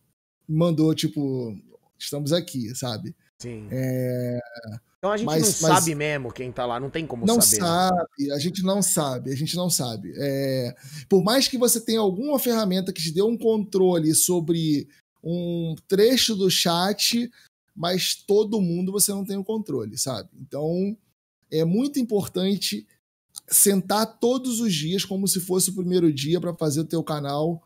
mandou 0.48 0.94
tipo 0.94 1.54
estamos 2.04 2.32
aqui, 2.32 2.74
sabe? 2.74 3.14
Sim. 3.38 3.68
É... 3.70 4.38
Então 4.98 5.12
a 5.12 5.16
gente 5.16 5.26
mas, 5.26 5.42
não 5.42 5.68
mas... 5.68 5.78
sabe 5.78 5.94
mesmo 5.94 6.30
quem 6.30 6.52
tá 6.52 6.66
lá, 6.66 6.78
não 6.78 6.90
tem 6.90 7.06
como 7.06 7.24
não 7.24 7.40
saber. 7.40 7.62
Não 7.62 7.68
né? 7.68 7.88
sabe, 7.88 8.32
a 8.32 8.38
gente 8.38 8.62
não 8.62 8.82
sabe, 8.82 9.32
a 9.32 9.36
gente 9.36 9.56
não 9.56 9.70
sabe. 9.70 10.12
É... 10.16 10.74
Por 11.08 11.22
mais 11.24 11.48
que 11.48 11.56
você 11.56 11.80
tenha 11.80 12.00
alguma 12.00 12.38
ferramenta 12.38 12.92
que 12.92 13.02
te 13.02 13.10
dê 13.10 13.22
um 13.22 13.36
controle 13.36 14.14
sobre 14.14 14.86
um 15.24 15.74
trecho 15.88 16.34
do 16.34 16.50
chat, 16.50 17.30
mas 17.74 18.14
todo 18.14 18.60
mundo 18.60 18.92
você 18.92 19.10
não 19.10 19.24
tem 19.24 19.38
o 19.38 19.44
controle, 19.44 19.96
sabe? 19.96 20.28
Então 20.38 20.96
é 21.50 21.64
muito 21.64 21.98
importante 21.98 22.86
sentar 23.48 24.18
todos 24.18 24.60
os 24.60 24.72
dias 24.72 25.04
como 25.04 25.26
se 25.26 25.40
fosse 25.40 25.70
o 25.70 25.74
primeiro 25.74 26.12
dia 26.12 26.40
para 26.40 26.54
fazer 26.54 26.80
o 26.80 26.86
teu 26.86 27.02
canal 27.02 27.62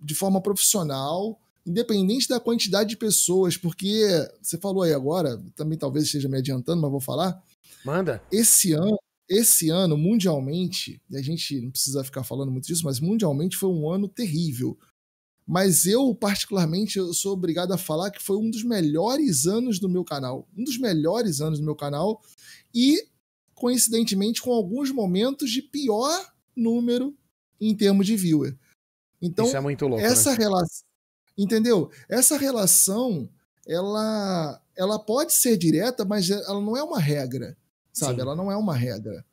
de 0.00 0.14
forma 0.14 0.40
profissional 0.40 1.40
independente 1.66 2.28
da 2.28 2.38
quantidade 2.38 2.90
de 2.90 2.96
pessoas, 2.96 3.56
porque 3.56 4.06
você 4.40 4.56
falou 4.56 4.84
aí 4.84 4.92
agora, 4.92 5.42
também 5.56 5.76
talvez 5.76 6.06
esteja 6.06 6.28
me 6.28 6.38
adiantando, 6.38 6.80
mas 6.80 6.90
vou 6.90 7.00
falar. 7.00 7.42
Manda. 7.84 8.22
Esse 8.30 8.72
ano, 8.72 8.96
esse 9.28 9.68
ano, 9.68 9.96
mundialmente, 9.96 11.02
e 11.10 11.16
a 11.16 11.22
gente 11.22 11.60
não 11.60 11.72
precisa 11.72 12.04
ficar 12.04 12.22
falando 12.22 12.52
muito 12.52 12.66
disso, 12.66 12.84
mas 12.84 13.00
mundialmente 13.00 13.56
foi 13.56 13.68
um 13.68 13.90
ano 13.90 14.08
terrível. 14.08 14.78
Mas 15.44 15.86
eu, 15.86 16.14
particularmente, 16.14 16.98
eu 16.98 17.12
sou 17.12 17.32
obrigado 17.32 17.72
a 17.72 17.78
falar 17.78 18.10
que 18.10 18.22
foi 18.22 18.36
um 18.36 18.50
dos 18.50 18.64
melhores 18.64 19.46
anos 19.46 19.78
do 19.78 19.88
meu 19.88 20.04
canal. 20.04 20.48
Um 20.56 20.64
dos 20.64 20.76
melhores 20.78 21.40
anos 21.40 21.60
do 21.60 21.64
meu 21.64 21.76
canal. 21.76 22.20
E, 22.74 23.06
coincidentemente, 23.54 24.42
com 24.42 24.52
alguns 24.52 24.90
momentos 24.90 25.50
de 25.50 25.62
pior 25.62 26.32
número 26.54 27.16
em 27.60 27.76
termos 27.76 28.06
de 28.06 28.16
viewer. 28.16 28.58
Então, 29.22 29.46
Isso 29.46 29.56
é 29.56 29.60
muito 29.60 29.86
louco, 29.86 30.04
essa 30.04 30.32
né? 30.32 30.38
relação 30.38 30.86
Entendeu? 31.36 31.90
Essa 32.08 32.38
relação, 32.38 33.28
ela, 33.66 34.60
ela 34.76 34.98
pode 34.98 35.32
ser 35.32 35.56
direta, 35.56 36.04
mas 36.04 36.30
ela 36.30 36.60
não 36.60 36.76
é 36.76 36.82
uma 36.82 36.98
regra, 36.98 37.56
sabe? 37.92 38.16
Sim. 38.16 38.20
Ela 38.22 38.34
não 38.34 38.50
é 38.50 38.56
uma 38.56 38.74
regra. 38.74 39.24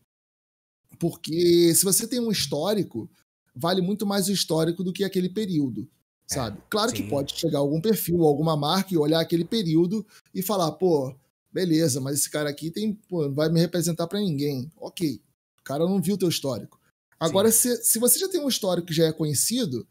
Porque 0.99 1.73
se 1.73 1.83
você 1.83 2.07
tem 2.07 2.19
um 2.19 2.31
histórico, 2.31 3.09
vale 3.55 3.81
muito 3.81 4.05
mais 4.05 4.27
o 4.27 4.31
histórico 4.31 4.83
do 4.83 4.93
que 4.93 5.03
aquele 5.03 5.29
período, 5.29 5.87
é, 6.29 6.33
sabe? 6.33 6.61
Claro 6.69 6.91
sim. 6.91 6.97
que 6.97 7.09
pode 7.09 7.35
chegar 7.35 7.59
algum 7.59 7.79
perfil, 7.79 8.23
alguma 8.23 8.57
marca 8.57 8.93
e 8.93 8.97
olhar 8.97 9.19
aquele 9.19 9.45
período 9.45 10.05
e 10.33 10.41
falar, 10.41 10.71
pô, 10.73 11.15
beleza, 11.51 12.01
mas 12.01 12.19
esse 12.19 12.29
cara 12.29 12.49
aqui 12.49 12.71
tem, 12.71 12.93
pô, 13.07 13.27
não 13.27 13.35
vai 13.35 13.49
me 13.49 13.59
representar 13.59 14.07
para 14.07 14.19
ninguém. 14.19 14.71
Ok, 14.77 15.21
o 15.59 15.63
cara 15.63 15.85
não 15.85 16.01
viu 16.01 16.15
o 16.15 16.17
teu 16.17 16.29
histórico. 16.29 16.79
Agora, 17.19 17.51
se, 17.51 17.77
se 17.77 17.99
você 17.99 18.19
já 18.19 18.27
tem 18.27 18.41
um 18.41 18.49
histórico 18.49 18.87
que 18.87 18.93
já 18.93 19.05
é 19.05 19.13
conhecido, 19.13 19.87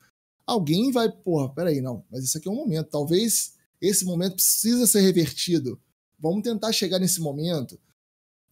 alguém 0.46 0.90
vai, 0.90 1.10
porra, 1.10 1.48
peraí, 1.48 1.80
não, 1.80 2.04
mas 2.10 2.24
isso 2.24 2.38
aqui 2.38 2.48
é 2.48 2.50
um 2.50 2.56
momento. 2.56 2.88
Talvez 2.90 3.54
esse 3.80 4.04
momento 4.04 4.34
precisa 4.34 4.86
ser 4.86 5.00
revertido. 5.00 5.80
Vamos 6.18 6.42
tentar 6.42 6.72
chegar 6.72 6.98
nesse 6.98 7.20
momento. 7.20 7.78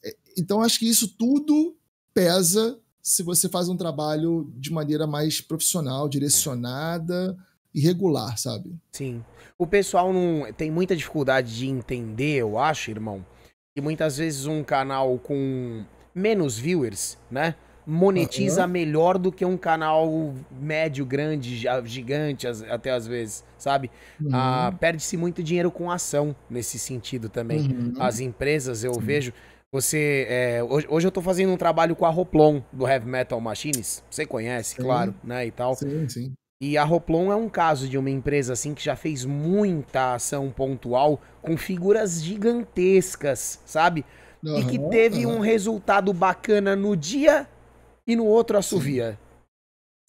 É, 0.04 0.16
então, 0.36 0.60
acho 0.60 0.78
que 0.78 0.88
isso 0.88 1.08
tudo 1.08 1.76
pesa 2.12 2.78
se 3.02 3.22
você 3.22 3.48
faz 3.48 3.68
um 3.68 3.76
trabalho 3.76 4.52
de 4.56 4.72
maneira 4.72 5.06
mais 5.06 5.40
profissional, 5.40 6.08
direcionada 6.08 7.36
e 7.74 7.80
regular, 7.80 8.36
sabe? 8.38 8.76
Sim. 8.92 9.24
O 9.56 9.66
pessoal 9.66 10.12
não 10.12 10.52
tem 10.52 10.70
muita 10.70 10.96
dificuldade 10.96 11.56
de 11.56 11.66
entender, 11.66 12.36
eu 12.36 12.58
acho, 12.58 12.90
irmão, 12.90 13.24
que 13.74 13.80
muitas 13.80 14.16
vezes 14.18 14.46
um 14.46 14.62
canal 14.62 15.18
com 15.18 15.84
menos 16.14 16.58
viewers, 16.58 17.16
né? 17.30 17.54
Monetiza 17.86 18.64
uhum. 18.64 18.70
melhor 18.70 19.18
do 19.18 19.32
que 19.32 19.44
um 19.44 19.56
canal 19.56 20.34
médio, 20.60 21.04
grande, 21.04 21.62
gigante, 21.84 22.46
até 22.46 22.90
às 22.90 23.06
vezes, 23.06 23.44
sabe? 23.58 23.90
Uhum. 24.20 24.30
Ah, 24.32 24.72
Perde-se 24.78 25.16
muito 25.16 25.42
dinheiro 25.42 25.70
com 25.70 25.90
ação 25.90 26.34
nesse 26.48 26.78
sentido 26.78 27.28
também. 27.28 27.60
Uhum. 27.60 27.94
As 27.98 28.20
empresas, 28.20 28.84
eu 28.84 28.94
Sim. 28.94 29.00
vejo. 29.00 29.32
Você. 29.72 30.26
É, 30.28 30.62
hoje, 30.64 30.86
hoje, 30.90 31.06
eu 31.06 31.12
tô 31.12 31.22
fazendo 31.22 31.52
um 31.52 31.56
trabalho 31.56 31.94
com 31.94 32.04
a 32.04 32.10
Roplon 32.10 32.60
do 32.72 32.88
Heavy 32.88 33.06
Metal 33.06 33.40
Machines. 33.40 34.02
Você 34.10 34.26
conhece, 34.26 34.74
sim. 34.74 34.82
claro, 34.82 35.14
né? 35.22 35.46
E 35.46 35.50
tal. 35.50 35.74
Sim, 35.76 36.08
sim. 36.08 36.32
E 36.62 36.76
a 36.76 36.84
Roplon 36.84 37.32
é 37.32 37.36
um 37.36 37.48
caso 37.48 37.88
de 37.88 37.96
uma 37.96 38.10
empresa 38.10 38.52
assim 38.52 38.74
que 38.74 38.84
já 38.84 38.94
fez 38.94 39.24
muita 39.24 40.14
ação 40.14 40.50
pontual 40.50 41.18
com 41.40 41.56
figuras 41.56 42.22
gigantescas, 42.22 43.60
sabe? 43.64 44.04
Uhum, 44.44 44.58
e 44.58 44.64
que 44.66 44.78
teve 44.90 45.24
uhum. 45.24 45.36
um 45.36 45.40
resultado 45.40 46.12
bacana 46.12 46.76
no 46.76 46.94
dia 46.94 47.48
e 48.10 48.16
no 48.16 48.26
outro 48.26 48.58
assovia. 48.58 49.12
Sim. 49.12 49.18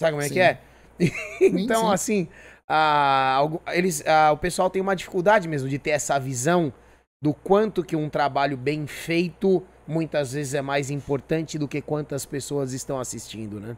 Sabe 0.02 0.12
como 0.12 0.22
é 0.24 0.28
sim. 0.28 0.34
que 0.34 0.40
é? 0.40 0.62
então, 1.42 1.88
sim, 1.88 1.94
assim, 1.94 2.28
a, 2.68 3.48
eles, 3.74 4.06
a, 4.06 4.32
o 4.32 4.38
pessoal 4.38 4.70
tem 4.70 4.82
uma 4.82 4.96
dificuldade 4.96 5.48
mesmo 5.48 5.70
de 5.70 5.78
ter 5.78 5.92
essa 5.92 6.20
visão 6.20 6.74
do 7.22 7.34
quanto 7.34 7.84
que 7.84 7.96
um 7.96 8.10
trabalho 8.10 8.58
bem 8.58 8.88
feito 8.88 9.64
muitas 9.88 10.34
vezes 10.34 10.54
é 10.54 10.62
mais 10.62 10.90
importante 10.90 11.58
do 11.58 11.68
que 11.68 11.82
quantas 11.82 12.26
pessoas 12.26 12.74
estão 12.74 13.00
assistindo, 13.00 13.60
né? 13.60 13.78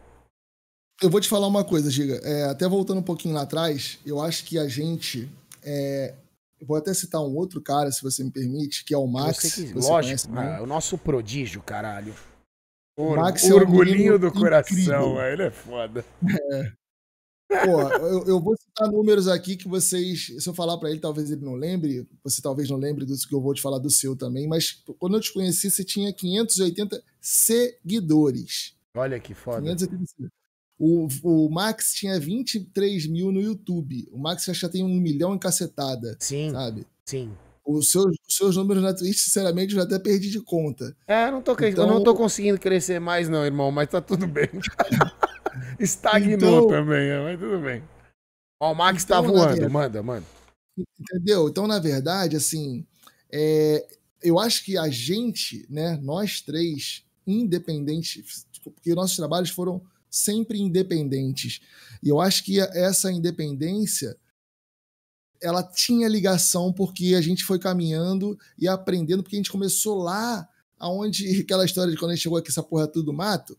Eu 1.02 1.10
vou 1.10 1.20
te 1.20 1.28
falar 1.28 1.48
uma 1.48 1.64
coisa, 1.64 1.90
Giga. 1.90 2.22
É, 2.24 2.46
até 2.46 2.68
voltando 2.68 3.00
um 3.00 3.04
pouquinho 3.04 3.34
lá 3.34 3.42
atrás, 3.42 4.00
eu 4.06 4.22
acho 4.22 4.46
que 4.46 4.58
a 4.58 4.68
gente. 4.68 5.30
É, 5.62 6.14
eu 6.62 6.68
vou 6.68 6.78
até 6.78 6.94
citar 6.94 7.20
um 7.20 7.36
outro 7.36 7.60
cara, 7.60 7.92
se 7.92 8.02
você 8.02 8.24
me 8.24 8.32
permite, 8.32 8.86
que 8.86 8.94
é 8.94 8.98
o 8.98 9.08
Max. 9.08 9.56
Que, 9.56 9.74
lógico, 9.74 10.32
conhece, 10.32 10.58
é 10.58 10.62
o 10.62 10.66
nosso 10.66 10.98
prodígio, 10.98 11.62
caralho. 11.62 12.14
Or, 12.96 13.18
Max 13.18 13.44
é 13.44 13.54
orgulhinho 13.54 14.20
do 14.20 14.32
coração, 14.32 15.20
ele 15.22 15.44
é 15.44 15.52
foda. 15.52 16.06
É. 16.52 16.74
Pô, 17.66 17.82
eu, 17.82 18.24
eu, 18.26 18.42
vou 18.42 18.56
citar 18.58 18.90
números 18.92 19.28
aqui 19.28 19.56
que 19.56 19.68
vocês, 19.68 20.34
se 20.40 20.48
eu 20.48 20.54
falar 20.54 20.78
para 20.78 20.90
ele, 20.90 21.00
talvez 21.00 21.30
ele 21.30 21.46
não 21.46 21.54
lembre, 21.54 22.08
você 22.24 22.42
talvez 22.42 22.70
não 22.70 22.78
lembre 22.78 23.06
do 23.06 23.16
que 23.16 23.34
eu 23.34 23.42
vou 23.42 23.54
te 23.54 23.62
falar 23.62 23.78
do 23.78 23.90
seu 23.90 24.16
também, 24.16 24.48
mas 24.48 24.84
quando 24.98 25.18
eu 25.18 25.22
te 25.22 25.32
conheci, 25.32 25.70
você 25.70 25.84
tinha 25.84 26.12
580 26.12 27.04
seguidores. 27.22 28.76
Olha 28.96 29.20
que 29.20 29.34
foda. 29.34 29.62
580 29.62 30.32
O, 30.80 31.08
o 31.24 31.50
Max 31.50 31.94
tinha 31.94 32.20
23 32.20 33.08
mil 33.08 33.32
no 33.32 33.42
YouTube. 33.42 34.08
O 34.12 34.18
Max 34.18 34.46
já 34.46 34.70
tem 34.70 34.84
um 34.84 35.00
milhão 35.00 35.36
em 35.36 35.40
cacetada. 35.40 36.16
Sim. 36.20 36.52
Sabe? 36.52 36.88
Sim. 37.06 37.32
Os 37.66 37.92
seus, 37.92 38.06
os 38.28 38.36
seus 38.36 38.58
números 38.58 38.84
na 38.84 38.94
Twitch, 38.94 39.18
sinceramente, 39.18 39.74
eu 39.74 39.80
já 39.80 39.86
até 39.86 39.98
perdi 39.98 40.30
de 40.30 40.42
conta. 40.42 40.96
É, 41.08 41.32
não 41.32 41.42
tô, 41.42 41.54
então... 41.54 41.88
eu 41.88 41.94
não 41.94 42.04
tô 42.04 42.14
conseguindo 42.14 42.60
crescer 42.60 43.00
mais, 43.00 43.30
não, 43.30 43.46
irmão, 43.46 43.72
mas 43.72 43.88
tá 43.90 44.02
tudo 44.02 44.28
bem. 44.28 44.50
Estagnou 45.80 46.36
então... 46.36 46.68
também, 46.68 47.10
é, 47.10 47.24
mas 47.24 47.40
tudo 47.40 47.60
bem. 47.62 47.84
Ó, 48.60 48.72
o 48.72 48.76
Max 48.76 49.06
tá 49.06 49.20
então, 49.20 49.32
tá 49.32 49.32
voando, 49.32 49.52
verdade, 49.52 49.74
manda, 49.74 50.04
manda. 50.04 50.26
Entendeu? 51.00 51.48
Então, 51.48 51.68
na 51.68 51.80
verdade, 51.80 52.36
assim, 52.36 52.86
é, 53.32 53.86
eu 54.22 54.40
acho 54.40 54.64
que 54.64 54.78
a 54.78 54.90
gente, 54.90 55.66
né, 55.70 55.98
nós 56.02 56.42
três, 56.42 57.04
independentes, 57.26 58.46
porque 58.64 58.94
nossos 58.94 59.16
trabalhos 59.16 59.50
foram 59.50 59.82
sempre 60.10 60.60
independentes. 60.60 61.62
E 62.02 62.10
eu 62.10 62.22
acho 62.22 62.44
que 62.44 62.60
essa 62.60 63.12
independência 63.12 64.16
ela 65.44 65.62
tinha 65.62 66.08
ligação 66.08 66.72
porque 66.72 67.14
a 67.16 67.22
gente 67.22 67.44
foi 67.44 67.60
caminhando 67.60 68.38
e 68.58 68.68
aprendendo, 68.68 69.22
porque 69.22 69.36
a 69.36 69.40
gente 69.40 69.52
começou 69.52 69.98
lá 69.98 70.48
aonde 70.80 71.28
aquela 71.42 71.66
história 71.66 71.92
de 71.92 72.00
quando 72.00 72.12
a 72.12 72.16
gente 72.16 72.24
chegou 72.24 72.38
aqui, 72.38 72.50
essa 72.50 72.64
porra 72.64 72.88
tudo 72.88 73.14
mato, 73.14 73.58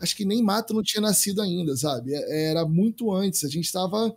acho 0.00 0.16
que 0.16 0.24
nem 0.24 0.42
mato 0.42 0.74
não 0.74 0.82
tinha 0.82 1.00
nascido 1.00 1.40
ainda, 1.40 1.76
sabe? 1.76 2.14
É, 2.14 2.50
era 2.50 2.66
muito 2.66 3.12
antes. 3.12 3.44
A 3.44 3.48
gente 3.48 3.66
estava. 3.66 4.16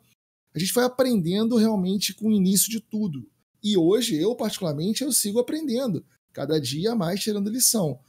A 0.54 0.60
gente 0.60 0.74
foi 0.74 0.84
aprendendo 0.84 1.58
realmente 1.58 2.14
com 2.14 2.30
o 2.30 2.34
início 2.34 2.72
de 2.72 2.80
tudo. 2.80 3.30
E 3.62 3.78
hoje, 3.78 4.16
eu, 4.16 4.36
particularmente, 4.36 5.04
eu 5.04 5.12
sigo 5.12 5.40
aprendendo. 5.40 6.04
Cada 6.34 6.60
dia 6.60 6.96
mais 6.96 7.20
tirando 7.20 7.50
lição. 7.50 8.00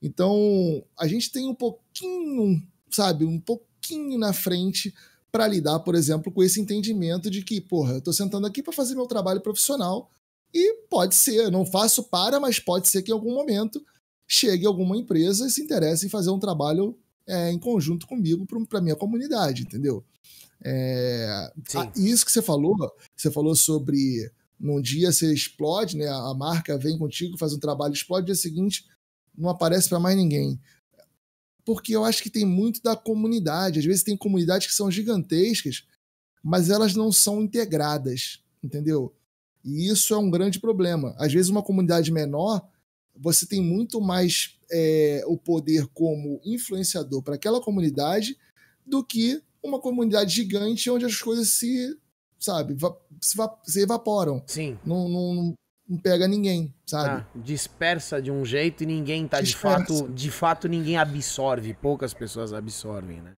Então, 0.00 0.84
a 0.98 1.06
gente 1.06 1.30
tem 1.30 1.48
um 1.48 1.54
pouquinho, 1.54 2.62
sabe, 2.90 3.24
um 3.24 3.38
pouquinho 3.38 4.18
na 4.18 4.32
frente 4.32 4.94
para 5.32 5.48
lidar, 5.48 5.80
por 5.80 5.94
exemplo, 5.94 6.30
com 6.30 6.42
esse 6.42 6.60
entendimento 6.60 7.30
de 7.30 7.42
que, 7.42 7.60
porra, 7.60 7.92
eu 7.92 7.98
estou 7.98 8.12
sentando 8.12 8.46
aqui 8.46 8.62
para 8.62 8.72
fazer 8.72 8.94
meu 8.94 9.06
trabalho 9.06 9.40
profissional 9.40 10.10
e 10.54 10.74
pode 10.90 11.14
ser, 11.14 11.50
não 11.50 11.64
faço 11.64 12.04
para, 12.04 12.38
mas 12.38 12.60
pode 12.60 12.86
ser 12.88 13.02
que 13.02 13.10
em 13.10 13.14
algum 13.14 13.34
momento 13.34 13.82
chegue 14.28 14.66
alguma 14.66 14.96
empresa 14.96 15.46
e 15.46 15.50
se 15.50 15.62
interesse 15.62 16.06
em 16.06 16.10
fazer 16.10 16.30
um 16.30 16.38
trabalho 16.38 16.98
é, 17.26 17.50
em 17.50 17.58
conjunto 17.58 18.06
comigo 18.06 18.46
para 18.68 18.80
minha 18.82 18.94
comunidade, 18.94 19.62
entendeu? 19.62 20.04
É, 20.62 21.50
isso 21.96 22.24
que 22.26 22.30
você 22.30 22.42
falou, 22.42 22.76
você 23.16 23.30
falou 23.30 23.56
sobre 23.56 24.30
num 24.60 24.80
dia 24.80 25.10
você 25.10 25.32
explode, 25.32 25.96
né? 25.96 26.06
A 26.08 26.34
marca 26.34 26.78
vem 26.78 26.96
contigo, 26.98 27.38
faz 27.38 27.52
um 27.52 27.58
trabalho, 27.58 27.94
explode, 27.94 28.22
no 28.22 28.26
dia 28.26 28.34
seguinte 28.34 28.84
não 29.36 29.48
aparece 29.48 29.88
para 29.88 29.98
mais 29.98 30.16
ninguém 30.16 30.60
porque 31.64 31.94
eu 31.94 32.04
acho 32.04 32.22
que 32.22 32.30
tem 32.30 32.44
muito 32.44 32.82
da 32.82 32.96
comunidade. 32.96 33.78
Às 33.78 33.84
vezes 33.84 34.02
tem 34.02 34.16
comunidades 34.16 34.66
que 34.66 34.74
são 34.74 34.90
gigantescas, 34.90 35.84
mas 36.42 36.70
elas 36.70 36.94
não 36.94 37.12
são 37.12 37.42
integradas, 37.42 38.42
entendeu? 38.62 39.14
E 39.64 39.88
isso 39.88 40.12
é 40.12 40.18
um 40.18 40.30
grande 40.30 40.58
problema. 40.58 41.14
Às 41.18 41.32
vezes, 41.32 41.48
uma 41.48 41.62
comunidade 41.62 42.10
menor, 42.10 42.66
você 43.14 43.46
tem 43.46 43.62
muito 43.62 44.00
mais 44.00 44.58
é, 44.70 45.22
o 45.26 45.36
poder 45.36 45.86
como 45.88 46.40
influenciador 46.44 47.22
para 47.22 47.36
aquela 47.36 47.60
comunidade 47.60 48.36
do 48.84 49.04
que 49.04 49.40
uma 49.62 49.80
comunidade 49.80 50.34
gigante 50.34 50.90
onde 50.90 51.04
as 51.04 51.16
coisas 51.20 51.50
se, 51.50 51.96
sabe, 52.38 52.76
se, 53.20 53.80
evaporam. 53.80 54.42
Sim. 54.46 54.76
Não, 54.84 55.08
não, 55.08 55.54
não 55.88 55.98
pega 55.98 56.26
ninguém, 56.28 56.72
sabe? 56.86 57.22
Ah, 57.22 57.26
dispersa 57.34 58.20
de 58.22 58.30
um 58.30 58.44
jeito 58.44 58.82
e 58.82 58.86
ninguém 58.86 59.26
tá 59.26 59.40
dispersa. 59.40 59.80
de 59.80 59.98
fato, 59.98 60.12
de 60.12 60.30
fato 60.30 60.68
ninguém 60.68 60.96
absorve, 60.96 61.74
poucas 61.74 62.14
pessoas 62.14 62.52
absorvem, 62.52 63.20
né? 63.20 63.32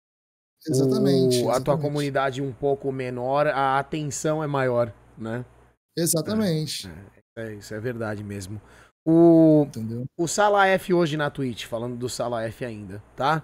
Exatamente, 0.66 1.36
o, 1.36 1.40
exatamente. 1.40 1.61
A 1.61 1.61
tua 1.61 1.78
comunidade 1.78 2.43
um 2.43 2.53
pouco 2.53 2.93
menor, 2.93 3.47
a 3.47 3.78
atenção 3.78 4.43
é 4.43 4.47
maior, 4.47 4.93
né? 5.16 5.45
Exatamente. 5.97 6.88
É, 7.36 7.43
é, 7.45 7.55
isso 7.55 7.74
é 7.74 7.80
verdade 7.80 8.22
mesmo. 8.22 8.61
O, 9.05 9.64
Entendeu? 9.66 10.05
o 10.16 10.28
Sala 10.28 10.66
F 10.66 10.95
hoje 10.95 11.16
na 11.16 11.28
Twitch, 11.30 11.64
falando 11.64 11.97
do 11.97 12.09
Sala 12.09 12.45
F 12.45 12.64
ainda, 12.64 13.03
tá? 13.16 13.43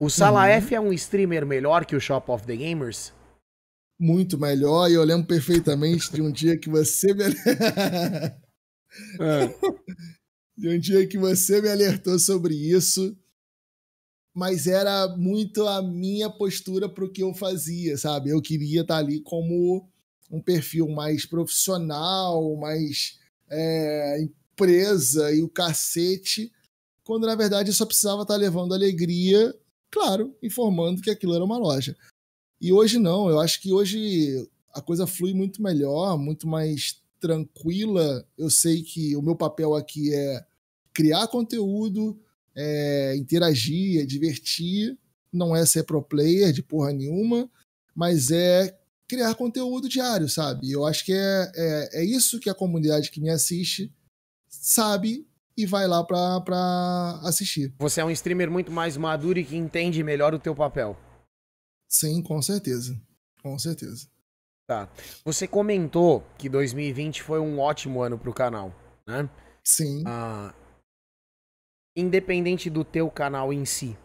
O 0.00 0.10
Sala 0.10 0.40
uhum. 0.40 0.48
F 0.48 0.74
é 0.74 0.80
um 0.80 0.92
streamer 0.92 1.46
melhor 1.46 1.84
que 1.84 1.94
o 1.94 2.00
Shop 2.00 2.28
of 2.30 2.44
the 2.44 2.56
Gamers? 2.56 3.12
Muito 3.98 4.38
melhor. 4.38 4.90
E 4.90 4.94
eu 4.94 5.04
lembro 5.04 5.26
perfeitamente 5.26 6.12
de 6.12 6.22
um 6.22 6.30
dia 6.30 6.58
que 6.58 6.68
você 6.68 7.12
me. 7.14 7.24
é. 9.20 9.48
De 10.56 10.68
um 10.68 10.78
dia 10.78 11.04
que 11.08 11.18
você 11.18 11.60
me 11.60 11.68
alertou 11.68 12.16
sobre 12.16 12.54
isso. 12.54 13.16
Mas 14.32 14.68
era 14.68 15.08
muito 15.16 15.66
a 15.66 15.82
minha 15.82 16.30
postura 16.30 16.88
para 16.88 17.04
o 17.04 17.10
que 17.10 17.24
eu 17.24 17.34
fazia, 17.34 17.98
sabe? 17.98 18.30
Eu 18.30 18.40
queria 18.40 18.82
estar 18.82 18.98
ali 18.98 19.20
como 19.20 19.88
um 20.30 20.40
perfil 20.40 20.88
mais 20.88 21.26
profissional, 21.26 22.56
mais 22.56 23.18
é, 23.50 24.22
empresa 24.22 25.32
e 25.32 25.42
o 25.42 25.48
cacete, 25.48 26.52
quando 27.04 27.26
na 27.26 27.34
verdade 27.34 27.70
eu 27.70 27.74
só 27.74 27.84
precisava 27.84 28.22
estar 28.22 28.36
levando 28.36 28.74
alegria, 28.74 29.54
claro, 29.90 30.34
informando 30.42 31.02
que 31.02 31.10
aquilo 31.10 31.34
era 31.34 31.44
uma 31.44 31.58
loja. 31.58 31.96
E 32.60 32.72
hoje 32.72 32.98
não, 32.98 33.28
eu 33.28 33.40
acho 33.40 33.60
que 33.60 33.72
hoje 33.72 34.48
a 34.72 34.80
coisa 34.80 35.06
flui 35.06 35.32
muito 35.32 35.62
melhor, 35.62 36.18
muito 36.18 36.46
mais 36.46 37.02
tranquila. 37.20 38.26
Eu 38.36 38.50
sei 38.50 38.82
que 38.82 39.16
o 39.16 39.22
meu 39.22 39.36
papel 39.36 39.74
aqui 39.74 40.12
é 40.14 40.44
criar 40.92 41.26
conteúdo, 41.28 42.18
é 42.54 43.14
interagir, 43.16 44.02
é 44.02 44.06
divertir. 44.06 44.98
Não 45.32 45.54
é 45.54 45.66
ser 45.66 45.84
pro 45.84 46.02
player 46.02 46.52
de 46.52 46.62
porra 46.62 46.92
nenhuma, 46.92 47.50
mas 47.94 48.30
é 48.30 48.78
criar 49.08 49.34
conteúdo 49.34 49.88
diário, 49.88 50.28
sabe? 50.28 50.70
Eu 50.70 50.84
acho 50.86 51.04
que 51.04 51.12
é, 51.12 51.52
é, 51.54 52.00
é 52.00 52.04
isso 52.04 52.38
que 52.38 52.48
a 52.48 52.54
comunidade 52.54 53.10
que 53.10 53.20
me 53.20 53.30
assiste 53.30 53.92
sabe 54.48 55.26
e 55.56 55.66
vai 55.66 55.86
lá 55.86 56.02
pra, 56.04 56.40
pra 56.40 57.20
assistir. 57.22 57.72
Você 57.78 58.00
é 58.00 58.04
um 58.04 58.10
streamer 58.10 58.50
muito 58.50 58.72
mais 58.72 58.96
maduro 58.96 59.38
e 59.38 59.44
que 59.44 59.56
entende 59.56 60.02
melhor 60.02 60.34
o 60.34 60.38
teu 60.38 60.54
papel. 60.54 60.96
Sim, 61.94 62.20
com 62.22 62.42
certeza. 62.42 63.00
Com 63.40 63.56
certeza. 63.56 64.08
Tá. 64.66 64.88
Você 65.24 65.46
comentou 65.46 66.24
que 66.36 66.48
2020 66.48 67.22
foi 67.22 67.38
um 67.38 67.60
ótimo 67.60 68.02
ano 68.02 68.18
pro 68.18 68.34
canal, 68.34 68.74
né? 69.06 69.30
Sim. 69.62 70.02
Ah, 70.04 70.52
independente 71.96 72.68
do 72.68 72.82
teu 72.84 73.08
canal 73.08 73.52
em 73.52 73.64
si, 73.64 73.96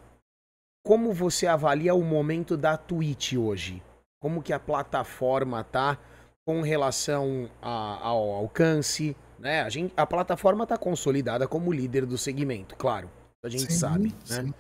como 0.86 1.12
você 1.12 1.48
avalia 1.48 1.96
o 1.96 2.04
momento 2.04 2.56
da 2.56 2.78
Twitch 2.78 3.34
hoje? 3.34 3.82
Como 4.22 4.44
que 4.44 4.54
a 4.54 4.60
plataforma 4.60 5.64
tá 5.64 5.98
com 6.46 6.62
relação 6.62 7.50
a, 7.60 8.08
ao 8.08 8.30
alcance, 8.30 9.18
né? 9.40 9.64
A, 9.64 9.70
gente, 9.70 9.94
a 9.98 10.06
plataforma 10.06 10.68
tá 10.68 10.78
consolidada 10.78 11.48
como 11.48 11.72
líder 11.72 12.06
do 12.06 12.20
segmento, 12.20 12.76
claro. 12.76 13.10
A 13.44 13.50
gente 13.50 13.74
sim, 13.74 13.80
sabe, 13.80 14.14
né? 14.30 14.54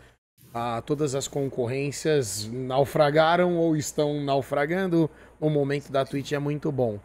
Ah, 0.54 0.82
todas 0.84 1.14
as 1.14 1.28
concorrências 1.28 2.48
naufragaram 2.52 3.58
ou 3.58 3.76
estão 3.76 4.24
naufragando. 4.24 5.10
O 5.40 5.50
momento 5.50 5.92
da 5.92 6.04
Twitch 6.04 6.32
é 6.32 6.40
muito 6.40 6.72
bom. 6.72 7.00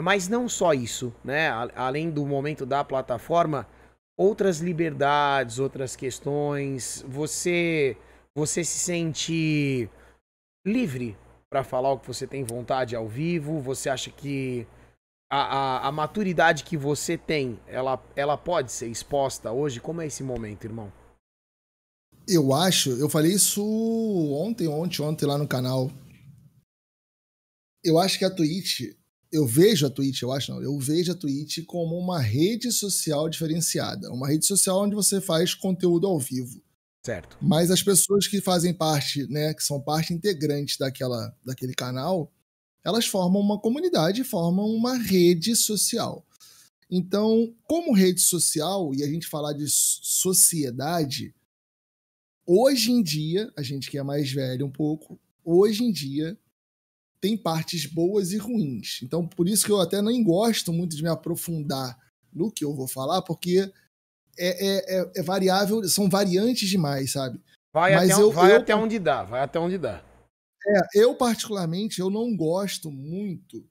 Mas 0.00 0.28
não 0.28 0.48
só 0.48 0.72
isso, 0.72 1.12
né? 1.24 1.50
Além 1.74 2.10
do 2.10 2.24
momento 2.24 2.64
da 2.64 2.84
plataforma, 2.84 3.66
outras 4.16 4.60
liberdades, 4.60 5.58
outras 5.58 5.94
questões. 5.94 7.04
Você, 7.08 7.96
você 8.34 8.64
se 8.64 8.78
sente 8.78 9.90
livre 10.66 11.16
para 11.50 11.64
falar 11.64 11.92
o 11.92 11.98
que 11.98 12.06
você 12.06 12.26
tem 12.26 12.44
vontade 12.44 12.96
ao 12.96 13.08
vivo? 13.08 13.60
Você 13.60 13.88
acha 13.88 14.10
que 14.10 14.66
a, 15.30 15.40
a, 15.40 15.88
a, 15.88 15.92
maturidade 15.92 16.64
que 16.64 16.76
você 16.76 17.16
tem, 17.16 17.58
ela, 17.66 18.02
ela 18.16 18.36
pode 18.36 18.72
ser 18.72 18.88
exposta 18.88 19.52
hoje? 19.52 19.80
Como 19.80 20.00
é 20.00 20.06
esse 20.06 20.22
momento, 20.22 20.64
irmão? 20.64 20.92
Eu 22.30 22.52
acho, 22.52 22.90
eu 22.90 23.08
falei 23.08 23.32
isso 23.32 23.64
ontem, 24.34 24.68
ontem, 24.68 25.00
ontem 25.00 25.24
lá 25.24 25.38
no 25.38 25.48
canal. 25.48 25.90
Eu 27.82 27.98
acho 27.98 28.18
que 28.18 28.24
a 28.24 28.30
Twitch, 28.30 28.82
eu 29.32 29.46
vejo 29.46 29.86
a 29.86 29.90
Twitch, 29.90 30.20
eu 30.20 30.30
acho 30.30 30.52
não, 30.52 30.62
eu 30.62 30.78
vejo 30.78 31.10
a 31.10 31.14
Twitch 31.14 31.64
como 31.64 31.96
uma 31.96 32.20
rede 32.20 32.70
social 32.70 33.30
diferenciada, 33.30 34.12
uma 34.12 34.28
rede 34.28 34.44
social 34.44 34.82
onde 34.82 34.94
você 34.94 35.22
faz 35.22 35.54
conteúdo 35.54 36.06
ao 36.06 36.18
vivo. 36.18 36.62
Certo. 37.02 37.38
Mas 37.40 37.70
as 37.70 37.82
pessoas 37.82 38.26
que 38.26 38.42
fazem 38.42 38.74
parte, 38.74 39.26
né, 39.30 39.54
que 39.54 39.64
são 39.64 39.80
parte 39.80 40.12
integrante 40.12 40.78
daquela, 40.78 41.34
daquele 41.42 41.72
canal, 41.72 42.30
elas 42.84 43.06
formam 43.06 43.40
uma 43.40 43.58
comunidade, 43.58 44.22
formam 44.22 44.66
uma 44.66 44.98
rede 44.98 45.56
social. 45.56 46.26
Então, 46.90 47.54
como 47.64 47.94
rede 47.94 48.20
social, 48.20 48.94
e 48.94 49.02
a 49.02 49.06
gente 49.06 49.26
falar 49.26 49.54
de 49.54 49.64
sociedade, 49.68 51.34
hoje 52.48 52.90
em 52.90 53.02
dia, 53.02 53.52
a 53.54 53.62
gente 53.62 53.90
que 53.90 53.98
é 53.98 54.02
mais 54.02 54.32
velho 54.32 54.64
um 54.64 54.70
pouco, 54.70 55.20
hoje 55.44 55.84
em 55.84 55.92
dia 55.92 56.36
tem 57.20 57.36
partes 57.36 57.84
boas 57.84 58.32
e 58.32 58.38
ruins. 58.38 59.00
Então, 59.02 59.26
por 59.26 59.46
isso 59.46 59.66
que 59.66 59.72
eu 59.72 59.80
até 59.80 60.00
nem 60.00 60.22
gosto 60.22 60.72
muito 60.72 60.96
de 60.96 61.02
me 61.02 61.08
aprofundar 61.10 61.98
no 62.32 62.50
que 62.50 62.64
eu 62.64 62.74
vou 62.74 62.88
falar, 62.88 63.20
porque 63.22 63.70
é, 64.38 64.66
é, 64.66 65.00
é, 65.00 65.12
é 65.16 65.22
variável, 65.22 65.86
são 65.88 66.08
variantes 66.08 66.68
demais, 66.68 67.12
sabe? 67.12 67.40
Vai, 67.72 67.94
Mas 67.94 68.10
até, 68.10 68.22
eu, 68.22 68.32
vai 68.32 68.52
eu, 68.52 68.56
até 68.56 68.74
onde 68.74 68.98
dá, 68.98 69.24
vai 69.24 69.42
até 69.42 69.58
onde 69.58 69.76
dá. 69.76 70.02
É, 70.66 71.02
eu 71.02 71.14
particularmente, 71.14 72.00
eu 72.00 72.08
não 72.08 72.34
gosto 72.36 72.90
muito 72.90 73.68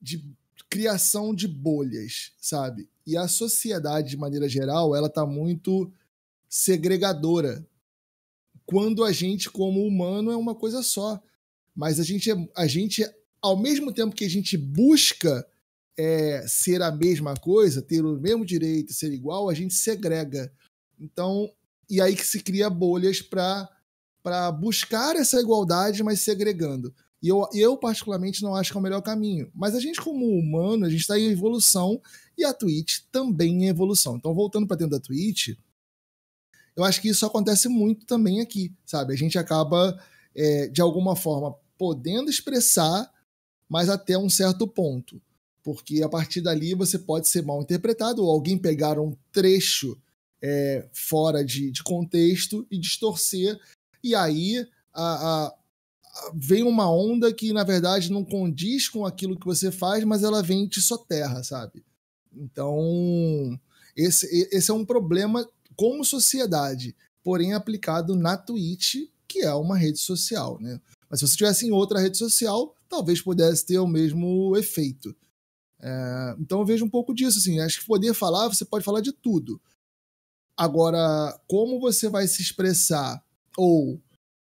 de 0.00 0.24
criação 0.70 1.34
de 1.34 1.46
bolhas, 1.46 2.32
sabe? 2.40 2.88
E 3.06 3.16
a 3.16 3.28
sociedade, 3.28 4.10
de 4.10 4.16
maneira 4.16 4.48
geral, 4.48 4.94
ela 4.96 5.08
tá 5.08 5.24
muito 5.24 5.92
segregadora. 6.48 7.66
Quando 8.64 9.04
a 9.04 9.12
gente, 9.12 9.50
como 9.50 9.86
humano, 9.86 10.30
é 10.30 10.36
uma 10.36 10.54
coisa 10.54 10.82
só. 10.82 11.20
Mas 11.74 12.00
a 12.00 12.02
gente, 12.04 12.30
a 12.56 12.66
gente 12.66 13.04
ao 13.40 13.56
mesmo 13.56 13.92
tempo 13.92 14.14
que 14.14 14.24
a 14.24 14.30
gente 14.30 14.56
busca 14.56 15.46
é, 15.96 16.44
ser 16.46 16.82
a 16.82 16.90
mesma 16.92 17.34
coisa, 17.34 17.82
ter 17.82 18.04
o 18.04 18.20
mesmo 18.20 18.44
direito, 18.44 18.92
ser 18.92 19.12
igual, 19.12 19.48
a 19.48 19.54
gente 19.54 19.74
segrega. 19.74 20.52
Então, 20.98 21.50
e 21.88 22.00
aí 22.00 22.14
que 22.14 22.26
se 22.26 22.40
cria 22.40 22.68
bolhas 22.70 23.22
para 23.22 23.68
para 24.20 24.52
buscar 24.52 25.16
essa 25.16 25.40
igualdade, 25.40 26.02
mas 26.02 26.20
segregando. 26.20 26.92
E 27.22 27.28
eu, 27.28 27.48
eu, 27.54 27.76
particularmente, 27.78 28.42
não 28.42 28.54
acho 28.54 28.70
que 28.70 28.76
é 28.76 28.80
o 28.80 28.82
melhor 28.82 29.00
caminho. 29.00 29.50
Mas 29.54 29.74
a 29.74 29.80
gente, 29.80 30.00
como 30.00 30.26
humano, 30.26 30.84
a 30.84 30.90
gente 30.90 31.00
está 31.00 31.18
em 31.18 31.30
evolução 31.30 32.00
e 32.36 32.44
a 32.44 32.52
Twitch 32.52 33.00
também 33.10 33.64
em 33.64 33.68
evolução. 33.68 34.16
Então, 34.16 34.34
voltando 34.34 34.66
para 34.66 34.76
dentro 34.76 34.98
da 34.98 35.00
Twitch, 35.00 35.56
eu 36.78 36.84
acho 36.84 37.02
que 37.02 37.08
isso 37.08 37.26
acontece 37.26 37.68
muito 37.68 38.06
também 38.06 38.40
aqui, 38.40 38.72
sabe? 38.86 39.12
A 39.12 39.16
gente 39.16 39.36
acaba, 39.36 40.00
é, 40.32 40.68
de 40.68 40.80
alguma 40.80 41.16
forma, 41.16 41.52
podendo 41.76 42.30
expressar, 42.30 43.12
mas 43.68 43.88
até 43.88 44.16
um 44.16 44.30
certo 44.30 44.64
ponto. 44.66 45.20
Porque 45.60 46.04
a 46.04 46.08
partir 46.08 46.40
dali 46.40 46.76
você 46.76 46.96
pode 46.96 47.26
ser 47.26 47.42
mal 47.42 47.60
interpretado 47.60 48.22
ou 48.24 48.30
alguém 48.30 48.56
pegar 48.56 48.96
um 48.96 49.12
trecho 49.32 50.00
é, 50.40 50.88
fora 50.92 51.44
de, 51.44 51.72
de 51.72 51.82
contexto 51.82 52.64
e 52.70 52.78
distorcer 52.78 53.58
e 54.04 54.14
aí 54.14 54.64
a, 54.94 55.46
a, 55.46 55.54
vem 56.32 56.62
uma 56.62 56.88
onda 56.88 57.34
que, 57.34 57.52
na 57.52 57.64
verdade, 57.64 58.12
não 58.12 58.24
condiz 58.24 58.88
com 58.88 59.04
aquilo 59.04 59.36
que 59.36 59.46
você 59.46 59.72
faz, 59.72 60.04
mas 60.04 60.22
ela 60.22 60.44
vem 60.44 60.62
e 60.62 60.68
te 60.68 60.80
soterra, 60.80 61.42
sabe? 61.42 61.84
Então, 62.32 63.58
esse, 63.96 64.48
esse 64.52 64.70
é 64.70 64.74
um 64.74 64.84
problema 64.84 65.44
como 65.78 66.04
sociedade, 66.04 66.94
porém 67.22 67.54
aplicado 67.54 68.16
na 68.16 68.36
Twitch, 68.36 68.96
que 69.28 69.42
é 69.42 69.54
uma 69.54 69.78
rede 69.78 69.98
social, 70.00 70.58
né? 70.60 70.80
Mas 71.08 71.20
se 71.20 71.28
você 71.28 71.36
tivesse 71.36 71.66
em 71.66 71.70
outra 71.70 72.00
rede 72.00 72.18
social, 72.18 72.74
talvez 72.88 73.22
pudesse 73.22 73.64
ter 73.64 73.78
o 73.78 73.86
mesmo 73.86 74.56
efeito. 74.56 75.14
É, 75.80 76.36
então 76.40 76.58
eu 76.58 76.66
vejo 76.66 76.84
um 76.84 76.90
pouco 76.90 77.14
disso, 77.14 77.38
assim. 77.38 77.60
Acho 77.60 77.80
que 77.80 77.86
poder 77.86 78.12
falar, 78.12 78.48
você 78.48 78.64
pode 78.64 78.84
falar 78.84 79.00
de 79.00 79.12
tudo. 79.12 79.60
Agora, 80.56 81.40
como 81.46 81.78
você 81.78 82.08
vai 82.08 82.26
se 82.26 82.42
expressar 82.42 83.24
ou 83.56 84.00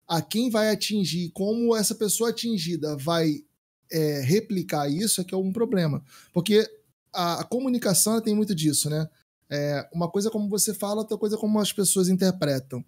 a 0.07 0.21
quem 0.21 0.51
vai 0.51 0.69
atingir, 0.69 1.31
como 1.31 1.75
essa 1.75 1.95
pessoa 1.95 2.29
atingida 2.29 2.95
vai 2.99 3.43
é, 3.91 4.21
replicar 4.21 4.87
isso, 4.91 5.23
é 5.23 5.25
que 5.25 5.35
é 5.35 5.39
um 5.39 5.53
problema. 5.53 6.05
Porque 6.35 6.69
a, 7.11 7.41
a 7.41 7.45
comunicação 7.45 8.21
tem 8.21 8.35
muito 8.35 8.55
disso, 8.55 8.91
né? 8.91 9.09
É, 9.55 9.87
uma 9.93 10.11
coisa 10.11 10.31
como 10.31 10.49
você 10.49 10.73
fala, 10.73 11.03
outra 11.03 11.19
coisa 11.19 11.37
como 11.37 11.61
as 11.61 11.71
pessoas 11.73 12.09
interpretam. 12.09 12.83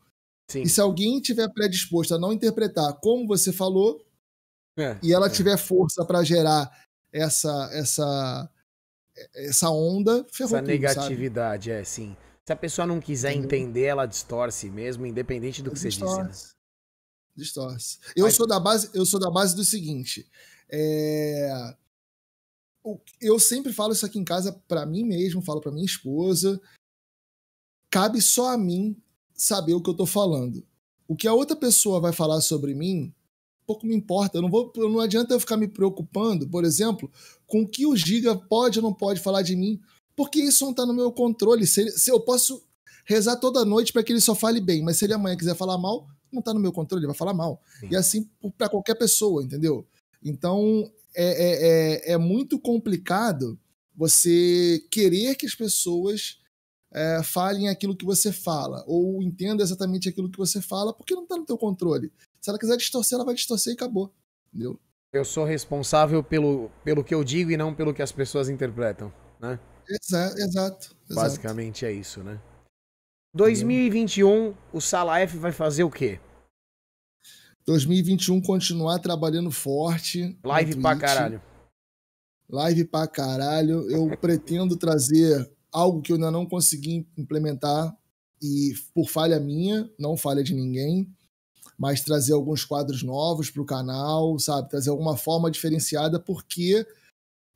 Sim. 0.51 0.63
E 0.63 0.69
se 0.69 0.81
alguém 0.81 1.21
tiver 1.21 1.47
predisposto 1.53 2.15
a 2.15 2.19
não 2.19 2.33
interpretar 2.33 2.95
como 3.01 3.27
você 3.27 3.53
falou, 3.53 4.03
é, 4.79 4.97
e 5.03 5.13
ela 5.13 5.27
é. 5.27 5.31
tiver 5.31 5.59
força 5.59 6.05
para 6.05 6.25
gerar 6.25 6.71
essa 7.13 7.69
essa 7.73 8.51
essa 9.35 9.71
onda, 9.71 10.25
ferrou 10.33 10.57
Essa 10.57 10.59
tudo, 10.59 10.67
negatividade, 10.67 11.71
sabe? 11.71 11.81
é, 11.81 11.85
sim. 11.85 12.17
Se 12.45 12.53
a 12.53 12.57
pessoa 12.57 12.87
não 12.87 13.01
quiser 13.01 13.33
Entendeu? 13.33 13.59
entender, 13.59 13.85
ela 13.85 14.07
distorce 14.07 14.69
mesmo, 14.69 15.07
independente 15.07 15.63
do 15.63 15.71
que 15.71 15.79
distorce. 15.79 16.17
você 16.17 16.29
disse. 16.29 16.47
Né? 16.47 16.55
Distorce. 17.37 17.99
Eu 18.17 18.25
Mas... 18.25 18.35
sou 18.35 18.47
da 18.47 18.59
base, 18.59 18.91
eu 18.95 19.07
sou 19.07 19.21
da 19.21 19.31
base 19.31 19.55
do 19.55 19.65
seguinte. 19.65 20.29
É... 20.71 21.75
Eu 23.21 23.39
sempre 23.39 23.73
falo 23.73 23.93
isso 23.93 24.05
aqui 24.05 24.19
em 24.19 24.25
casa 24.25 24.53
para 24.69 24.85
mim 24.85 25.05
mesmo, 25.05 25.41
falo 25.43 25.61
para 25.61 25.73
minha 25.73 25.87
esposa. 25.87 26.61
Cabe 27.91 28.21
só 28.21 28.53
a 28.53 28.59
mim 28.59 28.97
saber 29.35 29.75
o 29.75 29.81
que 29.81 29.89
eu 29.89 29.95
tô 29.95 30.05
falando. 30.05 30.65
O 31.09 31.17
que 31.17 31.29
a 31.29 31.33
outra 31.35 31.57
pessoa 31.57 32.01
vai 32.01 32.13
falar 32.13 32.41
sobre 32.41 32.75
mim, 32.75 33.13
pouco 33.67 33.87
me 33.87 33.95
importa. 33.95 34.39
Eu 34.39 34.43
não 34.43 34.51
vou, 34.51 34.73
não 34.77 35.01
adianta 35.01 35.35
eu 35.35 35.41
ficar 35.41 35.57
me 35.57 35.69
preocupando, 35.69 36.49
por 36.49 36.65
exemplo, 36.65 37.11
com 37.47 37.63
o 37.63 37.69
que 37.69 37.87
o 37.87 37.97
Giga 37.97 38.37
pode 38.37 38.79
ou 38.79 38.83
não 38.83 38.93
pode 38.93 39.21
falar 39.21 39.43
de 39.43 39.57
mim, 39.57 39.81
porque 40.17 40.41
isso 40.41 40.65
não 40.65 40.71
está 40.71 40.87
no 40.87 40.95
meu 40.95 41.11
controle. 41.13 41.67
Se, 41.67 41.83
ele, 41.83 41.91
se, 41.91 42.11
eu 42.11 42.21
posso 42.21 42.63
rezar 43.05 43.37
toda 43.37 43.65
noite 43.65 43.93
para 43.93 44.03
que 44.03 44.13
ele 44.13 44.21
só 44.21 44.35
fale 44.35 44.61
bem, 44.61 44.83
mas 44.83 44.97
se 44.97 45.05
ele 45.05 45.15
amanhã 45.15 45.37
quiser 45.37 45.57
falar 45.57 45.79
mal, 45.79 46.07
não 46.33 46.41
está 46.41 46.53
no 46.53 46.61
meu 46.61 46.73
controle, 46.73 47.01
ele 47.01 47.09
vai 47.09 47.17
falar 47.17 47.35
mal. 47.35 47.61
Sim. 47.81 47.89
E 47.91 47.97
assim 47.97 48.29
para 48.57 48.69
qualquer 48.69 48.95
pessoa, 48.95 49.43
entendeu? 49.43 49.87
Então 50.23 50.91
é, 51.17 51.25
é, 51.25 52.11
é, 52.11 52.13
é, 52.13 52.19
muito 52.19 52.59
complicado 52.59 53.59
você 53.95 54.85
querer 54.91 55.37
que 55.37 55.47
as 55.47 55.55
pessoas 55.55 56.41
é, 56.93 57.23
falem 57.23 57.69
aquilo 57.69 57.97
que 57.97 58.05
você 58.05 58.33
fala, 58.33 58.85
ou 58.87 59.23
entendam 59.23 59.65
exatamente 59.65 60.09
aquilo 60.09 60.31
que 60.31 60.39
você 60.39 60.61
fala, 60.61 60.93
porque 60.93 61.15
não 61.15 61.25
está 61.25 61.37
no 61.37 61.47
teu 61.47 61.57
controle. 61.57 62.13
Se 62.41 62.51
ela 62.51 62.59
quiser 62.59 62.77
distorcer, 62.77 63.17
ela 63.17 63.25
vai 63.25 63.35
distorcer 63.35 63.73
e 63.73 63.77
acabou. 63.77 64.13
Entendeu? 64.49 64.79
Eu 65.13 65.25
sou 65.25 65.45
responsável 65.45 66.23
pelo, 66.23 66.71
pelo 66.83 67.05
que 67.05 67.15
eu 67.15 67.23
digo 67.23 67.51
e 67.51 67.57
não 67.57 67.75
pelo 67.75 67.95
que 67.95 68.03
as 68.03 68.11
pessoas 68.11 68.49
interpretam, 68.49 69.13
né? 69.41 69.59
Exato, 69.89 70.39
exato. 70.39 70.97
Basicamente 71.09 71.85
é 71.87 71.93
isso, 71.93 72.23
né? 72.23 72.41
2021, 73.35 74.55
o 74.73 74.81
Sala 74.81 75.19
F 75.21 75.37
vai 75.37 75.53
fazer 75.53 75.85
o 75.85 75.91
quê? 75.91 76.21
2021 77.67 78.41
continuar 78.41 78.99
trabalhando 78.99 79.51
forte. 79.51 80.39
Live 80.45 80.77
pra 80.81 80.97
caralho. 80.97 81.43
Live 82.49 82.85
pra 82.85 83.07
caralho. 83.07 83.91
Eu 83.91 84.15
pretendo 84.19 84.77
trazer 84.77 85.51
algo 85.73 86.03
que 86.03 86.13
eu 86.13 86.17
ainda 86.17 86.31
não 86.31 86.47
consegui 86.47 87.07
implementar 87.17 87.97
e 88.43 88.75
por 88.95 89.09
falha 89.09 89.41
minha, 89.41 89.91
não 89.99 90.17
falha 90.17 90.43
de 90.43 90.55
ninguém, 90.55 91.09
mas 91.79 92.03
trazer 92.03 92.35
alguns 92.35 92.65
quadros 92.65 93.03
novos 93.03 93.51
pro 93.51 93.65
canal, 93.65 94.39
sabe? 94.39 94.69
Trazer 94.69 94.91
alguma 94.91 95.17
forma 95.17 95.51
diferenciada, 95.51 96.21
porque 96.21 96.87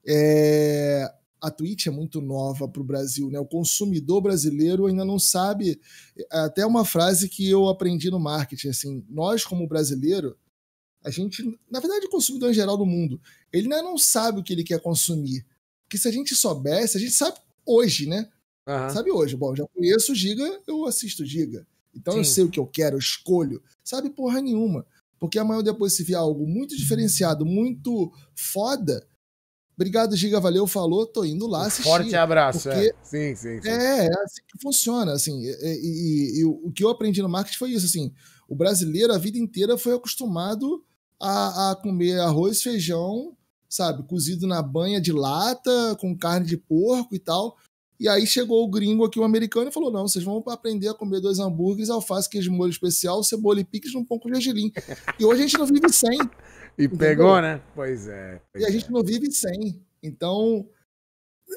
é, 0.07 1.13
a 1.41 1.51
Twitch 1.51 1.87
é 1.87 1.91
muito 1.91 2.21
nova 2.21 2.69
para 2.69 2.81
o 2.81 2.85
Brasil, 2.85 3.31
né? 3.31 3.39
O 3.39 3.47
consumidor 3.47 4.21
brasileiro 4.21 4.87
ainda 4.87 5.05
não 5.05 5.19
sabe. 5.19 5.81
É 6.31 6.39
até 6.41 6.67
uma 6.67 6.85
frase 6.85 7.29
que 7.29 7.49
eu 7.49 7.69
aprendi 7.69 8.11
no 8.11 8.19
marketing, 8.19 8.69
assim, 8.69 9.05
nós 9.09 9.45
como 9.45 9.67
brasileiro, 9.67 10.37
a 11.05 11.11
gente, 11.11 11.43
na 11.71 11.81
verdade, 11.81 12.07
o 12.07 12.11
consumidor 12.11 12.51
em 12.51 12.55
geral 12.55 12.77
do 12.77 12.85
mundo, 12.85 13.21
ele 13.53 13.65
ainda 13.65 13.83
não 13.83 13.97
sabe 13.97 14.41
o 14.41 14.43
que 14.43 14.53
ele 14.53 14.65
quer 14.65 14.81
consumir. 14.81 15.47
Porque 15.85 15.97
se 15.97 16.09
a 16.09 16.13
gente 16.13 16.35
soubesse, 16.35 16.97
a 16.97 17.01
gente 17.01 17.13
sabe 17.13 17.39
hoje, 17.65 18.07
né? 18.07 18.29
Uhum. 18.67 18.91
Sabe 18.91 19.11
hoje. 19.11 19.37
Bom, 19.37 19.57
já 19.57 19.65
conheço 19.67 20.13
o 20.13 20.15
Giga, 20.15 20.61
eu 20.67 20.85
assisto 20.85 21.23
o 21.23 21.27
Giga. 21.27 21.67
Então 21.95 22.13
Sim. 22.13 22.19
eu 22.19 22.25
sei 22.25 22.45
o 22.45 22.51
que 22.51 22.61
eu 22.61 22.67
quero, 22.67 22.97
eu 22.97 23.01
escolho. 23.01 23.63
Sabe 23.83 24.11
porra 24.11 24.43
nenhuma. 24.43 24.85
Porque 25.19 25.39
amanhã 25.39 25.63
depois 25.63 25.95
se 25.95 26.05
vier 26.05 26.19
algo 26.19 26.47
muito 26.47 26.77
diferenciado, 26.77 27.47
muito 27.47 28.13
foda, 28.35 29.07
Obrigado, 29.79 30.17
Giga, 30.17 30.41
valeu, 30.41 30.67
falou, 30.67 31.07
tô 31.07 31.25
indo 31.25 31.47
lá 31.47 31.65
assistir. 31.65 31.89
Forte 31.89 32.17
abraço, 32.17 32.69
é. 32.69 32.93
Sim, 33.01 33.37
sim, 33.37 33.63
sim, 33.63 33.69
É, 33.69 34.07
é 34.07 34.23
assim 34.25 34.43
que 34.49 34.61
funciona, 34.61 35.13
assim, 35.13 35.41
e, 35.41 35.51
e, 35.63 36.41
e, 36.41 36.45
o 36.45 36.73
que 36.73 36.83
eu 36.83 36.91
aprendi 36.91 37.23
no 37.23 37.29
marketing 37.29 37.59
foi 37.59 37.71
isso, 37.71 37.87
assim, 37.87 38.13
o 38.49 38.57
brasileiro 38.57 39.13
a 39.13 39.19
vida 39.19 39.39
inteira 39.39 39.79
foi 39.79 39.95
acostumado 39.95 40.85
a, 41.21 41.71
a 41.71 41.77
comer 41.77 42.19
arroz, 42.19 42.61
feijão, 42.61 43.37
sabe, 43.69 44.03
cozido 44.03 44.49
na 44.49 44.61
banha 44.61 45.01
de 45.01 45.13
lata, 45.13 45.97
com 46.01 46.19
carne 46.19 46.49
de 46.49 46.57
porco 46.57 47.15
e 47.15 47.21
tal, 47.21 47.57
e 48.01 48.09
aí 48.09 48.27
chegou 48.27 48.65
o 48.65 48.69
gringo 48.69 49.05
aqui, 49.05 49.19
o 49.19 49.25
americano, 49.25 49.71
e 49.71 49.73
falou: 49.73 49.91
não, 49.91 50.07
vocês 50.07 50.25
vão 50.25 50.43
aprender 50.49 50.89
a 50.89 50.95
comer 50.95 51.21
dois 51.21 51.41
hambúrgueres, 51.41 51.91
alface, 51.91 52.29
queijo 52.29 52.53
molho 52.53 52.71
especial, 52.71 53.25
cebola 53.25 53.61
e 53.61 53.65
piques 53.65 53.93
num 53.93 54.05
pão 54.05 54.19
com 54.19 54.29
gergelim. 54.29 54.73
E 55.19 55.25
hoje 55.25 55.43
a 55.43 55.47
gente 55.47 55.59
não 55.59 55.67
vive 55.67 55.89
sem. 55.93 56.19
E 56.79 56.85
entendeu? 56.85 56.99
pegou, 56.99 57.43
né? 57.43 57.61
Pois 57.75 58.07
é. 58.07 58.41
Pois 58.53 58.63
e 58.63 58.67
a 58.67 58.69
é. 58.69 58.73
gente 58.73 58.91
não 58.91 59.03
vive 59.03 59.31
sem. 59.33 59.83
Então, 60.03 60.67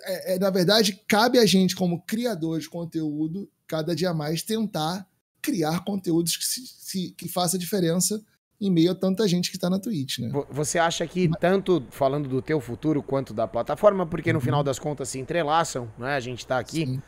é, 0.03 0.35
é, 0.35 0.39
na 0.39 0.49
verdade, 0.49 1.01
cabe 1.07 1.37
a 1.37 1.45
gente, 1.45 1.75
como 1.75 2.01
criador 2.01 2.59
de 2.59 2.69
conteúdo, 2.69 3.49
cada 3.67 3.95
dia 3.95 4.13
mais 4.13 4.41
tentar 4.41 5.07
criar 5.41 5.83
conteúdos 5.83 6.37
que, 6.37 6.45
se, 6.45 6.65
se, 6.65 7.11
que 7.11 7.27
faça 7.27 7.57
diferença 7.57 8.21
em 8.59 8.69
meio 8.69 8.91
a 8.91 8.95
tanta 8.95 9.27
gente 9.27 9.49
que 9.49 9.57
está 9.57 9.69
na 9.69 9.79
Twitch, 9.79 10.19
né? 10.19 10.31
Você 10.51 10.77
acha 10.77 11.05
que 11.07 11.29
tanto 11.39 11.83
falando 11.89 12.29
do 12.29 12.41
teu 12.43 12.61
futuro 12.61 13.01
quanto 13.01 13.33
da 13.33 13.47
plataforma, 13.47 14.05
porque 14.05 14.31
no 14.31 14.37
uhum. 14.37 14.45
final 14.45 14.63
das 14.63 14.77
contas 14.77 15.09
se 15.09 15.19
entrelaçam, 15.19 15.91
né? 15.97 16.15
A 16.15 16.19
gente 16.19 16.39
está 16.39 16.59
aqui, 16.59 16.99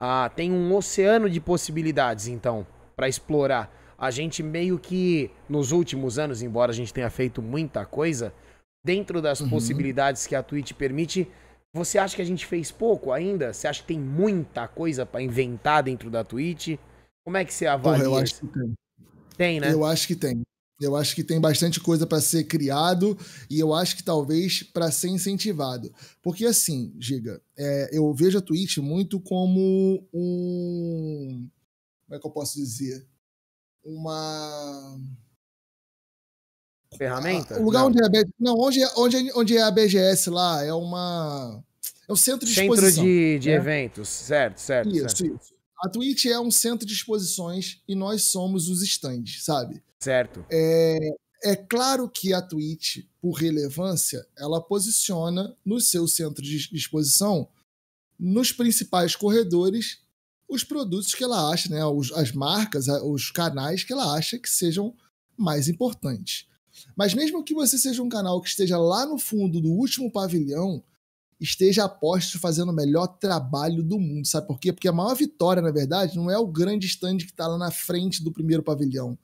ah, 0.00 0.30
tem 0.34 0.50
um 0.50 0.74
oceano 0.74 1.28
de 1.28 1.38
possibilidades, 1.38 2.28
então, 2.28 2.66
para 2.96 3.08
explorar. 3.08 3.70
A 3.98 4.10
gente 4.10 4.42
meio 4.42 4.78
que 4.78 5.30
nos 5.48 5.72
últimos 5.72 6.18
anos, 6.18 6.42
embora 6.42 6.72
a 6.72 6.74
gente 6.74 6.92
tenha 6.92 7.08
feito 7.08 7.40
muita 7.40 7.84
coisa, 7.86 8.32
dentro 8.84 9.20
das 9.20 9.40
uhum. 9.40 9.48
possibilidades 9.48 10.26
que 10.26 10.34
a 10.34 10.42
Twitch 10.42 10.72
permite, 10.72 11.28
você 11.74 11.98
acha 11.98 12.16
que 12.16 12.22
a 12.22 12.26
gente 12.26 12.46
fez 12.46 12.70
pouco 12.70 13.12
ainda? 13.12 13.52
Você 13.52 13.66
acha 13.66 13.80
que 13.80 13.88
tem 13.88 13.98
muita 13.98 14.66
coisa 14.68 15.04
para 15.04 15.20
inventar 15.20 15.82
dentro 15.82 16.10
da 16.10 16.24
Twitch? 16.24 16.78
Como 17.24 17.36
é 17.36 17.44
que 17.44 17.52
você 17.52 17.66
avalia? 17.66 18.04
Porra, 18.04 18.16
eu 18.16 18.22
acho 18.22 18.40
que 18.40 18.46
tem. 18.46 18.74
Tem, 19.36 19.60
né? 19.60 19.72
Eu 19.72 19.84
acho 19.84 20.06
que 20.06 20.14
tem. 20.14 20.42
Eu 20.80 20.94
acho 20.94 21.14
que 21.14 21.24
tem 21.24 21.40
bastante 21.40 21.80
coisa 21.80 22.06
para 22.06 22.20
ser 22.20 22.44
criado 22.44 23.18
e 23.48 23.58
eu 23.58 23.72
acho 23.72 23.96
que 23.96 24.02
talvez 24.02 24.62
para 24.62 24.90
ser 24.90 25.08
incentivado. 25.08 25.92
Porque 26.22 26.44
assim, 26.44 26.94
Giga, 26.98 27.40
é, 27.56 27.90
eu 27.92 28.12
vejo 28.12 28.38
a 28.38 28.42
Twitch 28.42 28.76
muito 28.78 29.18
como 29.18 30.06
um. 30.12 31.48
Como 32.06 32.16
é 32.16 32.20
que 32.20 32.26
eu 32.26 32.30
posso 32.30 32.56
dizer? 32.56 33.06
Uma. 33.86 35.00
Ferramenta? 36.98 37.60
O 37.60 37.64
lugar 37.64 37.80
não. 37.80 37.86
onde 37.88 38.00
é 38.00 38.20
a, 38.20 38.24
não, 38.38 38.54
onde, 38.58 38.82
é, 38.82 38.88
onde, 38.96 39.32
onde 39.34 39.56
é 39.56 39.62
a 39.62 39.70
BGS 39.70 40.28
lá 40.28 40.64
é 40.64 40.72
uma. 40.72 41.62
É 42.08 42.12
um 42.12 42.16
centro 42.16 42.46
de. 42.46 42.52
Centro 42.52 42.90
de, 42.90 43.38
de 43.38 43.48
né? 43.48 43.54
eventos, 43.54 44.08
certo, 44.08 44.58
certo. 44.58 44.88
Isso, 44.88 45.00
certo. 45.00 45.26
isso. 45.26 45.54
A 45.84 45.88
Twitch 45.88 46.24
é 46.26 46.40
um 46.40 46.50
centro 46.50 46.84
de 46.84 46.94
exposições 46.94 47.80
e 47.86 47.94
nós 47.94 48.22
somos 48.22 48.68
os 48.68 48.82
stands, 48.82 49.44
sabe? 49.44 49.80
Certo. 50.00 50.44
É, 50.50 50.98
é 51.44 51.54
claro 51.54 52.08
que 52.08 52.32
a 52.32 52.42
Twitch, 52.42 53.04
por 53.20 53.32
relevância, 53.34 54.26
ela 54.36 54.60
posiciona 54.60 55.56
no 55.64 55.80
seu 55.80 56.08
centro 56.08 56.42
de 56.42 56.56
exposição, 56.72 57.48
nos 58.18 58.50
principais 58.50 59.14
corredores, 59.14 60.00
os 60.48 60.62
produtos 60.62 61.14
que 61.14 61.24
ela 61.24 61.50
acha, 61.50 61.68
né, 61.68 61.80
as 62.14 62.32
marcas, 62.32 62.86
os 62.88 63.30
canais 63.30 63.82
que 63.82 63.92
ela 63.92 64.14
acha 64.14 64.38
que 64.38 64.48
sejam 64.48 64.94
mais 65.36 65.68
importantes. 65.68 66.46
Mas 66.96 67.14
mesmo 67.14 67.42
que 67.42 67.54
você 67.54 67.78
seja 67.78 68.02
um 68.02 68.08
canal 68.08 68.40
que 68.40 68.48
esteja 68.48 68.78
lá 68.78 69.06
no 69.06 69.18
fundo 69.18 69.60
do 69.60 69.70
último 69.70 70.10
pavilhão, 70.10 70.82
esteja 71.40 71.84
a 71.84 71.88
posto 71.88 72.38
fazendo 72.38 72.70
o 72.70 72.74
melhor 72.74 73.06
trabalho 73.06 73.82
do 73.82 73.98
mundo. 73.98 74.26
Sabe 74.26 74.46
por 74.46 74.58
quê? 74.58 74.72
Porque 74.72 74.88
a 74.88 74.92
maior 74.92 75.14
vitória, 75.14 75.62
na 75.62 75.70
verdade, 75.70 76.16
não 76.16 76.30
é 76.30 76.38
o 76.38 76.46
grande 76.46 76.86
stand 76.86 77.18
que 77.18 77.24
está 77.24 77.46
lá 77.46 77.58
na 77.58 77.70
frente 77.70 78.22
do 78.22 78.32
primeiro 78.32 78.62
pavilhão. 78.62 79.18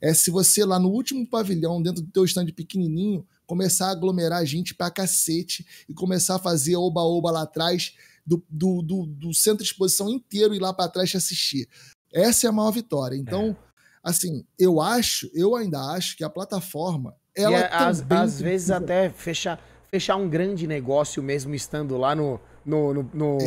É 0.00 0.12
se 0.14 0.30
você 0.30 0.64
lá 0.64 0.78
no 0.78 0.88
último 0.88 1.26
pavilhão, 1.28 1.82
dentro 1.82 2.02
do 2.02 2.10
teu 2.10 2.24
stand 2.24 2.46
pequenininho, 2.46 3.26
começar 3.46 3.88
a 3.88 3.92
aglomerar 3.92 4.44
gente 4.44 4.74
pra 4.74 4.90
cacete 4.90 5.66
e 5.88 5.94
começar 5.94 6.36
a 6.36 6.38
fazer 6.38 6.76
oba-oba 6.76 7.30
lá 7.30 7.42
atrás 7.42 7.94
do, 8.26 8.44
do, 8.48 8.82
do, 8.82 9.06
do, 9.06 9.34
centro 9.34 9.62
de 9.62 9.70
exposição 9.70 10.08
inteiro 10.08 10.54
e 10.54 10.58
lá 10.58 10.72
para 10.72 10.90
trás 10.90 11.10
te 11.10 11.16
assistir. 11.16 11.68
Essa 12.12 12.46
é 12.46 12.50
a 12.50 12.52
maior 12.52 12.70
vitória. 12.70 13.16
Então, 13.16 13.50
é. 13.50 13.56
assim, 14.02 14.44
eu 14.58 14.80
acho, 14.80 15.30
eu 15.34 15.54
ainda 15.54 15.80
acho 15.92 16.16
que 16.16 16.24
a 16.24 16.30
plataforma, 16.30 17.14
ela 17.36 17.58
e 17.58 17.62
é, 17.62 17.68
às, 17.72 18.04
às 18.10 18.40
vezes 18.40 18.70
até 18.70 19.10
fechar 19.10 19.60
fechar 19.94 20.16
um 20.16 20.28
grande 20.28 20.66
negócio 20.66 21.22
mesmo 21.22 21.54
estando 21.54 21.96
lá 21.96 22.16
no, 22.16 22.40
no, 22.66 22.92
no, 22.92 23.02
no 23.14 23.38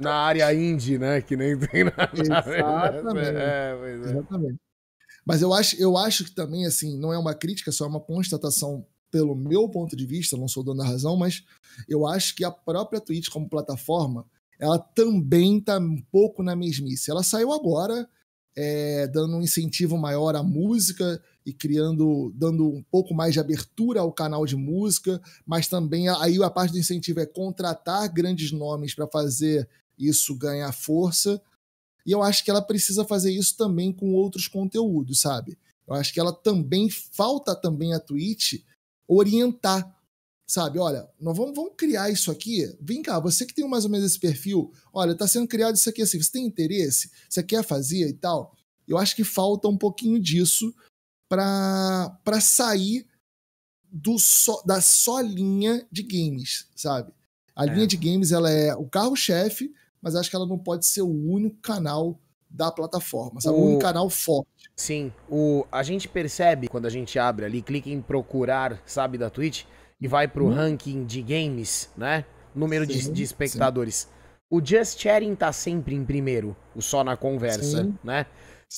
na 0.00 0.14
área 0.14 0.52
indie, 0.54 0.98
né? 0.98 1.20
Que 1.20 1.36
nem 1.36 1.58
tem 1.58 1.84
na. 1.84 1.92
Exatamente. 2.12 3.36
É, 3.36 3.78
é. 3.82 3.92
Exatamente. 3.92 4.58
Mas 5.26 5.42
eu 5.42 5.52
acho, 5.52 5.76
eu 5.80 5.96
acho 5.96 6.24
que 6.24 6.34
também, 6.34 6.66
assim, 6.66 6.98
não 6.98 7.12
é 7.12 7.18
uma 7.18 7.34
crítica, 7.34 7.70
só 7.70 7.84
é 7.84 7.88
uma 7.88 8.00
constatação 8.00 8.86
pelo 9.14 9.36
meu 9.36 9.68
ponto 9.68 9.94
de 9.94 10.04
vista, 10.04 10.36
não 10.36 10.48
sou 10.48 10.64
dono 10.64 10.82
da 10.82 10.88
razão, 10.88 11.16
mas 11.16 11.44
eu 11.88 12.04
acho 12.04 12.34
que 12.34 12.44
a 12.44 12.50
própria 12.50 13.00
Twitch 13.00 13.28
como 13.28 13.48
plataforma, 13.48 14.26
ela 14.58 14.76
também 14.76 15.60
tá 15.60 15.78
um 15.78 16.02
pouco 16.10 16.42
na 16.42 16.56
mesmice. 16.56 17.12
Ela 17.12 17.22
saiu 17.22 17.52
agora, 17.52 18.08
é, 18.56 19.06
dando 19.06 19.36
um 19.36 19.40
incentivo 19.40 19.96
maior 19.96 20.34
à 20.34 20.42
música 20.42 21.22
e 21.46 21.52
criando, 21.52 22.32
dando 22.34 22.66
um 22.66 22.82
pouco 22.82 23.14
mais 23.14 23.34
de 23.34 23.38
abertura 23.38 24.00
ao 24.00 24.12
canal 24.12 24.44
de 24.44 24.56
música, 24.56 25.22
mas 25.46 25.68
também 25.68 26.08
aí 26.08 26.42
a 26.42 26.50
parte 26.50 26.72
do 26.72 26.78
incentivo 26.80 27.20
é 27.20 27.26
contratar 27.26 28.12
grandes 28.12 28.50
nomes 28.50 28.96
para 28.96 29.06
fazer 29.06 29.68
isso 29.96 30.36
ganhar 30.36 30.72
força. 30.72 31.40
E 32.04 32.10
eu 32.10 32.20
acho 32.20 32.44
que 32.44 32.50
ela 32.50 32.60
precisa 32.60 33.04
fazer 33.04 33.30
isso 33.30 33.56
também 33.56 33.92
com 33.92 34.12
outros 34.12 34.48
conteúdos, 34.48 35.20
sabe? 35.20 35.56
Eu 35.86 35.94
acho 35.94 36.12
que 36.12 36.18
ela 36.18 36.32
também 36.32 36.90
falta 36.90 37.54
também 37.54 37.94
a 37.94 38.00
Twitch 38.00 38.54
orientar, 39.08 39.94
sabe? 40.46 40.78
Olha, 40.78 41.08
nós 41.20 41.36
vamos, 41.36 41.54
vamos 41.54 41.72
criar 41.76 42.10
isso 42.10 42.30
aqui. 42.30 42.74
Vem 42.80 43.02
cá, 43.02 43.18
você 43.18 43.46
que 43.46 43.54
tem 43.54 43.68
mais 43.68 43.84
ou 43.84 43.90
menos 43.90 44.06
esse 44.06 44.18
perfil, 44.18 44.72
olha, 44.92 45.12
está 45.12 45.26
sendo 45.26 45.48
criado 45.48 45.76
isso 45.76 45.88
aqui 45.88 46.02
assim, 46.02 46.20
você 46.20 46.32
tem 46.32 46.46
interesse? 46.46 47.10
Você 47.28 47.42
quer 47.42 47.62
fazer 47.62 48.08
e 48.08 48.14
tal? 48.14 48.56
Eu 48.86 48.98
acho 48.98 49.16
que 49.16 49.24
falta 49.24 49.68
um 49.68 49.76
pouquinho 49.76 50.20
disso 50.20 50.74
para 51.28 52.40
sair 52.40 53.06
do 53.90 54.16
da 54.66 54.80
só 54.80 55.20
linha 55.20 55.86
de 55.90 56.02
games, 56.02 56.68
sabe? 56.74 57.12
A 57.54 57.64
é. 57.64 57.72
linha 57.72 57.86
de 57.86 57.96
games 57.96 58.32
ela 58.32 58.50
é 58.50 58.74
o 58.74 58.88
carro-chefe, 58.88 59.72
mas 60.02 60.14
acho 60.14 60.28
que 60.28 60.36
ela 60.36 60.46
não 60.46 60.58
pode 60.58 60.84
ser 60.86 61.02
o 61.02 61.08
único 61.08 61.56
canal 61.60 62.20
da 62.54 62.70
plataforma, 62.70 63.40
sabe? 63.40 63.56
O, 63.56 63.60
único 63.60 63.80
canal 63.80 64.08
forte. 64.08 64.48
Sim, 64.76 65.12
o, 65.28 65.66
a 65.70 65.82
gente 65.82 66.08
percebe 66.08 66.68
quando 66.68 66.86
a 66.86 66.90
gente 66.90 67.18
abre 67.18 67.44
ali, 67.44 67.60
clica 67.60 67.90
em 67.90 68.00
procurar, 68.00 68.80
sabe, 68.86 69.18
da 69.18 69.28
Twitch, 69.28 69.64
e 70.00 70.06
vai 70.06 70.28
pro 70.28 70.46
hum. 70.46 70.54
ranking 70.54 71.04
de 71.04 71.20
games, 71.20 71.90
né? 71.96 72.24
Número 72.54 72.86
sim, 72.86 72.92
de, 72.92 73.10
de, 73.10 73.22
espectadores. 73.22 73.94
Sim. 73.94 74.08
O 74.48 74.64
Just 74.64 75.00
Chatting 75.00 75.34
tá 75.34 75.52
sempre 75.52 75.94
em 75.94 76.04
primeiro, 76.04 76.56
o 76.76 76.80
só 76.80 77.02
na 77.02 77.16
conversa, 77.16 77.82
sim. 77.82 77.98
né? 78.04 78.26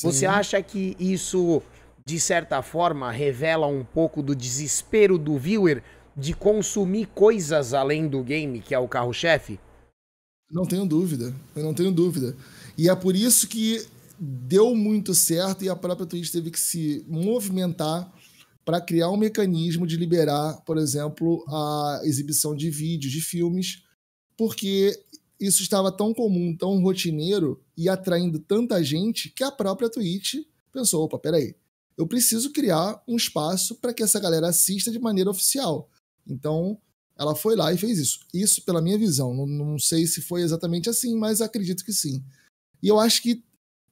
Você 0.03 0.27
acha 0.27 0.63
que 0.63 0.97
isso 0.99 1.63
de 2.07 2.21
certa 2.21 2.63
forma, 2.63 3.11
revela 3.11 3.67
um 3.67 3.83
pouco 3.83 4.23
do 4.23 4.35
desespero 4.35 5.19
do 5.19 5.37
viewer 5.37 5.83
de 6.17 6.33
consumir 6.35 7.07
coisas 7.07 7.75
além 7.75 8.07
do 8.07 8.23
game, 8.23 8.61
que 8.61 8.73
é 8.73 8.79
o 8.79 8.87
carro-chefe? 8.87 9.59
Não 10.49 10.65
tenho 10.65 10.87
dúvida, 10.87 11.35
eu 11.57 11.65
não 11.65 11.75
tenho 11.75 11.91
dúvida. 11.91 12.37
E 12.77 12.89
é 12.89 12.95
por 12.95 13.17
isso 13.17 13.49
que 13.49 13.87
deu 14.19 14.75
muito 14.75 15.15
certo 15.15 15.65
e 15.65 15.69
a 15.69 15.77
própria 15.77 16.07
Twitch 16.07 16.31
teve 16.31 16.51
que 16.51 16.61
se 16.61 17.05
movimentar 17.09 18.13
para 18.65 18.81
criar 18.81 19.11
um 19.11 19.17
mecanismo 19.17 19.87
de 19.87 19.97
liberar, 19.97 20.63
por 20.65 20.77
exemplo, 20.77 21.45
a 21.49 22.01
exibição 22.05 22.55
de 22.55 22.69
vídeos, 22.69 23.13
de 23.13 23.21
filmes, 23.21 23.83
porque 24.37 25.01
isso 25.39 25.63
estava 25.63 25.93
tão 25.93 26.13
comum, 26.13 26.57
tão 26.57 26.83
rotineiro 26.83 27.63
e 27.77 27.89
atraindo 27.89 28.39
tanta 28.39 28.83
gente 28.83 29.31
que 29.31 29.45
a 29.45 29.53
própria 29.53 29.89
Twitch 29.89 30.37
pensou: 30.73 31.05
opa, 31.05 31.19
peraí, 31.19 31.55
eu 31.97 32.07
preciso 32.07 32.53
criar 32.53 33.01
um 33.07 33.17
espaço 33.17 33.77
para 33.77 33.95
que 33.95 34.03
essa 34.03 34.19
galera 34.19 34.49
assista 34.49 34.91
de 34.91 34.99
maneira 34.99 35.31
oficial. 35.31 35.89
Então, 36.27 36.79
ela 37.19 37.35
foi 37.35 37.55
lá 37.57 37.73
e 37.73 37.79
fez 37.79 37.99
isso. 37.99 38.21
Isso, 38.35 38.63
pela 38.63 38.83
minha 38.83 38.99
visão. 38.99 39.35
Não, 39.35 39.47
não 39.47 39.79
sei 39.79 40.07
se 40.07 40.21
foi 40.21 40.43
exatamente 40.43 40.91
assim, 40.91 41.17
mas 41.17 41.41
acredito 41.41 41.85
que 41.85 41.93
sim. 41.93 42.23
E 42.83 42.89
eu 42.89 42.99
acho 43.01 43.23
que 43.23 43.43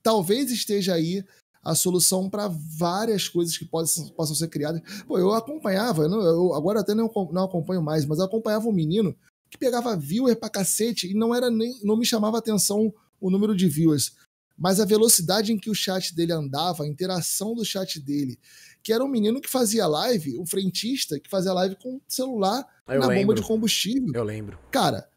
talvez 0.03 0.51
esteja 0.51 0.95
aí 0.95 1.25
a 1.63 1.75
solução 1.75 2.29
para 2.29 2.47
várias 2.49 3.29
coisas 3.29 3.57
que 3.57 3.65
possam, 3.65 4.09
possam 4.11 4.35
ser 4.37 4.49
criadas. 4.49 4.83
Pô, 5.07 5.19
eu 5.19 5.33
acompanhava, 5.33 6.03
eu, 6.05 6.11
eu 6.13 6.55
agora 6.55 6.81
até 6.81 6.95
não, 6.95 7.11
não 7.33 7.45
acompanho 7.45 7.83
mais, 7.83 8.05
mas 8.05 8.19
eu 8.19 8.25
acompanhava 8.27 8.69
um 8.69 8.73
menino 8.73 9.17
que 9.51 9.57
pegava 9.57 9.97
viewer 9.97 10.37
pra 10.37 10.51
cacete 10.51 11.11
e 11.11 11.15
não 11.15 11.35
era 11.35 11.51
nem 11.51 11.79
não 11.83 11.97
me 11.97 12.05
chamava 12.05 12.37
atenção 12.39 12.93
o 13.21 13.31
número 13.31 13.57
de 13.57 13.67
viewers. 13.69 14.13
mas 14.59 14.79
a 14.79 14.85
velocidade 14.85 15.53
em 15.53 15.59
que 15.59 15.71
o 15.71 15.75
chat 15.75 16.15
dele 16.15 16.33
andava, 16.33 16.85
a 16.85 16.89
interação 16.89 17.55
do 17.55 17.65
chat 17.65 17.99
dele, 17.99 18.39
que 18.83 18.93
era 18.93 19.03
um 19.03 19.09
menino 19.09 19.41
que 19.41 19.49
fazia 19.49 19.87
live, 19.87 20.39
um 20.39 20.45
frentista 20.45 21.19
que 21.19 21.31
fazia 21.31 21.53
live 21.55 21.77
com 21.77 21.99
celular 22.07 22.63
Eu 22.87 23.01
na 23.01 23.07
lembro. 23.07 23.23
bomba 23.29 23.35
de 23.41 23.47
combustível. 23.47 24.13
Eu 24.15 24.25
lembro. 24.25 24.59
Cara, 24.71 25.09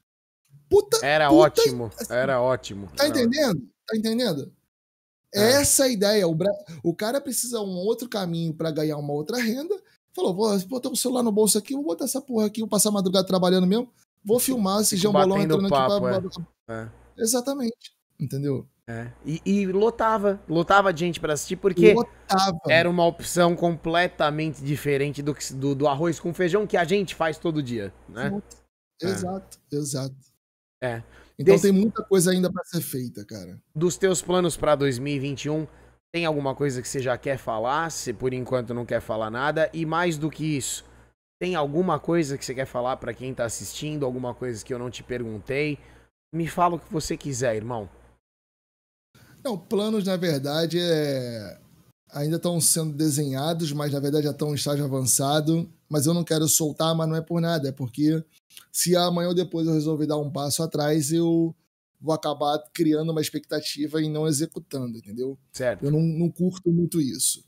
puta. 0.70 1.06
Era 1.06 1.30
puta- 1.30 1.42
ótimo. 1.62 1.92
Era 2.10 2.42
ótimo. 2.42 2.90
Tá 2.96 3.08
entendendo? 3.08 3.62
Tá 3.88 3.98
entendendo? 3.98 4.52
É. 5.34 5.52
Essa 5.62 5.84
é 5.84 5.88
a 5.88 5.92
ideia. 5.92 6.28
O, 6.28 6.34
Bra- 6.36 6.52
o 6.84 6.94
cara 6.96 7.20
precisa 7.22 7.60
um 7.62 7.76
outro 7.78 8.08
caminho 8.08 8.54
pra 8.54 8.72
ganhar 8.72 8.98
uma 8.98 9.14
outra 9.14 9.38
renda. 9.38 9.76
Falou, 10.16 10.34
vou 10.34 10.60
botar 10.68 10.90
o 10.90 10.96
celular 10.96 11.22
no 11.22 11.32
bolso 11.32 11.58
aqui, 11.58 11.74
vou 11.76 11.84
botar 11.84 12.06
essa 12.06 12.20
porra 12.20 12.48
aqui, 12.48 12.62
vou 12.62 12.70
passar 12.70 12.90
a 12.90 12.94
madrugada 12.94 13.28
trabalhando 13.28 13.68
mesmo. 13.68 13.92
Vou 14.26 14.40
filmar 14.40 14.82
esse 14.82 14.98
jambolão 14.98 15.38
batendo 15.38 15.54
entrando 15.56 15.70
papo, 15.70 16.06
aqui 16.08 16.30
pra. 16.66 16.76
é. 16.76 17.22
Exatamente. 17.22 17.96
Entendeu? 18.20 18.68
É. 18.90 19.12
E, 19.26 19.42
e 19.46 19.68
lotava. 19.68 20.42
Lotava 20.48 20.92
de 20.94 21.02
gente 21.02 21.20
pra 21.20 21.34
assistir, 21.34 21.58
porque 21.58 21.94
Lotava. 21.94 22.58
era 22.70 22.90
uma 22.90 23.06
opção 23.06 23.56
completamente 23.56 24.64
diferente 24.64 25.22
do, 25.22 25.36
do, 25.56 25.76
do 25.76 25.88
arroz 25.88 26.20
com 26.20 26.34
feijão 26.34 26.66
que 26.66 26.78
a 26.78 26.84
gente 26.86 27.14
faz 27.14 27.38
todo 27.38 27.62
dia, 27.62 27.94
né? 28.10 28.32
Exato, 29.02 29.60
exato. 29.72 30.16
É. 30.82 31.02
Então 31.40 31.54
Desse- 31.56 31.72
tem 31.72 31.72
muita 31.72 32.04
coisa 32.04 32.32
ainda 32.32 32.52
pra 32.52 32.64
ser 32.66 32.82
feita, 32.82 33.26
cara. 33.26 33.60
Dos 33.76 33.98
teus 33.98 34.22
planos 34.22 34.58
pra 34.58 34.76
2021, 34.76 35.68
tem 36.14 36.26
alguma 36.26 36.56
coisa 36.56 36.82
que 36.82 36.88
você 36.88 37.00
já 37.00 37.18
quer 37.18 37.38
falar? 37.38 37.92
Se 37.92 38.14
por 38.14 38.34
enquanto 38.34 38.74
não 38.74 38.86
quer 38.86 39.02
falar 39.02 39.30
nada. 39.30 39.70
E 39.74 39.86
mais 39.86 40.18
do 40.18 40.30
que 40.30 40.58
isso, 40.58 40.84
tem 41.40 41.56
alguma 41.56 42.00
coisa 42.00 42.38
que 42.38 42.46
você 42.46 42.54
quer 42.56 42.66
falar 42.66 42.98
pra 42.98 43.14
quem 43.14 43.34
tá 43.34 43.46
assistindo? 43.46 44.06
Alguma 44.06 44.34
coisa 44.34 44.64
que 44.64 44.74
eu 44.74 44.80
não 44.80 44.90
te 44.90 45.04
perguntei? 45.04 45.78
Me 46.34 46.48
fala 46.48 46.76
o 46.76 46.80
que 46.80 46.92
você 46.92 47.16
quiser, 47.16 47.56
irmão. 47.56 47.90
Não, 49.44 49.58
planos, 49.58 50.04
na 50.04 50.18
verdade, 50.18 50.78
é... 50.82 51.60
ainda 52.12 52.36
estão 52.38 52.60
sendo 52.60 52.94
desenhados, 52.94 53.72
mas 53.72 53.94
na 53.94 54.00
verdade 54.00 54.26
já 54.26 54.32
estão 54.32 54.52
em 54.52 54.56
estágio 54.56 54.84
avançado. 54.86 55.70
Mas 55.90 56.06
eu 56.06 56.14
não 56.14 56.24
quero 56.24 56.48
soltar, 56.48 56.94
mas 56.96 57.08
não 57.08 57.16
é 57.16 57.22
por 57.22 57.40
nada. 57.42 57.70
É 57.70 57.72
porque 57.72 58.24
se 58.72 58.96
amanhã 58.96 59.30
ou 59.30 59.34
depois 59.36 59.68
eu 59.68 59.74
resolver 59.74 60.06
dar 60.08 60.18
um 60.18 60.30
passo 60.30 60.62
atrás, 60.64 61.12
eu 61.12 61.56
vou 62.00 62.14
acabar 62.14 62.60
criando 62.74 63.12
uma 63.12 63.22
expectativa 63.22 64.02
e 64.02 64.10
não 64.10 64.28
executando, 64.28 64.98
entendeu? 64.98 65.38
Certo? 65.54 65.84
Eu 65.86 65.92
não, 65.92 66.02
não 66.02 66.30
curto 66.30 66.72
muito 66.72 67.00
isso. 67.02 67.44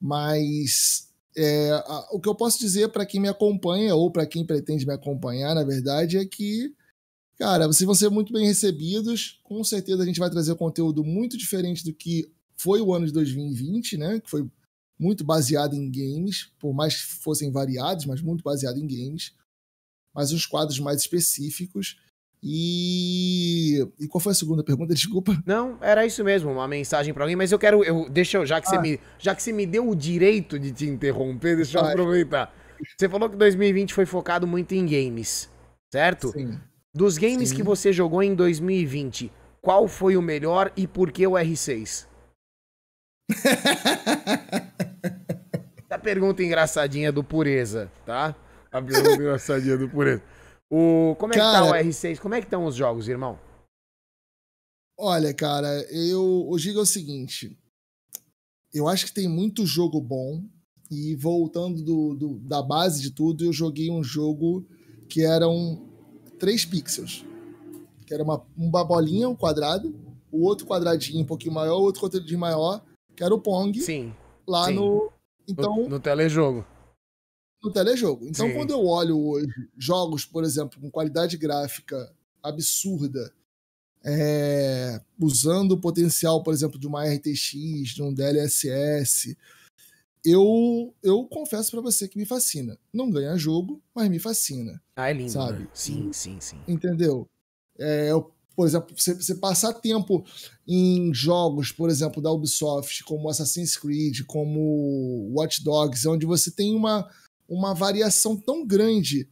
Mas 0.00 1.08
é, 1.36 1.70
a- 1.70 2.08
o 2.12 2.18
que 2.20 2.28
eu 2.28 2.34
posso 2.34 2.58
dizer 2.58 2.88
para 2.88 3.06
quem 3.06 3.20
me 3.20 3.28
acompanha, 3.28 3.94
ou 3.94 4.10
para 4.10 4.26
quem 4.26 4.44
pretende 4.44 4.86
me 4.86 4.92
acompanhar, 4.92 5.54
na 5.54 5.62
verdade, 5.62 6.16
é 6.16 6.24
que, 6.24 6.74
cara, 7.38 7.66
vocês 7.66 7.84
vão 7.86 7.94
ser 7.94 8.08
muito 8.08 8.32
bem 8.32 8.46
recebidos. 8.46 9.38
Com 9.44 9.62
certeza 9.62 10.02
a 10.02 10.06
gente 10.06 10.18
vai 10.18 10.30
trazer 10.30 10.54
conteúdo 10.56 11.04
muito 11.04 11.36
diferente 11.36 11.84
do 11.84 11.92
que 11.92 12.30
foi 12.56 12.80
o 12.80 12.92
ano 12.94 13.06
de 13.06 13.12
2020, 13.12 13.96
né? 13.96 14.20
Que 14.20 14.28
foi 14.30 14.46
muito 15.00 15.24
baseado 15.24 15.74
em 15.74 15.90
games, 15.90 16.52
por 16.58 16.74
mais 16.74 16.94
que 16.94 17.22
fossem 17.22 17.50
variados, 17.50 18.04
mas 18.04 18.20
muito 18.20 18.44
baseado 18.44 18.76
em 18.76 18.86
games. 18.86 19.32
Mas 20.14 20.30
uns 20.30 20.44
quadros 20.44 20.78
mais 20.78 21.00
específicos. 21.00 21.98
E. 22.42 23.86
E 23.98 24.06
qual 24.08 24.20
foi 24.20 24.32
a 24.32 24.34
segunda 24.34 24.62
pergunta? 24.62 24.92
Desculpa. 24.94 25.42
Não, 25.46 25.78
era 25.80 26.04
isso 26.04 26.22
mesmo, 26.22 26.50
uma 26.50 26.68
mensagem 26.68 27.14
pra 27.14 27.24
alguém, 27.24 27.36
mas 27.36 27.50
eu 27.50 27.58
quero, 27.58 27.82
eu, 27.82 28.08
deixa 28.10 28.36
eu, 28.38 28.44
já 28.44 28.60
que, 28.60 28.68
você 28.68 28.76
Ah. 28.76 28.80
me, 28.82 29.00
já 29.18 29.34
que 29.34 29.42
você 29.42 29.52
me 29.52 29.64
deu 29.66 29.88
o 29.88 29.94
direito 29.94 30.58
de 30.58 30.70
te 30.72 30.84
interromper, 30.86 31.56
deixa 31.56 31.78
eu 31.78 31.84
aproveitar. 31.84 32.54
Você 32.98 33.08
falou 33.08 33.28
que 33.28 33.36
2020 33.36 33.92
foi 33.94 34.06
focado 34.06 34.46
muito 34.46 34.72
em 34.72 34.86
games, 34.86 35.48
certo? 35.92 36.32
Sim. 36.32 36.58
Dos 36.94 37.16
games 37.18 37.50
Sim. 37.50 37.56
que 37.56 37.62
você 37.62 37.92
jogou 37.92 38.22
em 38.22 38.34
2020, 38.34 39.30
qual 39.62 39.86
foi 39.86 40.16
o 40.16 40.22
melhor 40.22 40.72
e 40.76 40.86
por 40.86 41.12
que 41.12 41.26
o 41.26 41.32
R6? 41.32 42.06
Pergunta 46.02 46.42
engraçadinha 46.42 47.12
do 47.12 47.22
Pureza, 47.22 47.90
tá? 48.06 48.34
A 48.72 48.80
pergunta 48.82 49.14
engraçadinha 49.14 49.76
do 49.76 49.88
Pureza. 49.88 50.22
O, 50.70 51.16
como 51.18 51.32
é 51.32 51.36
que 51.36 51.42
tá 51.42 51.64
o 51.64 51.66
Cara- 51.70 51.82
R6? 51.84 52.18
Como 52.20 52.34
é 52.34 52.40
que 52.40 52.46
estão 52.46 52.64
os 52.64 52.74
jogos, 52.76 53.08
irmão? 53.08 53.38
Olha, 54.98 55.32
cara, 55.32 55.68
eu 55.90 56.46
o 56.48 56.58
Giga 56.58 56.78
é 56.78 56.82
o 56.82 56.86
seguinte. 56.86 57.58
Eu 58.72 58.86
acho 58.86 59.06
que 59.06 59.12
tem 59.12 59.28
muito 59.28 59.64
jogo 59.66 60.00
bom. 60.00 60.42
E 60.90 61.14
voltando 61.14 61.82
do, 61.84 62.14
do- 62.16 62.38
da 62.40 62.60
base 62.60 63.00
de 63.00 63.12
tudo, 63.12 63.44
eu 63.44 63.52
joguei 63.52 63.90
um 63.90 64.02
jogo 64.02 64.66
que 65.08 65.24
eram 65.24 65.88
3 66.38 66.64
pixels. 66.64 67.24
Que 68.04 68.12
era 68.12 68.22
uma, 68.24 68.44
uma 68.56 68.84
bolinha, 68.84 69.28
um 69.28 69.36
quadrado, 69.36 69.94
o 70.32 70.44
outro 70.44 70.66
quadradinho 70.66 71.22
um 71.22 71.26
pouquinho 71.26 71.54
maior, 71.54 71.78
o 71.78 71.82
outro 71.82 72.02
quadradinho 72.02 72.40
maior, 72.40 72.84
que 73.16 73.22
era 73.22 73.32
o 73.32 73.40
Pong, 73.40 73.80
Sim, 73.80 74.12
lá 74.46 74.66
sim. 74.66 74.74
no. 74.74 75.12
Então, 75.52 75.76
no, 75.76 75.88
no 75.88 76.00
telejogo. 76.00 76.66
no 77.62 77.72
telejogo. 77.72 78.26
Então, 78.26 78.48
Sim. 78.48 78.54
quando 78.54 78.70
eu 78.70 78.84
olho 78.86 79.18
hoje 79.18 79.68
jogos, 79.76 80.24
por 80.24 80.44
exemplo, 80.44 80.80
com 80.80 80.90
qualidade 80.90 81.36
gráfica 81.36 82.12
absurda, 82.42 83.32
é, 84.04 85.00
usando 85.20 85.72
o 85.72 85.80
potencial, 85.80 86.42
por 86.42 86.54
exemplo, 86.54 86.78
de 86.78 86.86
uma 86.86 87.04
RTX, 87.06 87.88
de 87.94 88.02
um 88.02 88.12
DLSS, 88.14 89.36
eu, 90.24 90.94
eu 91.02 91.24
confesso 91.26 91.70
pra 91.70 91.80
você 91.80 92.08
que 92.08 92.18
me 92.18 92.24
fascina. 92.26 92.78
Não 92.92 93.10
ganha 93.10 93.36
jogo, 93.36 93.82
mas 93.94 94.08
me 94.08 94.18
fascina. 94.18 94.80
Ah, 94.96 95.10
é 95.10 95.12
lindo, 95.14 95.32
Sabe? 95.32 95.60
né? 95.60 95.68
Sim, 95.74 96.12
sim, 96.12 96.40
sim. 96.40 96.58
Entendeu? 96.68 97.26
É, 97.78 98.10
eu- 98.10 98.32
por 98.56 98.66
exemplo, 98.66 98.94
você, 98.96 99.14
você 99.14 99.34
passar 99.34 99.72
tempo 99.74 100.24
em 100.66 101.12
jogos, 101.14 101.72
por 101.72 101.88
exemplo, 101.90 102.22
da 102.22 102.30
Ubisoft, 102.30 103.02
como 103.04 103.28
Assassin's 103.28 103.76
Creed, 103.76 104.20
como 104.26 105.30
Watch 105.34 105.62
Dogs, 105.64 106.06
onde 106.06 106.26
você 106.26 106.50
tem 106.50 106.74
uma, 106.74 107.08
uma 107.48 107.74
variação 107.74 108.36
tão 108.36 108.66
grande 108.66 109.28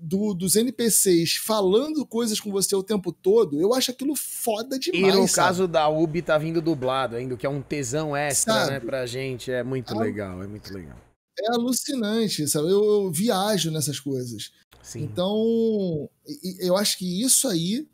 do- 0.00 0.32
dos 0.32 0.56
NPCs 0.56 1.34
falando 1.36 2.06
coisas 2.06 2.40
com 2.40 2.50
você 2.50 2.74
o 2.74 2.82
tempo 2.82 3.12
todo, 3.12 3.60
eu 3.60 3.74
acho 3.74 3.90
aquilo 3.90 4.16
foda 4.16 4.76
E 4.76 4.78
demais. 4.78 5.14
no 5.14 5.28
sabe? 5.28 5.48
caso 5.48 5.68
da 5.68 5.88
Ubi 5.88 6.22
tá 6.22 6.38
vindo 6.38 6.62
dublado 6.62 7.16
ainda, 7.16 7.36
que 7.36 7.44
é 7.44 7.50
um 7.50 7.60
tesão 7.60 8.16
extra, 8.16 8.54
Sabe? 8.54 8.70
né, 8.72 8.80
pra 8.80 9.04
gente. 9.04 9.50
É 9.50 9.62
muito 9.62 9.94
Ah. 9.94 10.00
legal, 10.00 10.42
é 10.42 10.46
muito 10.46 10.72
legal. 10.72 10.96
É 11.38 11.52
alucinante, 11.54 12.46
sabe? 12.48 12.68
Eu, 12.70 12.82
eu 12.82 13.10
viajo 13.12 13.70
nessas 13.70 14.00
coisas. 14.00 14.52
Sim. 14.82 15.02
Então, 15.02 16.08
e- 16.26 16.64
e 16.64 16.68
eu 16.68 16.76
acho 16.76 16.96
que 16.96 17.22
isso 17.22 17.46
aí 17.48 17.86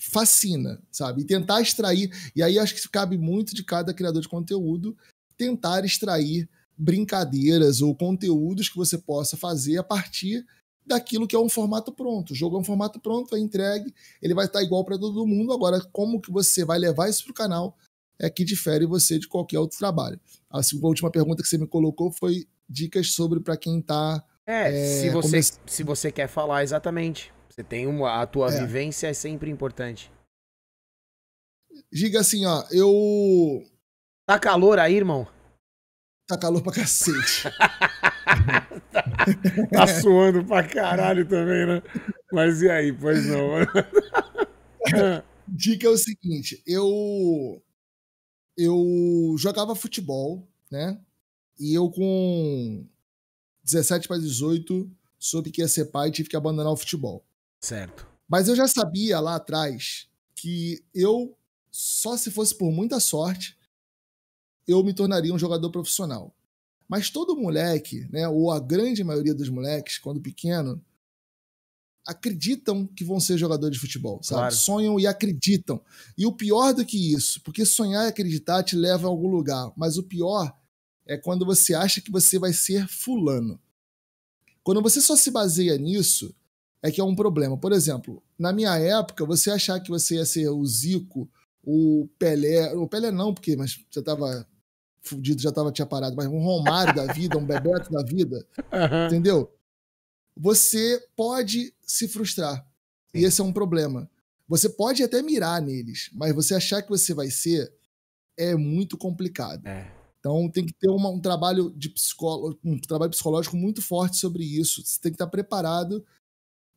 fascina, 0.00 0.80
sabe? 0.90 1.22
E 1.22 1.24
tentar 1.24 1.60
extrair. 1.60 2.10
E 2.34 2.42
aí 2.42 2.58
acho 2.58 2.74
que 2.74 2.88
cabe 2.88 3.18
muito 3.18 3.54
de 3.54 3.62
cada 3.62 3.92
criador 3.92 4.22
de 4.22 4.28
conteúdo 4.28 4.96
tentar 5.36 5.84
extrair 5.84 6.48
brincadeiras 6.76 7.80
ou 7.82 7.94
conteúdos 7.94 8.68
que 8.68 8.76
você 8.76 8.96
possa 8.96 9.36
fazer 9.36 9.78
a 9.78 9.82
partir 9.84 10.44
daquilo 10.86 11.28
que 11.28 11.36
é 11.36 11.38
um 11.38 11.48
formato 11.48 11.92
pronto. 11.92 12.32
O 12.32 12.34
jogo 12.34 12.56
é 12.56 12.60
um 12.60 12.64
formato 12.64 12.98
pronto, 12.98 13.36
é 13.36 13.38
entregue, 13.38 13.94
ele 14.20 14.34
vai 14.34 14.46
estar 14.46 14.62
igual 14.62 14.84
para 14.84 14.98
todo 14.98 15.26
mundo. 15.26 15.52
Agora, 15.52 15.80
como 15.92 16.20
que 16.20 16.32
você 16.32 16.64
vai 16.64 16.78
levar 16.78 17.08
isso 17.08 17.22
para 17.24 17.30
o 17.30 17.34
canal 17.34 17.76
é 18.18 18.28
que 18.28 18.44
difere 18.44 18.86
você 18.86 19.18
de 19.18 19.28
qualquer 19.28 19.58
outro 19.58 19.78
trabalho. 19.78 20.18
A 20.50 20.60
última 20.82 21.10
pergunta 21.10 21.42
que 21.42 21.48
você 21.48 21.58
me 21.58 21.66
colocou 21.66 22.10
foi 22.10 22.46
dicas 22.68 23.12
sobre 23.12 23.40
para 23.40 23.56
quem 23.56 23.80
está 23.80 24.22
É, 24.46 24.68
É, 24.68 25.00
se, 25.00 25.10
você, 25.10 25.28
comece- 25.28 25.52
se 25.66 25.82
você 25.84 26.10
quer 26.10 26.28
falar 26.28 26.62
exatamente. 26.62 27.32
Você 27.50 27.64
tem 27.64 27.86
uma, 27.86 28.22
a 28.22 28.26
tua 28.26 28.48
É. 28.52 28.60
vivência 28.60 29.08
é 29.08 29.12
sempre 29.12 29.50
importante. 29.50 30.10
Diga 31.92 32.20
assim, 32.20 32.46
ó, 32.46 32.64
eu. 32.70 33.62
Tá 34.26 34.38
calor 34.38 34.78
aí, 34.78 34.94
irmão? 34.94 35.26
Tá 36.28 36.38
calor 36.38 36.62
pra 36.62 36.72
cacete. 36.72 37.42
Tá 39.70 39.86
suando 39.86 40.44
pra 40.44 40.66
caralho 40.66 41.28
também, 41.28 41.66
né? 41.66 41.82
Mas 42.32 42.62
e 42.62 42.70
aí, 42.70 42.92
pois 42.92 43.26
não. 43.26 43.50
Dica 45.46 45.86
é 45.86 45.90
o 45.90 45.96
seguinte, 45.96 46.62
eu. 46.66 47.62
Eu 48.56 49.34
jogava 49.38 49.74
futebol, 49.74 50.48
né? 50.70 50.98
E 51.58 51.74
eu 51.74 51.90
com 51.90 52.86
17 53.64 54.08
para 54.08 54.18
18 54.18 54.90
soube 55.18 55.50
que 55.50 55.60
ia 55.60 55.68
ser 55.68 55.86
pai 55.86 56.08
e 56.08 56.12
tive 56.12 56.28
que 56.28 56.36
abandonar 56.36 56.72
o 56.72 56.76
futebol. 56.76 57.24
Certo. 57.60 58.06
Mas 58.28 58.48
eu 58.48 58.56
já 58.56 58.66
sabia 58.66 59.20
lá 59.20 59.36
atrás 59.36 60.08
que 60.34 60.82
eu, 60.94 61.36
só 61.70 62.16
se 62.16 62.30
fosse 62.30 62.56
por 62.56 62.70
muita 62.72 63.00
sorte, 63.00 63.58
eu 64.66 64.82
me 64.82 64.94
tornaria 64.94 65.34
um 65.34 65.38
jogador 65.38 65.70
profissional. 65.70 66.34
Mas 66.88 67.10
todo 67.10 67.36
moleque, 67.36 68.08
né, 68.10 68.28
ou 68.28 68.50
a 68.50 68.58
grande 68.58 69.04
maioria 69.04 69.34
dos 69.34 69.48
moleques, 69.48 69.98
quando 69.98 70.20
pequeno, 70.20 70.84
acreditam 72.06 72.86
que 72.86 73.04
vão 73.04 73.20
ser 73.20 73.38
jogador 73.38 73.70
de 73.70 73.78
futebol, 73.78 74.20
sabe? 74.22 74.40
Claro. 74.40 74.54
Sonham 74.54 74.98
e 74.98 75.06
acreditam. 75.06 75.80
E 76.16 76.26
o 76.26 76.32
pior 76.32 76.72
do 76.72 76.84
que 76.84 77.14
isso, 77.14 77.40
porque 77.42 77.64
sonhar 77.64 78.06
e 78.06 78.08
acreditar 78.08 78.62
te 78.62 78.74
leva 78.74 79.06
a 79.06 79.10
algum 79.10 79.28
lugar, 79.28 79.72
mas 79.76 79.98
o 79.98 80.02
pior 80.02 80.52
é 81.06 81.16
quando 81.16 81.44
você 81.44 81.74
acha 81.74 82.00
que 82.00 82.10
você 82.10 82.38
vai 82.38 82.52
ser 82.52 82.88
fulano. 82.88 83.60
Quando 84.62 84.82
você 84.82 85.00
só 85.00 85.16
se 85.16 85.30
baseia 85.30 85.76
nisso, 85.76 86.34
é 86.82 86.90
que 86.90 87.00
é 87.00 87.04
um 87.04 87.14
problema. 87.14 87.56
Por 87.56 87.72
exemplo, 87.72 88.22
na 88.38 88.52
minha 88.52 88.76
época, 88.78 89.26
você 89.26 89.50
achar 89.50 89.80
que 89.80 89.90
você 89.90 90.16
ia 90.16 90.24
ser 90.24 90.48
o 90.48 90.64
Zico 90.64 91.28
o 91.62 92.08
Pelé, 92.18 92.74
o 92.74 92.88
Pelé 92.88 93.10
não, 93.10 93.34
porque 93.34 93.56
mas 93.56 93.78
já 93.90 94.02
tava 94.02 94.46
fudido, 95.02 95.40
já 95.40 95.52
tava 95.52 95.72
tinha 95.72 95.86
parado, 95.86 96.16
mas 96.16 96.26
um 96.26 96.42
Romário 96.42 96.94
da 96.94 97.12
vida, 97.12 97.38
um 97.38 97.44
Bebeto 97.44 97.90
da 97.90 98.02
vida, 98.02 98.46
uhum. 98.72 99.06
entendeu? 99.06 99.52
Você 100.36 101.02
pode 101.16 101.74
se 101.82 102.08
frustrar. 102.08 102.66
E 103.12 103.24
esse 103.24 103.40
é 103.40 103.44
um 103.44 103.52
problema. 103.52 104.08
Você 104.48 104.68
pode 104.68 105.02
até 105.02 105.22
mirar 105.22 105.60
neles, 105.60 106.10
mas 106.12 106.34
você 106.34 106.54
achar 106.54 106.82
que 106.82 106.88
você 106.88 107.12
vai 107.12 107.30
ser 107.30 107.72
é 108.36 108.54
muito 108.54 108.96
complicado. 108.96 109.66
É. 109.66 109.92
Então 110.18 110.50
tem 110.50 110.64
que 110.64 110.72
ter 110.72 110.88
uma, 110.88 111.08
um 111.08 111.20
trabalho 111.20 111.70
de 111.76 111.88
psicólogo, 111.88 112.58
um 112.64 112.78
trabalho 112.78 113.10
psicológico 113.10 113.56
muito 113.56 113.82
forte 113.82 114.16
sobre 114.16 114.44
isso. 114.44 114.84
Você 114.84 115.00
tem 115.00 115.12
que 115.12 115.16
estar 115.16 115.26
preparado 115.26 116.04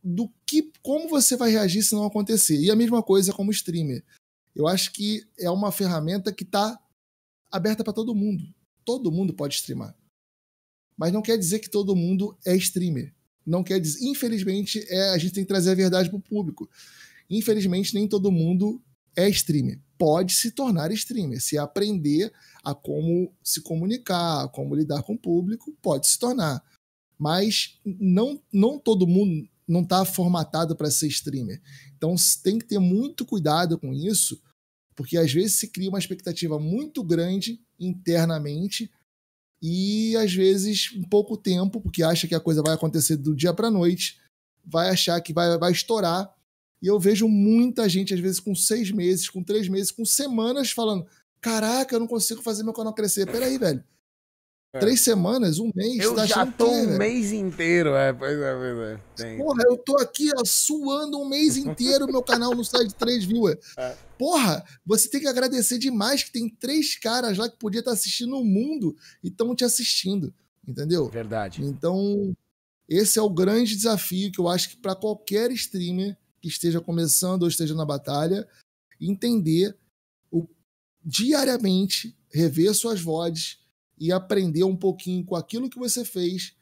do 0.04 0.30
que, 0.46 0.72
como 0.82 1.08
você 1.08 1.38
vai 1.38 1.52
reagir 1.52 1.82
se 1.82 1.96
não 1.96 2.06
acontecer. 2.06 2.60
E 2.60 2.70
a 2.70 2.76
mesma 2.76 3.02
coisa 3.02 3.32
como 3.32 3.52
streamer. 3.52 4.04
Eu 4.56 4.68
acho 4.68 4.92
que 4.92 5.26
é 5.40 5.50
uma 5.50 5.72
ferramenta 5.72 6.32
que 6.32 6.44
está 6.44 6.80
aberta 7.52 7.84
para 7.84 7.94
todo 7.94 8.14
mundo. 8.14 8.44
Todo 8.84 9.12
mundo 9.12 9.34
pode 9.34 9.56
streamar. 9.56 9.96
Mas 10.98 11.14
não 11.14 11.22
quer 11.22 11.38
dizer 11.38 11.60
que 11.60 11.70
todo 11.70 11.96
mundo 11.96 12.38
é 12.46 12.56
streamer. 12.56 13.14
Não 13.46 13.64
quer 13.64 13.80
dizer, 13.80 14.06
infelizmente, 14.06 14.86
é, 14.90 15.10
a 15.10 15.18
gente 15.18 15.34
tem 15.34 15.44
que 15.44 15.48
trazer 15.48 15.72
a 15.72 15.76
verdade 15.76 16.10
para 16.10 16.18
o 16.18 16.22
público. 16.22 16.70
Infelizmente, 17.30 17.94
nem 17.94 18.08
todo 18.08 18.32
mundo 18.32 18.82
é 19.16 19.28
streamer. 19.30 19.80
Pode 19.98 20.34
se 20.34 20.52
tornar 20.52 20.92
streamer. 20.92 21.42
Se 21.42 21.58
aprender 21.58 22.32
a 22.64 22.76
como 22.76 23.34
se 23.42 23.62
comunicar, 23.62 24.50
como 24.50 24.76
lidar 24.76 25.02
com 25.04 25.14
o 25.14 25.18
público, 25.18 25.76
pode 25.82 26.08
se 26.08 26.20
tornar. 26.20 26.64
Mas 27.18 27.80
não, 27.86 28.42
não 28.52 28.78
todo 28.78 29.08
mundo 29.08 29.48
não 29.68 29.82
está 29.82 30.04
formatado 30.06 30.76
para 30.76 30.92
ser 30.92 31.08
streamer. 31.08 31.62
Então 31.96 32.16
tem 32.44 32.60
que 32.60 32.66
ter 32.66 32.80
muito 32.80 33.26
cuidado 33.26 33.78
com 33.78 33.94
isso, 33.94 34.42
porque 34.96 35.18
às 35.18 35.32
vezes 35.32 35.60
se 35.60 35.68
cria 35.68 35.90
uma 35.90 36.00
expectativa 36.00 36.60
muito 36.60 37.04
grande 37.04 37.60
internamente 37.80 38.92
e 39.62 40.16
às 40.18 40.34
vezes 40.34 40.92
em 40.94 41.04
pouco 41.04 41.38
tempo, 41.38 41.80
porque 41.80 42.04
acha 42.04 42.28
que 42.28 42.36
a 42.36 42.40
coisa 42.40 42.62
vai 42.62 42.74
acontecer 42.74 43.16
do 43.16 43.36
dia 43.36 43.54
para 43.54 43.72
noite, 43.72 44.20
vai 44.66 44.90
achar 44.90 45.20
que 45.22 45.34
vai, 45.34 45.58
vai 45.58 45.72
estourar. 45.72 46.30
E 46.82 46.88
eu 46.88 47.00
vejo 47.00 47.30
muita 47.30 47.88
gente, 47.88 48.14
às 48.14 48.20
vezes, 48.20 48.42
com 48.42 48.54
seis 48.54 48.92
meses, 48.92 49.30
com 49.30 49.42
três 49.42 49.70
meses, 49.70 49.90
com 49.90 50.04
semanas, 50.04 50.72
falando: 50.72 51.08
Caraca, 51.40 51.96
eu 51.96 52.00
não 52.02 52.08
consigo 52.08 52.42
fazer 52.42 52.64
meu 52.64 52.74
canal 52.74 52.94
crescer. 52.94 53.26
Peraí, 53.26 53.58
velho. 53.58 53.82
É. 54.74 54.80
Três 54.80 55.02
semanas, 55.02 55.60
um 55.60 55.70
mês. 55.76 56.00
Eu 56.00 56.16
tá 56.16 56.26
já 56.26 56.48
tô 56.48 56.68
um 56.68 56.98
mês 56.98 57.32
inteiro, 57.32 57.96
é, 57.96 58.12
pois 58.12 58.40
é, 58.40 58.56
pois 58.56 58.78
é. 58.80 59.00
Tem. 59.16 59.38
Porra, 59.38 59.62
eu 59.68 59.78
tô 59.78 59.96
aqui 59.98 60.32
ó, 60.36 60.44
suando 60.44 61.20
um 61.20 61.30
mês 61.30 61.58
inteiro, 61.58 62.08
meu 62.08 62.24
canal 62.24 62.56
não 62.56 62.64
sai 62.64 62.88
de 62.88 62.96
três 62.96 63.24
viewers. 63.24 63.60
É. 63.78 63.96
Porra, 64.18 64.64
você 64.86 65.10
tem 65.10 65.20
que 65.20 65.28
agradecer 65.28 65.78
demais 65.78 66.24
que 66.24 66.32
tem 66.32 66.48
três 66.48 66.98
caras 66.98 67.38
lá 67.38 67.50
que 67.50 67.58
podia 67.58 67.80
estar 67.80 67.92
assistindo 67.92 68.38
o 68.38 68.44
mundo 68.44 68.96
e 69.24 69.28
estão 69.28 69.54
te 69.54 69.66
assistindo, 69.66 70.34
entendeu? 70.66 71.10
Verdade. 71.10 71.62
Então, 71.62 72.34
esse 72.88 73.20
é 73.20 73.22
o 73.22 73.30
grande 73.30 73.76
desafio 73.76 74.32
que 74.32 74.40
eu 74.40 74.48
acho 74.48 74.70
que 74.70 74.78
para 74.78 74.96
qualquer 74.96 75.52
streamer 75.52 76.18
que 76.42 76.48
esteja 76.48 76.80
começando 76.80 77.44
ou 77.44 77.50
esteja 77.50 77.74
na 77.74 77.86
batalha, 77.86 78.48
entender 79.02 79.76
o, 80.32 80.48
diariamente, 81.04 82.16
rever 82.32 82.74
suas 82.74 83.02
vozes, 83.02 83.63
e 84.04 84.12
aprender 84.12 84.66
um 84.66 84.76
pouquinho 84.76 85.24
com 85.24 85.34
aquilo 85.34 85.70
que 85.70 85.80
você 85.80 86.04
fez, 86.04 86.54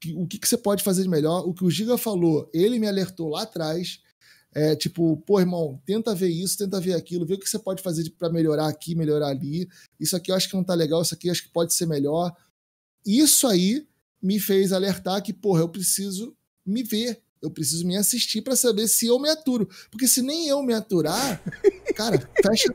que, 0.00 0.14
o 0.14 0.28
que, 0.28 0.38
que 0.38 0.46
você 0.46 0.56
pode 0.56 0.84
fazer 0.84 1.02
de 1.02 1.08
melhor. 1.08 1.40
O 1.40 1.52
que 1.52 1.64
o 1.64 1.70
Giga 1.70 1.98
falou, 1.98 2.48
ele 2.54 2.78
me 2.78 2.86
alertou 2.86 3.30
lá 3.30 3.42
atrás. 3.42 4.00
É, 4.54 4.76
tipo, 4.76 5.16
pô, 5.26 5.40
irmão, 5.40 5.82
tenta 5.84 6.14
ver 6.14 6.28
isso, 6.28 6.56
tenta 6.56 6.80
ver 6.80 6.94
aquilo, 6.94 7.26
vê 7.26 7.34
o 7.34 7.38
que 7.38 7.48
você 7.50 7.58
pode 7.58 7.82
fazer 7.82 8.08
para 8.10 8.30
melhorar 8.30 8.68
aqui, 8.68 8.94
melhorar 8.94 9.26
ali. 9.26 9.68
Isso 9.98 10.14
aqui 10.14 10.30
eu 10.30 10.36
acho 10.36 10.48
que 10.48 10.54
não 10.54 10.62
tá 10.62 10.72
legal, 10.72 11.02
isso 11.02 11.14
aqui 11.14 11.26
eu 11.26 11.32
acho 11.32 11.42
que 11.42 11.48
pode 11.48 11.74
ser 11.74 11.86
melhor. 11.86 12.32
Isso 13.04 13.48
aí 13.48 13.84
me 14.22 14.38
fez 14.38 14.72
alertar 14.72 15.20
que, 15.20 15.32
porra, 15.32 15.62
eu 15.62 15.68
preciso 15.68 16.32
me 16.64 16.84
ver, 16.84 17.20
eu 17.42 17.50
preciso 17.50 17.84
me 17.84 17.96
assistir 17.96 18.40
para 18.40 18.54
saber 18.54 18.86
se 18.86 19.08
eu 19.08 19.18
me 19.18 19.28
aturo. 19.28 19.68
Porque 19.90 20.06
se 20.06 20.22
nem 20.22 20.46
eu 20.46 20.62
me 20.62 20.74
aturar, 20.74 21.42
cara, 21.96 22.20
fecha, 22.40 22.72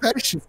fecha, 0.00 0.40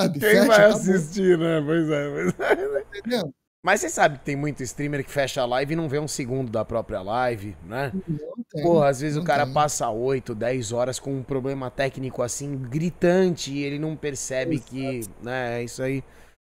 sabe? 0.00 0.20
Quem 0.20 0.30
fecha, 0.30 0.46
vai 0.46 0.64
assistir, 0.66 1.38
né? 1.38 1.62
Pois 1.64 1.90
é, 1.90 2.10
pois 2.10 2.34
é. 2.40 2.98
Entendeu? 2.98 3.34
Mas 3.64 3.80
você 3.80 3.88
sabe 3.88 4.18
que 4.18 4.24
tem 4.26 4.36
muito 4.36 4.62
streamer 4.62 5.02
que 5.02 5.10
fecha 5.10 5.40
a 5.40 5.46
live 5.46 5.72
e 5.72 5.76
não 5.76 5.88
vê 5.88 5.98
um 5.98 6.06
segundo 6.06 6.52
da 6.52 6.66
própria 6.66 7.00
live, 7.00 7.56
né? 7.64 7.92
Não 8.06 8.44
tem, 8.50 8.62
Pô, 8.62 8.82
às 8.82 9.00
vezes 9.00 9.16
o 9.16 9.24
cara 9.24 9.46
tem. 9.46 9.54
passa 9.54 9.88
8, 9.88 10.34
10 10.34 10.72
horas 10.72 10.98
com 10.98 11.14
um 11.14 11.22
problema 11.22 11.70
técnico 11.70 12.20
assim, 12.20 12.58
gritante, 12.58 13.50
e 13.50 13.64
ele 13.64 13.78
não 13.78 13.96
percebe 13.96 14.56
Exato. 14.56 14.70
que, 14.70 15.00
né, 15.22 15.64
isso 15.64 15.82
aí 15.82 16.04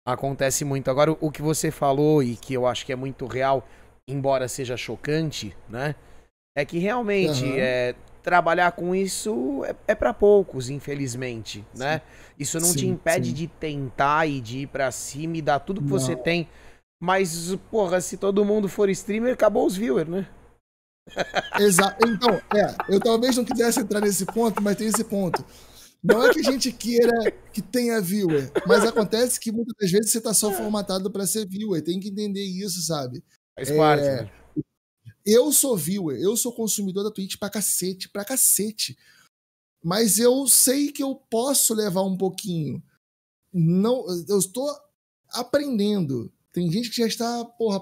acontece 0.09 0.65
muito. 0.65 0.91
Agora, 0.91 1.15
o 1.21 1.31
que 1.31 1.43
você 1.43 1.71
falou 1.71 2.23
e 2.23 2.35
que 2.35 2.55
eu 2.55 2.67
acho 2.67 2.87
que 2.87 2.93
é 2.93 2.97
muito 2.97 3.27
real, 3.27 3.69
embora 4.09 4.49
seja 4.49 4.75
chocante, 4.75 5.55
né? 5.69 5.95
É 6.57 6.65
que 6.65 6.79
realmente 6.79 7.45
uhum. 7.45 7.57
é, 7.59 7.95
trabalhar 8.23 8.73
com 8.73 8.95
isso 8.95 9.65
é, 9.65 9.75
é 9.89 9.95
para 9.95 10.15
poucos, 10.15 10.71
infelizmente, 10.71 11.65
sim. 11.73 11.79
né? 11.79 12.01
Isso 12.39 12.59
não 12.59 12.69
sim, 12.69 12.79
te 12.79 12.87
impede 12.87 13.29
sim. 13.29 13.35
de 13.35 13.47
tentar 13.47 14.27
e 14.27 14.41
de 14.41 14.59
ir 14.61 14.67
para 14.69 14.91
cima 14.91 15.37
e 15.37 15.43
dar 15.43 15.61
tudo 15.61 15.81
que 15.81 15.89
não. 15.89 15.99
você 15.99 16.17
tem. 16.17 16.49
Mas, 17.01 17.55
porra, 17.71 18.01
se 18.01 18.17
todo 18.17 18.45
mundo 18.45 18.69
for 18.69 18.89
streamer, 18.91 19.35
acabou 19.35 19.67
os 19.67 19.77
viewers, 19.77 20.09
né? 20.09 20.27
Exato. 21.59 22.09
Então, 22.09 22.41
é, 22.55 22.77
eu 22.89 23.01
talvez 23.01 23.37
não 23.37 23.45
quisesse 23.45 23.81
entrar 23.81 24.01
nesse 24.01 24.25
ponto, 24.25 24.63
mas 24.63 24.77
tem 24.77 24.87
esse 24.87 25.03
ponto. 25.03 25.45
Não 26.03 26.25
é 26.25 26.33
que 26.33 26.41
a 26.41 26.51
gente 26.51 26.73
queira 26.73 27.33
que 27.53 27.63
tenha 27.63 28.01
viewer, 28.01 28.51
mas 28.67 28.85
acontece 28.85 29.39
que 29.39 29.53
muitas 29.53 29.75
das 29.81 29.91
vezes 29.91 30.11
você 30.11 30.21
tá 30.21 30.35
só 30.35 30.51
formatado 30.53 31.11
para 31.11 31.27
ser 31.27 31.47
viewer. 31.47 31.83
Tem 31.83 32.01
que 32.01 32.09
entender 32.09 32.43
isso, 32.43 32.83
sabe? 32.83 33.23
Faz 33.57 33.71
parte. 33.71 34.05
É, 34.05 34.23
né? 34.23 34.31
Eu 35.25 35.53
sou 35.53 35.77
viewer, 35.77 36.19
eu 36.19 36.37
sou 36.37 36.53
consumidor 36.53 37.05
da 37.05 37.11
Twitch 37.11 37.37
pra 37.37 37.51
cacete, 37.51 38.09
pra 38.09 38.25
cacete. 38.25 38.99
Mas 39.83 40.19
eu 40.19 40.47
sei 40.47 40.91
que 40.91 41.03
eu 41.03 41.15
posso 41.15 41.75
levar 41.75 42.03
um 42.03 42.17
pouquinho. 42.17 42.83
Não, 43.53 44.05
eu 44.29 44.39
estou 44.39 44.71
aprendendo. 45.31 46.33
Tem 46.53 46.71
gente 46.71 46.91
que 46.91 46.97
já 46.97 47.07
está, 47.07 47.45
porra, 47.45 47.81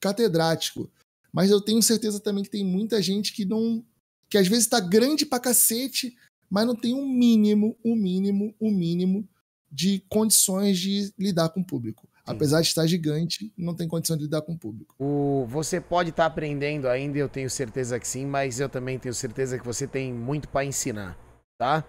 catedrático. 0.00 0.90
Mas 1.32 1.50
eu 1.50 1.60
tenho 1.60 1.82
certeza 1.82 2.18
também 2.20 2.42
que 2.42 2.50
tem 2.50 2.64
muita 2.64 3.00
gente 3.02 3.32
que 3.32 3.44
não. 3.44 3.84
que 4.28 4.38
às 4.38 4.48
vezes 4.48 4.64
está 4.64 4.80
grande 4.80 5.26
pra 5.26 5.40
cacete, 5.40 6.16
mas 6.48 6.66
não 6.66 6.74
tem 6.74 6.94
um 6.94 7.06
mínimo, 7.06 7.76
um 7.84 7.94
mínimo, 7.94 8.54
um 8.60 8.70
mínimo 8.70 9.28
de 9.70 10.02
condições 10.08 10.78
de 10.78 11.12
lidar 11.18 11.50
com 11.50 11.60
o 11.60 11.64
público. 11.64 12.05
Apesar 12.26 12.60
de 12.60 12.66
estar 12.66 12.86
gigante, 12.86 13.52
não 13.56 13.74
tem 13.74 13.86
condição 13.86 14.16
de 14.16 14.24
lidar 14.24 14.42
com 14.42 14.52
o 14.52 14.58
público. 14.58 14.94
O, 14.98 15.46
você 15.48 15.80
pode 15.80 16.10
estar 16.10 16.26
aprendendo 16.26 16.88
ainda, 16.88 17.18
eu 17.18 17.28
tenho 17.28 17.48
certeza 17.48 18.00
que 18.00 18.06
sim, 18.06 18.26
mas 18.26 18.58
eu 18.58 18.68
também 18.68 18.98
tenho 18.98 19.14
certeza 19.14 19.58
que 19.58 19.64
você 19.64 19.86
tem 19.86 20.12
muito 20.12 20.48
para 20.48 20.64
ensinar, 20.64 21.16
tá? 21.56 21.84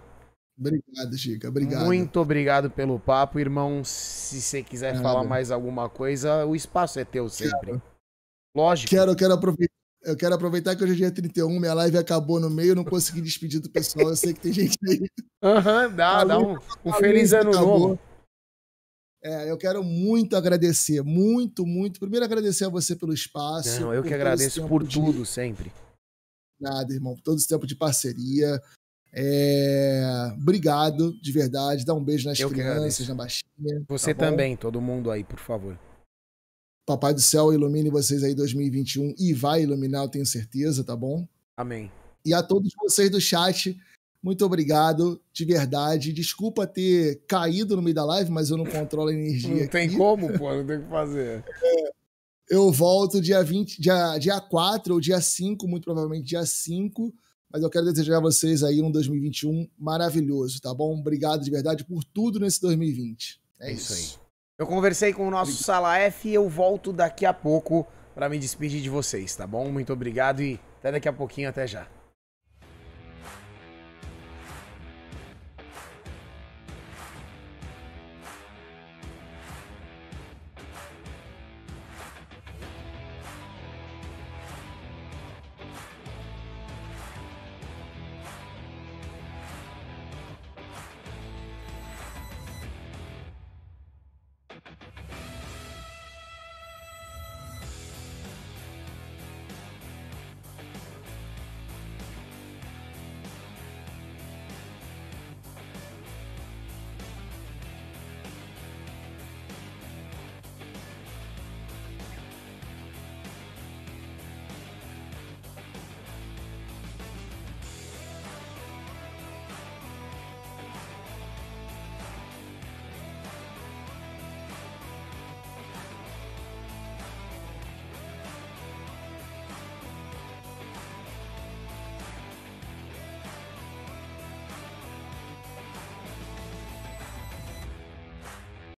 Obrigado, 0.58 1.16
Chica. 1.16 1.48
Obrigado. 1.48 1.84
Muito 1.84 2.20
obrigado 2.20 2.70
pelo 2.70 2.98
papo, 2.98 3.38
irmão. 3.38 3.82
Se 3.84 4.40
você 4.40 4.62
quiser 4.62 4.96
é, 4.96 4.98
falar 5.00 5.22
mais 5.22 5.50
alguma 5.50 5.88
coisa, 5.88 6.44
o 6.44 6.56
espaço 6.56 6.98
é 6.98 7.04
teu 7.04 7.28
sempre. 7.28 7.66
Quero. 7.66 7.82
Lógico. 8.54 8.90
Quero, 8.90 9.14
quero 9.14 9.34
aproveitar. 9.34 9.72
Eu 10.02 10.16
quero 10.16 10.34
aproveitar 10.34 10.76
que 10.76 10.82
hoje 10.82 10.92
é 10.92 10.96
dia 10.96 11.10
31, 11.10 11.58
minha 11.58 11.74
live 11.74 11.98
acabou 11.98 12.40
no 12.40 12.48
meio, 12.48 12.74
não 12.74 12.84
consegui 12.84 13.20
despedir 13.20 13.60
do 13.60 13.68
pessoal. 13.68 14.08
Eu 14.08 14.16
sei 14.16 14.32
que 14.32 14.40
tem 14.40 14.52
gente 14.52 14.78
aí. 14.88 15.08
Aham, 15.42 15.88
uhum, 15.88 15.94
dá, 15.94 16.24
dá 16.24 16.38
um, 16.38 16.56
um 16.84 16.92
feliz 16.94 17.32
ano 17.32 17.50
acabou. 17.50 17.78
novo. 17.78 18.00
É, 19.22 19.50
eu 19.50 19.58
quero 19.58 19.82
muito 19.82 20.36
agradecer, 20.36 21.02
muito, 21.02 21.66
muito. 21.66 21.98
Primeiro 21.98 22.24
agradecer 22.24 22.64
a 22.64 22.68
você 22.68 22.94
pelo 22.94 23.12
espaço. 23.12 23.80
Não, 23.80 23.92
eu 23.92 24.02
que 24.02 24.14
agradeço 24.14 24.66
por 24.68 24.84
de... 24.84 24.94
tudo, 24.94 25.26
sempre. 25.26 25.72
Nada, 26.60 26.92
irmão, 26.92 27.14
por 27.14 27.22
todo 27.22 27.36
esse 27.36 27.48
tempo 27.48 27.66
de 27.66 27.74
parceria. 27.74 28.60
É... 29.12 30.32
Obrigado, 30.40 31.12
de 31.20 31.32
verdade. 31.32 31.84
Dá 31.84 31.94
um 31.94 32.04
beijo 32.04 32.28
nas 32.28 32.38
eu 32.38 32.48
crianças, 32.48 33.08
na 33.08 33.14
baixinha. 33.14 33.84
Você 33.88 34.14
tá 34.14 34.26
também, 34.26 34.56
todo 34.56 34.80
mundo 34.80 35.10
aí, 35.10 35.24
por 35.24 35.38
favor. 35.38 35.78
Papai 36.86 37.12
do 37.12 37.20
céu 37.20 37.52
ilumine 37.52 37.90
vocês 37.90 38.22
aí 38.22 38.34
2021 38.34 39.14
e 39.18 39.34
vai 39.34 39.62
iluminar, 39.62 40.04
eu 40.04 40.08
tenho 40.08 40.24
certeza, 40.24 40.82
tá 40.82 40.96
bom? 40.96 41.26
Amém. 41.56 41.90
E 42.24 42.32
a 42.32 42.42
todos 42.42 42.72
vocês 42.80 43.10
do 43.10 43.20
chat, 43.20 43.78
muito 44.22 44.44
obrigado, 44.44 45.20
de 45.32 45.44
verdade. 45.44 46.12
Desculpa 46.12 46.66
ter 46.66 47.22
caído 47.26 47.76
no 47.76 47.82
meio 47.82 47.94
da 47.94 48.04
live, 48.04 48.30
mas 48.30 48.50
eu 48.50 48.56
não 48.56 48.66
controlo 48.66 49.08
a 49.08 49.12
energia. 49.12 49.50
Não 49.50 49.56
aqui. 49.62 49.68
tem 49.68 49.96
como, 49.96 50.36
pô, 50.36 50.54
não 50.54 50.66
tem 50.66 50.78
o 50.78 50.82
que 50.82 50.88
fazer. 50.88 51.44
É, 51.62 51.90
eu 52.50 52.72
volto 52.72 53.20
dia 53.20 53.42
20, 53.42 53.80
dia, 53.80 54.18
dia 54.18 54.40
4 54.40 54.94
ou 54.94 55.00
dia 55.00 55.20
5, 55.20 55.68
muito 55.68 55.84
provavelmente 55.84 56.26
dia 56.26 56.44
5. 56.44 57.14
Mas 57.50 57.62
eu 57.62 57.70
quero 57.70 57.86
desejar 57.86 58.18
a 58.18 58.20
vocês 58.20 58.62
aí 58.62 58.82
um 58.82 58.90
2021 58.90 59.68
maravilhoso, 59.78 60.60
tá 60.60 60.74
bom? 60.74 60.98
Obrigado 60.98 61.42
de 61.42 61.50
verdade 61.50 61.84
por 61.84 62.04
tudo 62.04 62.38
nesse 62.38 62.60
2020. 62.60 63.40
É, 63.60 63.70
é 63.70 63.72
isso. 63.72 63.92
isso. 63.92 64.20
aí. 64.20 64.28
Eu 64.58 64.66
conversei 64.66 65.12
com 65.12 65.26
o 65.26 65.30
nosso 65.30 65.52
obrigado. 65.52 65.64
Sala 65.64 65.98
F 65.98 66.28
e 66.28 66.34
eu 66.34 66.48
volto 66.48 66.92
daqui 66.92 67.24
a 67.24 67.32
pouco 67.32 67.86
para 68.14 68.28
me 68.28 68.38
despedir 68.38 68.82
de 68.82 68.90
vocês, 68.90 69.34
tá 69.36 69.46
bom? 69.46 69.70
Muito 69.70 69.92
obrigado 69.92 70.42
e 70.42 70.60
até 70.78 70.90
daqui 70.90 71.08
a 71.08 71.12
pouquinho, 71.12 71.48
até 71.48 71.66
já. 71.66 71.86